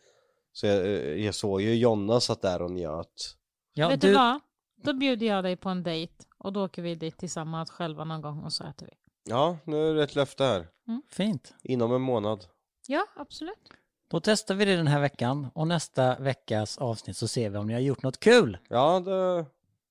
Så 0.53 0.67
jag, 0.67 1.19
jag 1.19 1.35
såg 1.35 1.63
ju 1.63 1.75
Jonna 1.75 2.21
satt 2.21 2.43
där 2.43 2.63
och 2.63 2.71
njöt. 2.71 3.37
Ja, 3.75 3.89
Vet 3.89 4.01
du, 4.01 4.13
vad? 4.15 4.41
Då 4.83 4.93
bjuder 4.95 5.27
jag 5.27 5.45
dig 5.45 5.57
på 5.57 5.69
en 5.69 5.83
dejt 5.83 6.13
och 6.39 6.53
då 6.53 6.65
åker 6.65 6.83
vi 6.83 6.95
dit 6.95 7.19
tillsammans 7.19 7.71
själva 7.71 8.05
någon 8.05 8.21
gång 8.21 8.41
och 8.45 8.53
så 8.53 8.65
äter 8.65 8.87
vi. 8.87 8.93
Ja, 9.31 9.59
nu 9.65 9.91
är 9.91 9.95
det 9.95 10.03
ett 10.03 10.15
löfte 10.15 10.45
här. 10.45 10.69
Fint. 11.11 11.55
Inom 11.63 11.95
en 11.95 12.01
månad. 12.01 12.45
Ja, 12.87 13.07
absolut. 13.17 13.69
Då 14.11 14.21
testar 14.21 14.55
vi 14.55 14.65
det 14.65 14.77
den 14.77 14.87
här 14.87 15.01
veckan 15.01 15.49
och 15.55 15.69
nästa 15.69 16.19
veckas 16.19 16.79
avsnitt 16.79 17.17
så 17.17 17.29
ser 17.29 17.51
vi 17.51 17.59
om 17.59 17.67
ni 17.67 17.73
har 17.73 17.81
gjort 17.81 18.03
något 18.03 18.21
kul. 18.21 18.59
Ja, 18.69 19.01
det, 19.01 19.45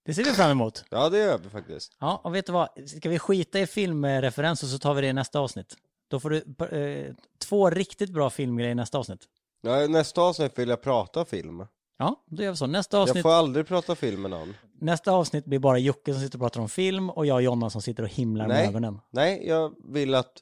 Det 0.06 0.14
ser 0.14 0.24
vi 0.24 0.32
fram 0.32 0.52
emot. 0.52 0.86
ja, 0.90 1.10
det 1.10 1.18
gör 1.18 1.38
vi 1.38 1.50
faktiskt. 1.50 1.98
Ja, 2.00 2.22
och 2.24 2.36
vet 2.36 2.46
du 2.46 2.52
vad? 2.52 2.70
Ska 2.90 3.10
vi 3.10 3.20
skita 3.20 3.60
i 3.60 3.68
filmreferenser 3.68 4.68
så 4.68 4.80
tar 4.80 4.94
vi 4.94 5.02
det 5.02 5.08
i 5.08 5.14
nästa 5.14 5.40
avsnitt. 5.40 5.76
Då 6.08 6.20
får 6.20 6.30
du 6.30 6.38
eh, 6.66 7.14
två 7.40 7.70
riktigt 7.70 8.10
bra 8.10 8.30
filmgrejer 8.30 8.72
i 8.72 8.76
nästa 8.76 8.98
avsnitt. 8.98 9.28
Ja, 9.62 9.88
nästa 9.88 10.22
avsnitt 10.22 10.60
vill 10.60 10.70
jag 10.70 10.82
prata 10.82 11.26
film. 11.26 11.66
Ja, 11.98 12.24
då 12.28 12.44
gör 12.44 12.52
vi 12.52 12.58
så. 12.58 12.68
Nästa 12.68 12.98
Jag 12.98 13.02
avsnitt, 13.04 13.24
får 13.24 13.32
aldrig 13.32 13.68
prata 13.68 13.96
film 13.96 14.22
med 14.22 14.32
någon. 14.32 14.54
nästa 14.80 15.12
avsnitt 15.12 15.46
blir 15.46 15.60
bara 15.60 15.78
Jocke 15.78 16.14
som 16.14 16.22
sitter 16.22 16.38
och 16.38 16.42
pratar 16.42 16.62
om 16.62 16.70
film 16.70 17.10
och 17.10 17.26
jag 17.26 17.36
och 17.36 17.42
Jonna 17.42 17.70
som 17.70 17.82
sitter 17.82 18.04
och 18.04 18.10
himlar 18.10 18.48
med 18.48 18.58
Nej. 18.58 18.68
ögonen. 18.68 19.00
Nej, 19.12 19.48
jag 19.48 19.74
vill 19.94 20.16
att 20.16 20.34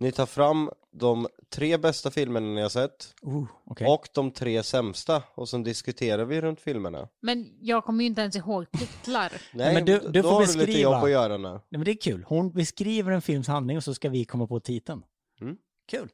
ni 0.00 0.12
tar 0.12 0.26
fram 0.26 0.70
de 0.92 1.28
tre 1.54 1.76
bästa 1.78 2.10
filmerna 2.10 2.46
ni 2.46 2.60
har 2.62 2.68
sett 2.68 3.14
Uh, 3.26 3.44
okej. 3.66 3.86
och 3.88 4.08
de 4.14 4.30
tre 4.30 4.62
sämsta 4.62 5.22
och 5.34 5.48
sen 5.48 5.62
diskuterar 5.62 6.24
vi 6.24 6.40
runt 6.40 6.60
filmerna. 6.60 7.08
Men 7.20 7.48
jag 7.60 7.84
kommer 7.84 8.00
ju 8.04 8.06
inte 8.06 8.20
ens 8.20 8.36
ihåg 8.36 8.70
titlar. 8.70 9.32
Nej, 9.54 9.74
men 9.74 9.84
du- 9.84 9.98
du 9.98 10.22
då 10.22 10.28
får 10.28 10.30
har 10.30 10.40
du 10.40 10.46
lite 10.46 10.58
beskriva. 10.58 10.80
jobb 10.92 11.04
att 11.04 11.10
göra 11.10 11.36
nu. 11.36 11.48
Nej, 11.48 11.60
men 11.70 11.84
det 11.84 11.90
är 11.90 12.00
kul. 12.00 12.24
Hon 12.28 12.52
beskriver 12.52 13.12
en 13.12 13.22
films 13.22 13.48
handling 13.48 13.76
och 13.76 13.84
så 13.84 13.94
ska 13.94 14.08
vi 14.08 14.24
komma 14.24 14.46
på 14.46 14.60
titeln. 14.60 15.02
Mm. 15.40 15.56
Kul. 15.90 16.08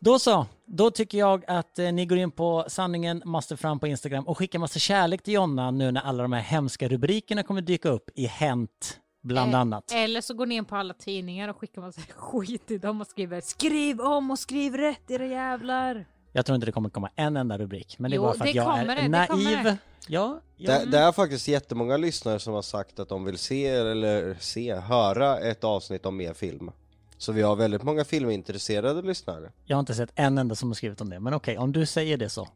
Då 0.00 0.18
så, 0.18 0.46
då 0.64 0.90
tycker 0.90 1.18
jag 1.18 1.44
att 1.46 1.78
eh, 1.78 1.92
ni 1.92 2.06
går 2.06 2.18
in 2.18 2.30
på 2.30 2.64
sanningen 2.68 3.22
måste 3.24 3.56
fram 3.56 3.78
på 3.80 3.86
Instagram 3.86 4.24
och 4.26 4.38
skickar 4.38 4.58
massa 4.58 4.78
kärlek 4.78 5.22
till 5.22 5.34
Jonna 5.34 5.70
nu 5.70 5.90
när 5.90 6.00
alla 6.00 6.22
de 6.22 6.32
här 6.32 6.40
hemska 6.40 6.88
rubrikerna 6.88 7.42
kommer 7.42 7.60
dyka 7.60 7.88
upp 7.88 8.10
i 8.14 8.26
Hänt 8.26 9.00
bland 9.22 9.54
Eh, 9.54 9.60
annat. 9.60 9.92
Eller 9.92 10.20
så 10.20 10.34
går 10.34 10.46
ni 10.46 10.54
in 10.54 10.64
på 10.64 10.76
alla 10.76 10.94
tidningar 10.94 11.48
och 11.48 11.56
skickar 11.60 11.82
massa 11.82 12.00
skit 12.16 12.66
till 12.66 12.80
dem 12.80 13.00
och 13.00 13.06
skriver 13.06 13.40
skriv 13.40 14.00
om 14.00 14.30
och 14.30 14.38
skriv 14.38 14.76
rätt 14.76 15.10
era 15.10 15.26
jävlar. 15.26 16.06
Jag 16.32 16.46
tror 16.46 16.54
inte 16.54 16.66
det 16.66 16.72
kommer 16.72 16.90
komma 16.90 17.10
en 17.16 17.36
enda 17.36 17.58
rubrik, 17.58 17.98
men 17.98 18.10
det 18.10 18.14
är 18.14 18.16
Jo, 18.16 18.22
bara 18.22 18.34
för 18.34 18.44
att 18.44 18.54
jag 18.54 18.66
kommer 18.66 18.96
är 18.96 19.02
det, 19.02 19.08
naiv. 19.08 19.64
det. 19.64 19.78
Ja, 20.08 20.40
ja. 20.56 20.78
Det, 20.78 20.84
det 20.90 20.98
är 20.98 21.12
faktiskt 21.12 21.48
jättemånga 21.48 21.96
lyssnare 21.96 22.38
som 22.38 22.54
har 22.54 22.62
sagt 22.62 22.98
att 22.98 23.08
de 23.08 23.24
vill 23.24 23.38
se, 23.38 23.66
eller 23.66 24.36
se, 24.40 24.74
höra 24.74 25.38
ett 25.38 25.64
avsnitt 25.64 26.06
om 26.06 26.16
mer 26.16 26.34
film. 26.34 26.70
Så 27.18 27.32
vi 27.32 27.42
har 27.42 27.56
väldigt 27.56 27.82
många 27.82 28.04
filmintresserade 28.04 29.02
lyssnare. 29.02 29.52
jag 29.64 29.76
har 29.76 29.80
inte 29.80 29.94
sett 29.94 30.10
en 30.14 30.38
enda 30.38 30.54
som 30.54 30.68
har 30.68 30.74
skrivit 30.74 31.00
om 31.00 31.10
det, 31.10 31.20
men 31.20 31.34
okej, 31.34 31.58
om 31.58 31.72
du 31.72 31.86
säger 31.86 32.16
det 32.16 32.28
så. 32.28 32.48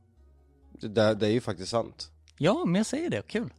Det, 0.81 0.89
det, 0.89 1.15
det 1.15 1.27
är 1.27 1.31
ju 1.31 1.41
faktiskt 1.41 1.71
sant. 1.71 2.11
Ja, 2.39 2.65
men 2.65 2.75
jag 2.75 2.87
säger 2.87 3.11
det, 3.11 3.27
kul. 3.27 3.53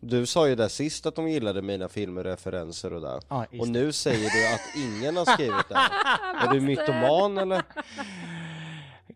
Du 0.00 0.26
sa 0.26 0.48
ju 0.48 0.54
där 0.54 0.68
sist 0.68 1.06
att 1.06 1.14
de 1.14 1.28
gillade 1.28 1.62
mina 1.62 1.88
filmreferenser 1.88 2.92
och 2.92 3.00
där. 3.00 3.20
Ja, 3.28 3.46
just 3.50 3.62
Och 3.62 3.68
nu 3.68 3.92
säger 3.92 4.30
du 4.30 4.54
att 4.54 4.86
ingen 4.86 5.16
har 5.16 5.24
skrivit 5.24 5.68
det. 5.68 5.74
Är 6.46 6.52
du 6.52 6.60
mytoman 6.60 7.38
eller? 7.38 7.62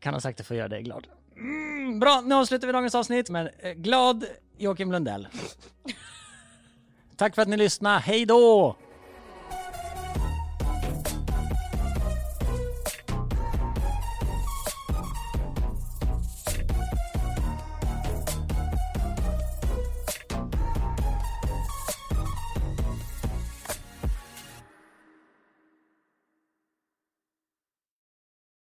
kan 0.03 0.15
ha 0.15 0.21
sagt 0.21 0.39
det 0.39 0.45
för 0.45 0.55
att 0.55 0.59
göra 0.59 0.69
dig 0.69 0.83
glad. 0.83 1.07
Mm, 1.37 2.01
bra, 2.01 2.23
nu 2.25 2.35
avslutar 2.35 2.67
vi 2.67 2.73
dagens 2.73 2.95
avsnitt. 2.95 3.31
Men 3.31 3.49
eh, 3.59 3.73
glad 3.73 4.25
Joakim 4.59 4.93
Lundell. 4.93 5.29
Tack 7.17 7.35
för 7.35 7.43
att 7.43 7.49
ni 7.49 7.57
lyssnade. 7.57 7.99
Hej 7.99 8.27
då! 8.27 8.77